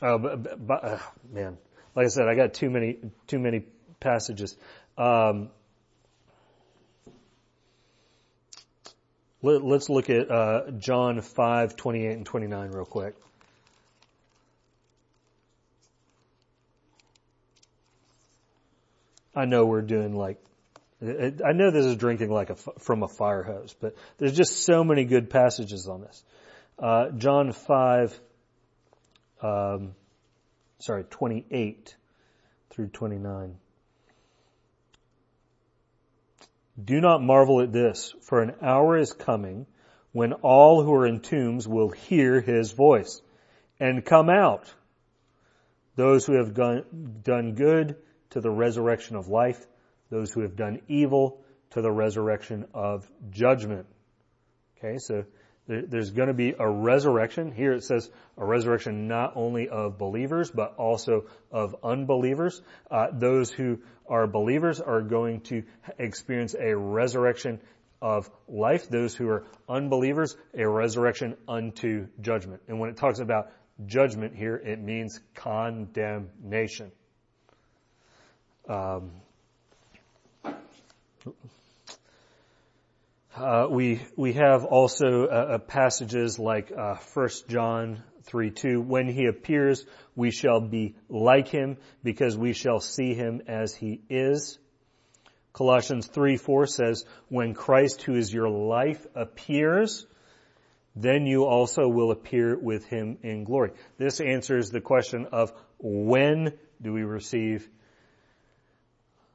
uh, 0.00 0.18
but, 0.18 0.66
but, 0.66 0.84
uh, 0.84 0.98
man, 1.32 1.56
like 1.94 2.06
I 2.06 2.08
said, 2.08 2.26
I 2.26 2.34
got 2.34 2.54
too 2.54 2.68
many 2.68 2.98
too 3.26 3.38
many 3.38 3.62
passages. 4.00 4.56
Um, 4.98 5.50
let, 9.42 9.62
us 9.62 9.88
look 9.88 10.10
at 10.10 10.30
uh, 10.30 10.70
John 10.78 11.20
five 11.20 11.76
twenty 11.76 12.06
eight 12.06 12.16
and 12.16 12.26
twenty 12.26 12.46
nine 12.46 12.70
real 12.70 12.84
quick. 12.84 13.14
I 19.34 19.46
know 19.46 19.64
we're 19.64 19.82
doing 19.82 20.14
like, 20.14 20.38
I 21.02 21.52
know 21.52 21.70
this 21.70 21.86
is 21.86 21.96
drinking 21.96 22.30
like 22.30 22.50
a, 22.50 22.56
from 22.56 23.02
a 23.02 23.08
fire 23.08 23.42
hose, 23.42 23.74
but 23.80 23.96
there's 24.18 24.36
just 24.36 24.64
so 24.64 24.84
many 24.84 25.04
good 25.04 25.30
passages 25.30 25.88
on 25.88 26.02
this. 26.02 26.22
Uh, 26.78 27.10
John 27.10 27.52
5, 27.52 28.20
um, 29.42 29.94
sorry, 30.80 31.04
28 31.04 31.96
through 32.70 32.88
29. 32.88 33.56
Do 36.82 37.00
not 37.00 37.22
marvel 37.22 37.60
at 37.60 37.72
this, 37.72 38.14
for 38.22 38.42
an 38.42 38.54
hour 38.62 38.96
is 38.96 39.12
coming 39.12 39.66
when 40.12 40.32
all 40.32 40.82
who 40.82 40.94
are 40.94 41.06
in 41.06 41.20
tombs 41.20 41.66
will 41.66 41.90
hear 41.90 42.40
his 42.40 42.72
voice 42.72 43.20
and 43.80 44.04
come 44.04 44.30
out. 44.30 44.72
Those 45.96 46.24
who 46.24 46.34
have 46.34 46.54
done 46.54 47.54
good 47.54 47.96
to 48.30 48.40
the 48.40 48.50
resurrection 48.50 49.16
of 49.16 49.28
life, 49.28 49.66
those 50.10 50.32
who 50.32 50.42
have 50.42 50.56
done 50.56 50.80
evil 50.88 51.42
to 51.70 51.82
the 51.82 51.90
resurrection 51.90 52.66
of 52.72 53.10
judgment. 53.30 53.86
Okay, 54.78 54.98
so 54.98 55.24
there's 55.66 56.10
going 56.10 56.28
to 56.28 56.34
be 56.34 56.54
a 56.58 56.68
resurrection. 56.68 57.52
Here 57.52 57.72
it 57.72 57.84
says 57.84 58.10
a 58.36 58.44
resurrection 58.44 59.06
not 59.06 59.34
only 59.36 59.68
of 59.68 59.96
believers, 59.96 60.50
but 60.50 60.74
also 60.76 61.26
of 61.52 61.76
unbelievers. 61.84 62.60
Uh, 62.90 63.06
those 63.12 63.50
who 63.50 63.78
are 64.08 64.26
believers 64.26 64.80
are 64.80 65.02
going 65.02 65.40
to 65.42 65.62
experience 65.98 66.54
a 66.58 66.76
resurrection 66.76 67.60
of 68.00 68.28
life. 68.48 68.88
Those 68.88 69.14
who 69.14 69.28
are 69.28 69.44
unbelievers, 69.68 70.36
a 70.52 70.68
resurrection 70.68 71.36
unto 71.46 72.08
judgment. 72.20 72.62
And 72.66 72.80
when 72.80 72.90
it 72.90 72.96
talks 72.96 73.20
about 73.20 73.52
judgment 73.86 74.34
here, 74.34 74.56
it 74.56 74.80
means 74.80 75.20
condemnation. 75.34 76.90
Um, 78.68 79.12
uh, 83.36 83.66
we 83.70 84.00
we 84.16 84.34
have 84.34 84.64
also 84.64 85.26
uh, 85.26 85.54
uh 85.54 85.58
passages 85.58 86.38
like 86.38 86.70
uh, 86.70 86.96
1 87.14 87.28
John 87.48 88.02
3 88.24 88.50
2. 88.50 88.80
When 88.80 89.08
he 89.08 89.26
appears, 89.26 89.84
we 90.14 90.30
shall 90.30 90.60
be 90.60 90.96
like 91.08 91.48
him 91.48 91.78
because 92.02 92.36
we 92.36 92.52
shall 92.52 92.80
see 92.80 93.14
him 93.14 93.42
as 93.48 93.74
he 93.74 94.00
is. 94.08 94.58
Colossians 95.52 96.06
3 96.06 96.36
4 96.36 96.66
says, 96.66 97.04
When 97.28 97.54
Christ, 97.54 98.02
who 98.02 98.14
is 98.14 98.32
your 98.32 98.48
life, 98.48 99.06
appears, 99.14 100.06
then 100.94 101.26
you 101.26 101.44
also 101.44 101.88
will 101.88 102.10
appear 102.10 102.58
with 102.58 102.86
him 102.86 103.18
in 103.22 103.44
glory. 103.44 103.72
This 103.98 104.20
answers 104.20 104.70
the 104.70 104.80
question 104.80 105.26
of 105.32 105.52
when 105.78 106.52
do 106.80 106.92
we 106.92 107.02
receive 107.02 107.68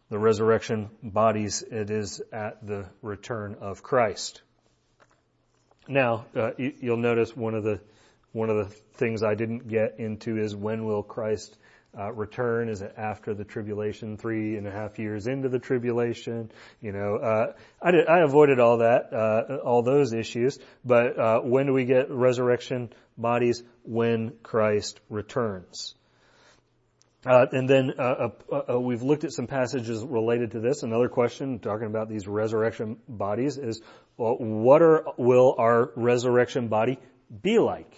the 0.10 0.18
resurrection 0.18 0.90
bodies, 1.04 1.64
it 1.70 1.90
is 1.90 2.22
at 2.32 2.66
the 2.66 2.90
return 3.02 3.58
of 3.62 3.84
Christ. 3.84 4.42
Now, 5.88 6.26
uh, 6.36 6.52
you'll 6.58 6.98
notice 6.98 7.36
one 7.36 7.56
of 7.56 7.64
the 7.64 7.82
one 8.34 8.50
of 8.50 8.58
the 8.58 8.76
things 8.96 9.24
I 9.24 9.36
didn't 9.36 9.68
get 9.68 9.96
into 10.00 10.38
is 10.38 10.56
when 10.56 10.86
will 10.86 11.02
Christ 11.02 11.58
uh, 11.98 12.12
return? 12.12 12.70
Is 12.70 12.82
it 12.82 12.94
after 12.98 13.34
the 13.34 13.44
tribulation, 13.44 14.18
three 14.18 14.58
and 14.58 14.68
a 14.68 14.72
half 14.72 15.00
years 15.00 15.28
into 15.28 15.50
the 15.50 15.60
tribulation? 15.60 16.52
You 16.82 16.92
know, 16.92 17.16
uh, 17.16 17.54
I, 17.82 17.92
did, 17.92 18.08
I 18.08 18.20
avoided 18.20 18.60
all 18.60 18.78
that, 18.80 19.14
uh, 19.14 19.58
all 19.64 19.82
those 19.82 20.14
issues. 20.14 20.60
But 20.86 21.18
uh, 21.18 21.40
when 21.40 21.66
do 21.66 21.74
we 21.74 21.86
get 21.86 22.12
resurrection 22.12 22.92
bodies? 23.18 23.64
When 23.84 24.34
Christ 24.44 25.00
returns. 25.10 25.96
Uh, 27.26 27.46
and 27.52 27.68
then 27.68 27.94
uh, 27.98 28.30
uh, 28.52 28.62
uh, 28.74 28.80
we've 28.80 29.02
looked 29.02 29.24
at 29.24 29.32
some 29.32 29.48
passages 29.48 30.04
related 30.04 30.52
to 30.52 30.60
this. 30.60 30.84
Another 30.84 31.10
question, 31.10 31.60
talking 31.60 31.88
about 31.88 32.10
these 32.10 32.28
resurrection 32.28 32.98
bodies, 33.08 33.58
is 33.58 33.82
well, 34.18 34.36
what 34.38 34.82
are, 34.82 35.06
will 35.18 35.56
our 35.58 35.92
resurrection 35.96 36.68
body 36.68 37.00
be 37.42 37.58
like? 37.58 37.92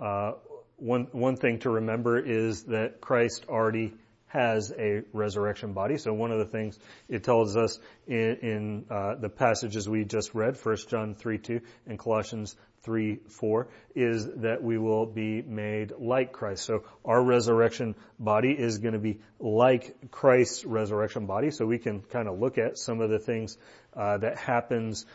Uh, 0.00 0.32
one 0.76 1.06
one 1.12 1.36
thing 1.36 1.60
to 1.60 1.70
remember 1.70 2.18
is 2.18 2.64
that 2.64 3.00
Christ 3.00 3.44
already 3.48 3.92
has 4.32 4.72
a 4.76 5.02
resurrection 5.12 5.74
body. 5.74 5.98
So 5.98 6.12
one 6.14 6.32
of 6.32 6.38
the 6.38 6.46
things 6.46 6.78
it 7.08 7.22
tells 7.22 7.56
us 7.56 7.78
in, 8.06 8.36
in 8.42 8.84
uh, 8.90 9.14
the 9.16 9.28
passages 9.28 9.88
we 9.88 10.04
just 10.04 10.34
read, 10.34 10.56
1 10.60 10.76
John 10.88 11.14
3, 11.14 11.38
2 11.38 11.60
and 11.86 11.98
Colossians 11.98 12.56
3, 12.82 13.20
4, 13.28 13.68
is 13.94 14.26
that 14.36 14.62
we 14.62 14.76
will 14.76 15.06
be 15.06 15.40
made 15.42 15.92
like 15.98 16.32
Christ. 16.32 16.64
So 16.64 16.84
our 17.04 17.22
resurrection 17.22 17.94
body 18.18 18.52
is 18.52 18.78
going 18.78 18.94
to 18.94 18.98
be 18.98 19.20
like 19.38 20.10
Christ's 20.10 20.64
resurrection 20.64 21.26
body. 21.26 21.50
So 21.50 21.64
we 21.64 21.78
can 21.78 22.00
kind 22.02 22.28
of 22.28 22.38
look 22.38 22.58
at 22.58 22.78
some 22.78 23.00
of 23.00 23.10
the 23.10 23.18
things 23.18 23.56
uh, 23.96 24.18
that 24.18 24.38
happens 24.38 25.06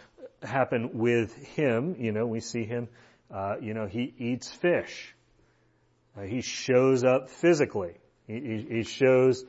happen 0.44 0.98
with 0.98 1.36
him. 1.56 1.96
You 2.00 2.12
know, 2.12 2.26
we 2.26 2.40
see 2.40 2.64
him. 2.64 2.88
Uh, 3.34 3.56
you 3.62 3.74
know, 3.74 3.88
he 3.88 4.14
eats 4.18 4.50
fish. 4.50 5.14
Uh, 6.18 6.22
he 6.22 6.42
shows 6.42 7.04
up 7.04 7.30
physically. 7.30 7.96
He, 8.28 8.66
he 8.70 8.84
shows 8.84 9.44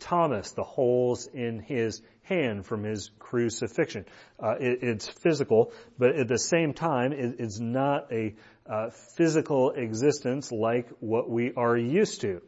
Thomas 0.00 0.52
the 0.52 0.64
holes 0.64 1.26
in 1.26 1.60
his 1.60 2.02
hand 2.30 2.64
from 2.64 2.84
his 2.84 3.10
crucifixion. 3.18 4.06
Uh, 4.42 4.54
it, 4.58 4.78
it's 4.82 5.08
physical, 5.08 5.72
but 5.98 6.14
at 6.16 6.28
the 6.28 6.38
same 6.38 6.72
time, 6.72 7.12
it, 7.12 7.36
it's 7.38 7.58
not 7.58 8.10
a 8.12 8.34
uh, 8.66 8.90
physical 9.16 9.72
existence 9.72 10.50
like 10.52 10.88
what 11.00 11.28
we 11.28 11.52
are 11.56 11.76
used 11.76 12.20
to. 12.22 12.40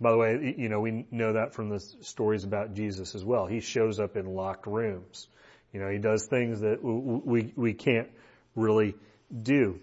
By 0.00 0.10
the 0.10 0.18
way, 0.18 0.54
you 0.58 0.68
know, 0.68 0.80
we 0.80 1.06
know 1.10 1.34
that 1.34 1.54
from 1.54 1.70
the 1.70 1.80
stories 1.80 2.44
about 2.44 2.74
Jesus 2.74 3.14
as 3.14 3.24
well. 3.24 3.46
He 3.46 3.60
shows 3.60 3.98
up 3.98 4.16
in 4.16 4.26
locked 4.26 4.66
rooms. 4.66 5.28
You 5.72 5.80
know, 5.80 5.88
he 5.88 5.98
does 5.98 6.26
things 6.26 6.60
that 6.60 6.82
we, 6.82 7.52
we 7.56 7.72
can't 7.72 8.08
really 8.54 8.94
do. 9.42 9.80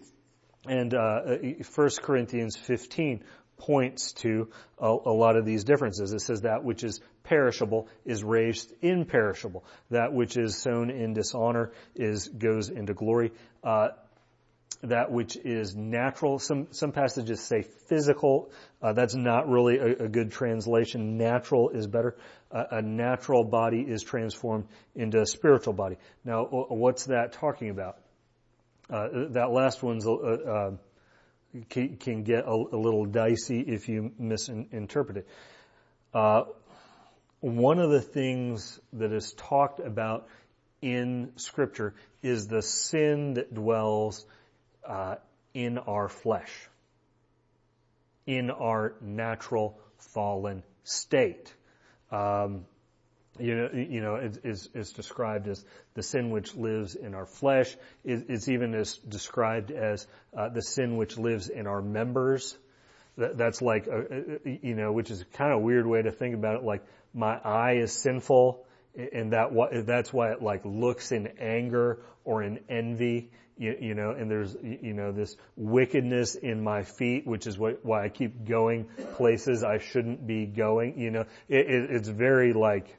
And, 0.67 0.93
uh, 0.93 1.37
1 1.75 1.89
Corinthians 2.01 2.55
15 2.55 3.23
points 3.57 4.13
to 4.13 4.49
a, 4.77 4.87
a, 4.87 5.13
lot 5.13 5.37
of 5.37 5.45
these 5.45 5.63
differences. 5.63 6.13
It 6.13 6.19
says 6.19 6.41
that 6.41 6.63
which 6.63 6.83
is 6.83 6.99
perishable 7.23 7.87
is 8.05 8.23
raised 8.23 8.73
imperishable. 8.81 9.63
That 9.91 10.13
which 10.13 10.37
is 10.37 10.57
sown 10.57 10.89
in 10.89 11.13
dishonor 11.13 11.71
is 11.95 12.27
goes 12.27 12.69
into 12.69 12.93
glory. 12.93 13.31
Uh, 13.63 13.89
that 14.83 15.11
which 15.11 15.37
is 15.37 15.75
natural. 15.75 16.39
Some 16.39 16.67
some 16.71 16.91
passages 16.91 17.39
say 17.39 17.61
physical. 17.61 18.51
Uh, 18.81 18.91
that's 18.91 19.15
not 19.15 19.47
really 19.47 19.77
a, 19.77 20.05
a, 20.05 20.09
good 20.09 20.31
translation. 20.31 21.17
Natural 21.17 21.69
is 21.69 21.87
better. 21.87 22.17
Uh, 22.51 22.63
a 22.71 22.81
natural 22.81 23.45
body 23.45 23.79
is 23.79 24.03
transformed 24.03 24.65
into 24.93 25.21
a 25.21 25.25
spiritual 25.25 25.73
body. 25.73 25.97
Now, 26.25 26.43
what's 26.43 27.05
that 27.05 27.31
talking 27.33 27.69
about? 27.69 27.97
Uh, 28.89 29.07
that 29.29 29.51
last 29.51 29.81
one's 29.81 30.05
uh, 30.05 30.13
uh, 30.13 30.71
can, 31.69 31.97
can 31.97 32.23
get 32.23 32.45
a, 32.45 32.51
a, 32.51 32.77
little 32.77 33.05
dicey 33.05 33.61
if 33.61 33.87
you 33.87 34.11
misinterpret 34.19 35.17
it. 35.17 35.27
Uh, 36.13 36.43
one 37.39 37.79
of 37.79 37.91
the 37.91 38.01
things 38.01 38.79
that 38.93 39.13
is 39.13 39.33
talked 39.33 39.79
about 39.79 40.27
in 40.81 41.31
Scripture 41.37 41.93
is 42.21 42.47
the 42.47 42.61
sin 42.61 43.35
that 43.35 43.53
dwells 43.53 44.25
in 45.53 45.77
our 45.77 46.09
flesh, 46.09 46.51
in 48.25 48.51
our 48.51 48.95
natural 49.01 49.79
fallen 49.97 50.63
state. 50.83 51.53
Um, 52.11 52.65
you 53.39 53.55
know, 53.55 53.69
you 53.73 54.01
know, 54.01 54.15
it, 54.15 54.37
it's, 54.43 54.69
it's, 54.75 54.93
described 54.93 55.47
as 55.47 55.65
the 55.95 56.03
sin 56.03 56.29
which 56.29 56.55
lives 56.55 56.95
in 56.95 57.15
our 57.15 57.25
flesh. 57.25 57.75
It, 58.03 58.25
it's 58.29 58.47
even 58.47 58.75
as 58.75 58.97
described 58.97 59.71
as 59.71 60.05
uh, 60.37 60.49
the 60.49 60.61
sin 60.61 60.97
which 60.97 61.17
lives 61.17 61.49
in 61.49 61.65
our 61.65 61.81
members. 61.81 62.55
That, 63.17 63.37
that's 63.37 63.61
like, 63.61 63.87
uh, 63.87 63.91
uh, 63.91 63.97
uh, 63.97 64.37
a, 64.45 64.59
you 64.61 64.75
know, 64.75 64.91
which 64.91 65.09
is 65.09 65.21
a 65.21 65.25
kind 65.25 65.51
of 65.51 65.61
weird 65.61 65.87
way 65.87 66.03
to 66.03 66.11
think 66.11 66.35
about 66.35 66.57
it. 66.57 66.63
Like 66.63 66.83
my 67.13 67.37
eye 67.37 67.77
is 67.77 67.91
sinful, 67.91 68.65
and 68.95 69.33
that 69.33 69.49
that's 69.87 70.13
why 70.13 70.31
it 70.31 70.41
like 70.43 70.61
looks 70.63 71.11
in 71.11 71.27
anger 71.39 72.01
or 72.23 72.43
in 72.43 72.59
envy. 72.69 73.31
You, 73.55 73.75
you, 73.79 73.93
know, 73.93 74.11
and 74.11 74.31
there's, 74.31 74.55
you 74.63 74.93
know, 74.93 75.11
this 75.11 75.35
wickedness 75.55 76.33
in 76.33 76.63
my 76.63 76.81
feet, 76.81 77.27
which 77.27 77.45
is 77.45 77.55
what, 77.55 77.85
why 77.85 78.03
I 78.03 78.09
keep 78.09 78.47
going 78.47 78.85
places 79.13 79.63
I 79.63 79.77
shouldn't 79.77 80.25
be 80.25 80.47
going. 80.47 80.99
You 80.99 81.11
know, 81.11 81.25
it, 81.47 81.69
it, 81.69 81.91
it's 81.91 82.07
very 82.07 82.53
like, 82.53 82.97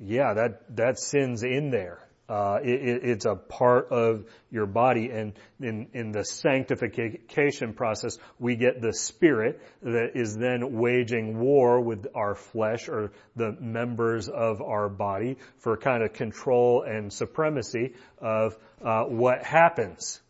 yeah, 0.00 0.34
that, 0.34 0.76
that 0.76 0.98
sin's 0.98 1.42
in 1.42 1.70
there. 1.70 1.98
Uh, 2.28 2.60
it, 2.62 3.02
it's 3.02 3.24
a 3.24 3.34
part 3.34 3.88
of 3.90 4.24
your 4.52 4.64
body, 4.64 5.10
and 5.10 5.32
in, 5.60 5.88
in 5.94 6.12
the 6.12 6.24
sanctification 6.24 7.72
process, 7.74 8.18
we 8.38 8.54
get 8.54 8.80
the 8.80 8.92
spirit 8.92 9.60
that 9.82 10.12
is 10.14 10.36
then 10.36 10.78
waging 10.78 11.40
war 11.40 11.80
with 11.80 12.06
our 12.14 12.36
flesh 12.36 12.88
or 12.88 13.10
the 13.34 13.50
members 13.58 14.28
of 14.28 14.62
our 14.62 14.88
body 14.88 15.38
for 15.58 15.76
kind 15.76 16.04
of 16.04 16.12
control 16.12 16.82
and 16.82 17.12
supremacy 17.12 17.94
of 18.18 18.56
uh, 18.80 19.02
what 19.04 19.42
happens 19.42 20.20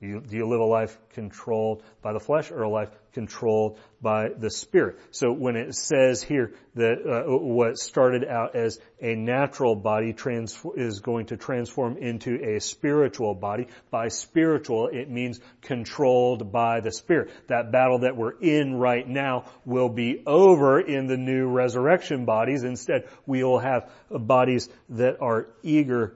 you, 0.00 0.20
do 0.20 0.36
you 0.36 0.46
live 0.46 0.60
a 0.60 0.64
life 0.64 0.96
controlled 1.14 1.82
by 2.02 2.12
the 2.12 2.20
flesh 2.20 2.52
or 2.52 2.62
a 2.62 2.68
life 2.68 2.88
controlled 3.14 3.80
by 4.00 4.28
the 4.28 4.48
spirit? 4.48 5.00
So 5.10 5.32
when 5.32 5.56
it 5.56 5.74
says 5.74 6.22
here 6.22 6.52
that 6.76 6.98
uh, 7.04 7.36
what 7.36 7.78
started 7.78 8.24
out 8.24 8.54
as 8.54 8.78
a 9.00 9.16
natural 9.16 9.74
body 9.74 10.12
trans- 10.12 10.64
is 10.76 11.00
going 11.00 11.26
to 11.26 11.36
transform 11.36 11.96
into 11.96 12.38
a 12.40 12.60
spiritual 12.60 13.34
body, 13.34 13.66
by 13.90 14.06
spiritual 14.06 14.86
it 14.86 15.10
means 15.10 15.40
controlled 15.62 16.52
by 16.52 16.78
the 16.78 16.92
spirit. 16.92 17.32
That 17.48 17.72
battle 17.72 18.00
that 18.00 18.16
we're 18.16 18.38
in 18.38 18.76
right 18.76 19.06
now 19.06 19.46
will 19.64 19.88
be 19.88 20.22
over 20.24 20.78
in 20.78 21.08
the 21.08 21.16
new 21.16 21.48
resurrection 21.48 22.24
bodies. 22.24 22.62
Instead, 22.62 23.08
we 23.26 23.42
will 23.42 23.58
have 23.58 23.90
bodies 24.10 24.68
that 24.90 25.20
are 25.20 25.48
eager 25.64 26.14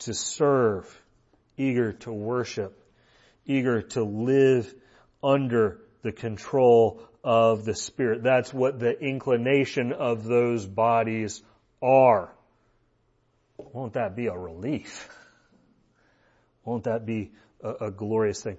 to 0.00 0.12
serve, 0.12 1.00
eager 1.56 1.94
to 1.94 2.12
worship 2.12 2.78
eager 3.46 3.82
to 3.82 4.04
live 4.04 4.72
under 5.22 5.80
the 6.02 6.12
control 6.12 7.02
of 7.24 7.64
the 7.64 7.74
Spirit. 7.74 8.22
That's 8.22 8.52
what 8.52 8.78
the 8.78 8.98
inclination 8.98 9.92
of 9.92 10.24
those 10.24 10.66
bodies 10.66 11.42
are. 11.80 12.32
Won't 13.56 13.94
that 13.94 14.16
be 14.16 14.26
a 14.26 14.36
relief? 14.36 15.08
Won't 16.64 16.84
that 16.84 17.06
be 17.06 17.32
a, 17.62 17.86
a 17.86 17.90
glorious 17.90 18.42
thing? 18.42 18.58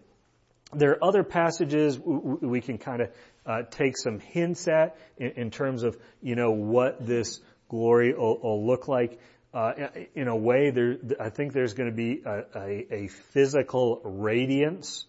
There 0.74 0.92
are 0.92 1.04
other 1.04 1.24
passages 1.24 2.00
we 2.00 2.62
can 2.62 2.78
kind 2.78 3.04
of 3.04 3.10
uh, 3.46 3.62
take 3.70 3.98
some 3.98 4.20
hints 4.20 4.68
at 4.68 4.98
in, 5.18 5.32
in, 5.36 5.52
terms 5.52 5.84
of, 5.84 5.98
you 6.22 6.36
know, 6.36 6.52
what 6.52 7.06
this 7.06 7.42
glory 7.70 8.14
will, 8.14 8.40
will 8.40 8.66
look 8.66 8.88
like 8.88 9.20
uh, 9.54 9.74
in 10.16 10.28
a 10.28 10.36
way, 10.36 10.72
there, 10.72 10.98
I 11.20 11.30
think 11.30 11.54
there's 11.54 11.74
going 11.74 11.90
to 11.90 11.96
be 11.96 12.24
a, 12.26 12.44
a, 12.56 12.94
a, 12.94 13.08
physical 13.08 14.02
radiance 14.04 15.06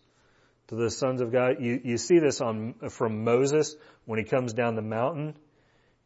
to 0.69 0.75
the 0.75 0.91
sons 0.91 1.23
of 1.23 1.33
God. 1.33 1.57
You, 1.61 1.81
you 1.83 1.97
see 1.97 2.19
this 2.19 2.43
on 2.43 2.75
from 2.91 3.25
Moses 3.25 3.75
when 4.05 4.19
he 4.19 4.25
comes 4.25 4.53
down 4.53 4.75
the 4.75 4.83
mountain. 4.83 5.35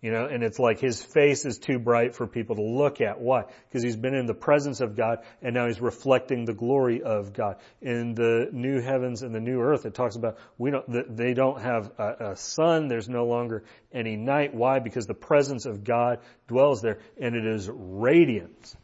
You 0.01 0.13
know, 0.13 0.27
and 0.27 0.45
it's 0.45 0.61
like 0.61 0.79
his 0.79 1.03
face 1.03 1.45
is 1.45 1.59
too 1.59 1.81
bright 1.81 2.15
for 2.15 2.29
people 2.29 2.55
to 2.55 2.63
look 2.63 3.01
at. 3.01 3.21
Why? 3.21 3.47
Because 3.67 3.83
he's 3.83 3.97
been 3.97 4.15
in 4.15 4.27
the 4.27 4.35
presence 4.35 4.81
of 4.81 4.95
God 4.95 5.25
and 5.43 5.55
now 5.55 5.67
he's 5.67 5.81
reflecting 5.81 6.45
the 6.45 6.55
glory 6.55 7.03
of 7.03 7.33
God. 7.33 7.57
In 7.83 8.15
the 8.15 8.49
new 8.53 8.81
heavens 8.81 9.23
and 9.23 9.35
the 9.35 9.41
new 9.41 9.61
earth, 9.61 9.87
it 9.87 9.95
talks 9.95 10.15
about 10.15 10.39
we 10.57 10.71
don't, 10.71 11.17
they 11.17 11.35
don't 11.35 11.61
have 11.61 11.91
a, 11.99 12.31
a 12.31 12.37
sun. 12.37 12.87
There's 12.87 13.09
no 13.09 13.25
longer 13.25 13.65
any 13.93 14.15
night. 14.15 14.55
Why? 14.55 14.79
Because 14.79 15.07
the 15.07 15.15
presence 15.15 15.67
of 15.67 15.83
God 15.83 16.21
dwells 16.47 16.81
there 16.81 17.01
and 17.21 17.35
it 17.35 17.45
is 17.45 17.69
radiant. 17.69 18.77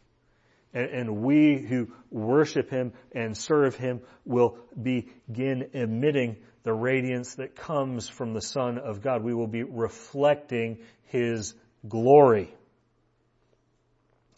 And, 0.73 0.89
and 0.89 1.17
we 1.23 1.59
who 1.59 1.93
worship 2.11 2.69
Him 2.69 2.91
and 3.13 3.37
serve 3.37 3.77
Him 3.77 4.01
will 4.25 4.57
begin 4.79 5.69
emitting 5.71 6.35
the 6.65 6.73
radiance 6.73 7.35
that 7.35 7.55
comes 7.55 8.09
from 8.09 8.33
the 8.33 8.41
Son 8.41 8.79
of 8.79 9.01
God. 9.01 9.23
We 9.23 9.33
will 9.33 9.47
be 9.47 9.63
reflecting 9.63 10.79
His 11.05 11.53
glory. 11.87 12.53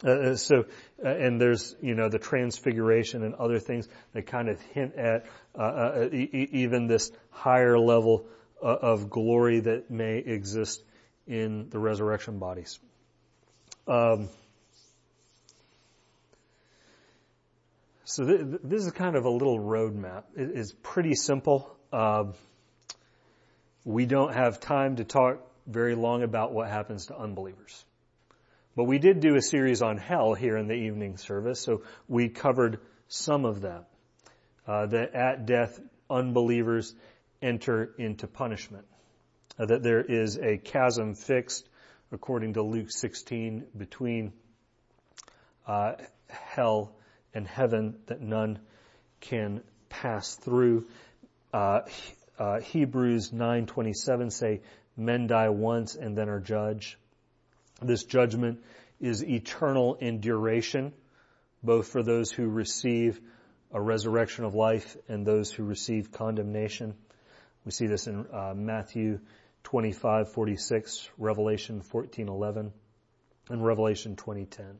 Uh, 0.04 0.10
uh, 0.10 0.36
so, 0.36 0.66
uh, 1.04 1.08
and 1.08 1.40
there's, 1.40 1.74
you 1.80 1.94
know, 1.94 2.08
the 2.08 2.18
transfiguration 2.18 3.24
and 3.24 3.34
other 3.34 3.58
things 3.58 3.88
that 4.12 4.26
kind 4.26 4.48
of 4.48 4.60
hint 4.60 4.94
at 4.94 5.24
uh, 5.58 5.62
uh 5.62 6.08
e- 6.12 6.48
even 6.52 6.86
this 6.86 7.10
higher 7.30 7.78
level 7.78 8.26
uh, 8.62 8.66
of 8.66 9.10
glory 9.10 9.60
that 9.60 9.90
may 9.90 10.18
exist 10.18 10.84
in 11.26 11.70
the 11.70 11.78
resurrection 11.78 12.38
bodies. 12.38 12.78
Um, 13.88 14.28
so 18.04 18.26
th- 18.26 18.60
this 18.62 18.84
is 18.84 18.92
kind 18.92 19.16
of 19.16 19.24
a 19.24 19.30
little 19.30 19.58
roadmap. 19.58 20.24
It 20.36 20.50
is 20.50 20.72
pretty 20.72 21.14
simple. 21.14 21.77
Um, 21.92 22.34
we 23.84 24.06
don't 24.06 24.34
have 24.34 24.60
time 24.60 24.96
to 24.96 25.04
talk 25.04 25.40
very 25.66 25.94
long 25.94 26.22
about 26.22 26.52
what 26.52 26.68
happens 26.68 27.06
to 27.06 27.18
unbelievers. 27.18 27.84
But 28.76 28.84
we 28.84 28.98
did 28.98 29.20
do 29.20 29.34
a 29.34 29.42
series 29.42 29.82
on 29.82 29.96
hell 29.96 30.34
here 30.34 30.56
in 30.56 30.68
the 30.68 30.74
evening 30.74 31.16
service, 31.16 31.60
so 31.60 31.82
we 32.06 32.28
covered 32.28 32.80
some 33.08 33.44
of 33.44 33.62
that. 33.62 33.88
Uh, 34.66 34.86
that 34.86 35.14
at 35.14 35.46
death, 35.46 35.80
unbelievers 36.10 36.94
enter 37.40 37.94
into 37.98 38.26
punishment. 38.26 38.84
Uh, 39.58 39.66
that 39.66 39.82
there 39.82 40.02
is 40.02 40.36
a 40.36 40.58
chasm 40.58 41.14
fixed, 41.14 41.68
according 42.12 42.54
to 42.54 42.62
Luke 42.62 42.90
16, 42.90 43.64
between 43.76 44.32
uh, 45.66 45.94
hell 46.28 46.92
and 47.34 47.46
heaven 47.46 47.96
that 48.06 48.20
none 48.20 48.58
can 49.20 49.62
pass 49.88 50.34
through. 50.36 50.86
Uh, 51.52 51.80
uh, 52.38 52.60
Hebrews 52.60 53.32
9:27 53.32 54.30
say, 54.30 54.60
"Men 54.96 55.26
die 55.26 55.48
once 55.48 55.94
and 55.94 56.16
then 56.16 56.28
are 56.28 56.40
judged." 56.40 56.96
This 57.80 58.04
judgment 58.04 58.62
is 59.00 59.24
eternal 59.24 59.94
in 59.94 60.20
duration, 60.20 60.92
both 61.62 61.88
for 61.88 62.02
those 62.02 62.30
who 62.30 62.48
receive 62.48 63.20
a 63.72 63.80
resurrection 63.80 64.44
of 64.44 64.54
life 64.54 64.96
and 65.08 65.26
those 65.26 65.50
who 65.50 65.64
receive 65.64 66.12
condemnation. 66.12 66.94
We 67.64 67.70
see 67.70 67.86
this 67.86 68.06
in 68.06 68.26
uh, 68.32 68.54
Matthew 68.54 69.20
25:46, 69.64 71.08
Revelation 71.18 71.82
14:11, 71.82 72.72
and 73.48 73.64
Revelation 73.64 74.16
20:10. 74.16 74.76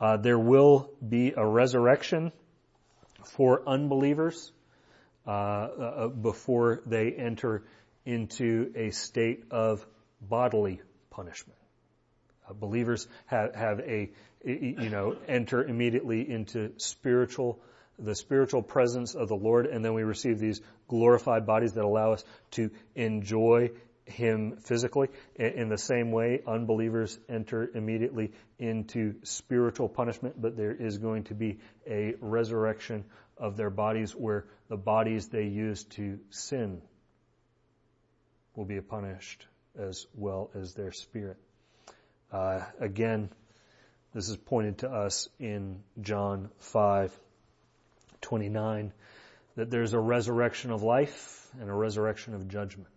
Uh, 0.00 0.16
there 0.16 0.38
will 0.38 0.90
be 1.06 1.32
a 1.36 1.46
resurrection 1.46 2.32
for 3.24 3.68
unbelievers 3.68 4.52
uh, 5.26 5.30
uh, 5.30 6.08
before 6.08 6.82
they 6.86 7.12
enter 7.12 7.62
into 8.04 8.72
a 8.74 8.90
state 8.90 9.44
of 9.50 9.86
bodily 10.20 10.80
punishment. 11.10 11.58
Uh, 12.48 12.54
believers 12.54 13.06
have, 13.26 13.54
have 13.54 13.80
a, 13.80 14.10
you 14.44 14.88
know, 14.88 15.16
enter 15.28 15.62
immediately 15.62 16.28
into 16.28 16.72
spiritual, 16.78 17.60
the 17.98 18.14
spiritual 18.14 18.62
presence 18.62 19.14
of 19.14 19.28
the 19.28 19.36
Lord, 19.36 19.66
and 19.66 19.84
then 19.84 19.94
we 19.94 20.02
receive 20.02 20.38
these 20.38 20.60
glorified 20.88 21.46
bodies 21.46 21.74
that 21.74 21.84
allow 21.84 22.12
us 22.12 22.24
to 22.52 22.70
enjoy 22.94 23.70
him 24.06 24.56
physically. 24.56 25.08
In 25.36 25.68
the 25.68 25.78
same 25.78 26.10
way, 26.12 26.40
unbelievers 26.46 27.18
enter 27.28 27.70
immediately 27.74 28.32
into 28.58 29.14
spiritual 29.22 29.88
punishment, 29.88 30.40
but 30.40 30.56
there 30.56 30.74
is 30.74 30.98
going 30.98 31.24
to 31.24 31.34
be 31.34 31.58
a 31.86 32.14
resurrection 32.20 33.04
of 33.40 33.56
their 33.56 33.70
bodies 33.70 34.12
where 34.12 34.44
the 34.68 34.76
bodies 34.76 35.28
they 35.28 35.46
use 35.46 35.82
to 35.84 36.20
sin 36.30 36.80
will 38.54 38.64
be 38.64 38.80
punished 38.80 39.46
as 39.76 40.06
well 40.14 40.50
as 40.54 40.74
their 40.74 40.92
spirit. 40.92 41.38
Uh, 42.30 42.60
again, 42.78 43.30
this 44.14 44.28
is 44.28 44.36
pointed 44.36 44.78
to 44.78 44.90
us 44.90 45.28
in 45.40 45.82
John 46.00 46.50
5, 46.58 47.12
29, 48.20 48.92
that 49.56 49.70
there's 49.70 49.94
a 49.94 49.98
resurrection 49.98 50.70
of 50.70 50.82
life 50.82 51.48
and 51.60 51.68
a 51.68 51.74
resurrection 51.74 52.34
of 52.34 52.46
judgment 52.48 52.90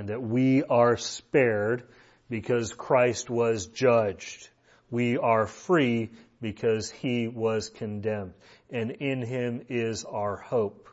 and 0.00 0.08
that 0.08 0.22
we 0.22 0.62
are 0.62 0.96
spared 0.96 1.82
because 2.30 2.72
Christ 2.72 3.28
was 3.28 3.66
judged. 3.66 4.48
We 4.90 5.18
are 5.18 5.46
free 5.46 6.10
because 6.40 6.90
he 6.90 7.28
was 7.28 7.68
condemned. 7.68 8.34
And 8.70 8.90
in 8.92 9.22
him 9.22 9.62
is 9.68 10.04
our 10.04 10.36
hope. 10.36 10.88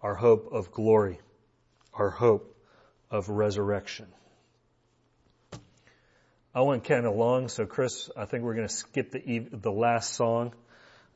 Our 0.00 0.14
hope 0.14 0.52
of 0.52 0.72
glory. 0.72 1.20
Our 1.92 2.10
hope 2.10 2.56
of 3.10 3.28
resurrection. 3.28 4.06
I 6.54 6.60
went 6.60 6.84
kind 6.84 7.04
of 7.04 7.16
long, 7.16 7.48
so 7.48 7.66
Chris, 7.66 8.10
I 8.16 8.26
think 8.26 8.44
we're 8.44 8.54
going 8.54 8.68
to 8.68 8.72
skip 8.72 9.10
the, 9.10 9.48
the 9.50 9.72
last 9.72 10.14
song. 10.14 10.54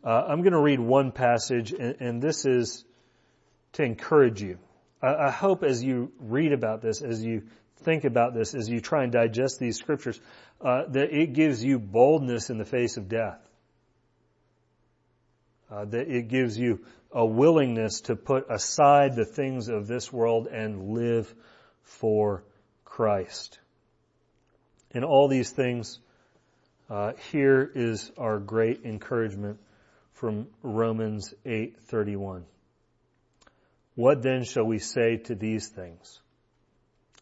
Uh, 0.02 0.24
I'm 0.28 0.42
going 0.42 0.52
to 0.52 0.60
read 0.60 0.80
one 0.80 1.12
passage, 1.12 1.72
and, 1.72 1.96
and, 2.00 2.22
this 2.22 2.44
is 2.44 2.84
to 3.74 3.84
encourage 3.84 4.42
you. 4.42 4.58
I, 5.00 5.14
I 5.14 5.30
hope 5.30 5.62
as 5.62 5.82
you 5.82 6.12
read 6.18 6.52
about 6.52 6.82
this, 6.82 7.02
as 7.02 7.24
you 7.24 7.44
think 7.84 8.04
about 8.04 8.34
this, 8.34 8.54
as 8.54 8.68
you 8.68 8.80
try 8.80 9.04
and 9.04 9.12
digest 9.12 9.58
these 9.58 9.76
scriptures, 9.76 10.20
uh, 10.60 10.84
that 10.88 11.12
it 11.12 11.32
gives 11.32 11.62
you 11.62 11.78
boldness 11.78 12.50
in 12.50 12.58
the 12.58 12.64
face 12.64 12.96
of 12.96 13.08
death. 13.08 13.40
Uh, 15.70 15.84
that 15.84 16.08
it 16.08 16.28
gives 16.28 16.58
you 16.58 16.80
a 17.12 17.24
willingness 17.24 18.02
to 18.02 18.16
put 18.16 18.46
aside 18.50 19.14
the 19.14 19.24
things 19.24 19.68
of 19.68 19.86
this 19.86 20.12
world 20.12 20.46
and 20.46 20.90
live 20.94 21.32
for 21.82 22.42
Christ. 22.84 23.58
In 24.90 25.04
all 25.04 25.28
these 25.28 25.50
things, 25.50 25.98
uh, 26.88 27.12
here 27.30 27.70
is 27.74 28.10
our 28.16 28.38
great 28.38 28.84
encouragement 28.84 29.58
from 30.14 30.48
Romans 30.62 31.34
8:31. 31.44 32.44
What 33.94 34.22
then 34.22 34.44
shall 34.44 34.64
we 34.64 34.78
say 34.78 35.18
to 35.18 35.34
these 35.34 35.68
things? 35.68 36.20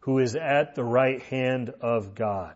who 0.00 0.18
is 0.18 0.36
at 0.36 0.74
the 0.74 0.84
right 0.84 1.22
hand 1.22 1.70
of 1.80 2.14
God, 2.14 2.54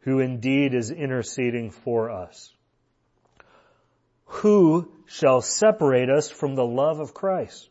who 0.00 0.20
indeed 0.20 0.74
is 0.74 0.90
interceding 0.90 1.70
for 1.70 2.10
us. 2.10 2.52
Who 4.26 4.90
shall 5.06 5.40
separate 5.40 6.10
us 6.10 6.28
from 6.28 6.54
the 6.54 6.64
love 6.64 7.00
of 7.00 7.14
Christ? 7.14 7.68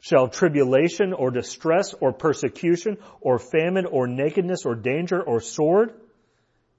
Shall 0.00 0.28
tribulation 0.28 1.12
or 1.12 1.30
distress 1.30 1.94
or 1.94 2.12
persecution 2.12 2.98
or 3.20 3.38
famine 3.38 3.86
or 3.86 4.06
nakedness 4.06 4.64
or 4.64 4.74
danger 4.74 5.22
or 5.22 5.40
sword? 5.40 5.92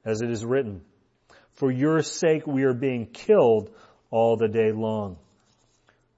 As 0.03 0.21
it 0.21 0.31
is 0.31 0.43
written, 0.43 0.81
for 1.53 1.71
your 1.71 2.01
sake 2.01 2.47
we 2.47 2.63
are 2.63 2.73
being 2.73 3.05
killed 3.05 3.69
all 4.09 4.37
the 4.37 4.47
day 4.47 4.71
long. 4.71 5.17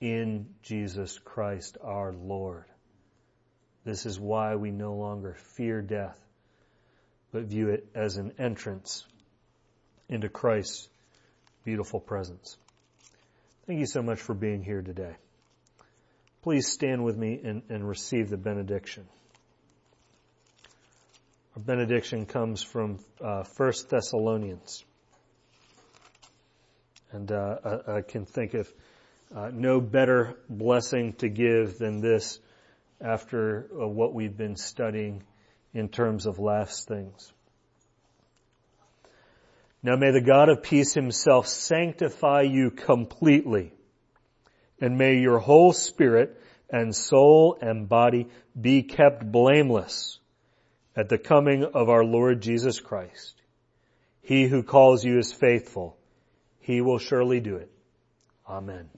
in 0.00 0.46
Jesus 0.62 1.18
Christ 1.18 1.78
our 1.82 2.12
Lord. 2.12 2.64
This 3.84 4.06
is 4.06 4.18
why 4.18 4.56
we 4.56 4.70
no 4.70 4.94
longer 4.94 5.36
fear 5.56 5.82
death, 5.82 6.18
but 7.32 7.44
view 7.44 7.68
it 7.68 7.86
as 7.94 8.16
an 8.16 8.32
entrance 8.38 9.04
into 10.08 10.28
Christ's 10.28 10.88
beautiful 11.64 12.00
presence. 12.00 12.56
Thank 13.66 13.80
you 13.80 13.86
so 13.86 14.02
much 14.02 14.20
for 14.20 14.34
being 14.34 14.62
here 14.62 14.82
today. 14.82 15.16
Please 16.42 16.66
stand 16.68 17.04
with 17.04 17.16
me 17.16 17.38
and, 17.42 17.62
and 17.68 17.86
receive 17.86 18.30
the 18.30 18.38
benediction. 18.38 19.06
Our 21.56 21.62
benediction 21.62 22.26
comes 22.26 22.62
from 22.62 22.98
uh, 23.22 23.44
1 23.56 23.72
Thessalonians. 23.88 24.84
And 27.12 27.30
uh, 27.30 27.56
I, 27.64 27.96
I, 27.96 28.02
can 28.02 28.24
think 28.24 28.54
of 28.54 28.72
uh, 29.34 29.50
no 29.52 29.80
better 29.80 30.36
blessing 30.48 31.12
to 31.14 31.28
give 31.28 31.78
than 31.78 32.00
this 32.00 32.38
after 33.00 33.68
uh, 33.72 33.86
what 33.86 34.12
we've 34.12 34.36
been 34.36 34.56
studying 34.56 35.22
in 35.72 35.88
terms 35.88 36.26
of 36.26 36.38
last 36.38 36.88
things. 36.88 37.32
Now 39.82 39.96
may 39.96 40.10
the 40.10 40.20
God 40.20 40.48
of 40.48 40.62
peace 40.62 40.92
himself 40.92 41.46
sanctify 41.46 42.42
you 42.42 42.70
completely 42.70 43.72
and 44.80 44.98
may 44.98 45.18
your 45.18 45.38
whole 45.38 45.72
spirit 45.72 46.40
and 46.68 46.94
soul 46.94 47.56
and 47.60 47.88
body 47.88 48.28
be 48.60 48.82
kept 48.82 49.30
blameless 49.30 50.18
at 50.96 51.08
the 51.08 51.18
coming 51.18 51.64
of 51.64 51.88
our 51.88 52.04
Lord 52.04 52.42
Jesus 52.42 52.80
Christ. 52.80 53.40
He 54.22 54.46
who 54.46 54.62
calls 54.62 55.04
you 55.04 55.18
is 55.18 55.32
faithful 55.32 55.96
he 56.60 56.80
will 56.80 56.98
surely 56.98 57.40
do 57.40 57.56
it. 57.56 57.70
Amen. 58.48 58.88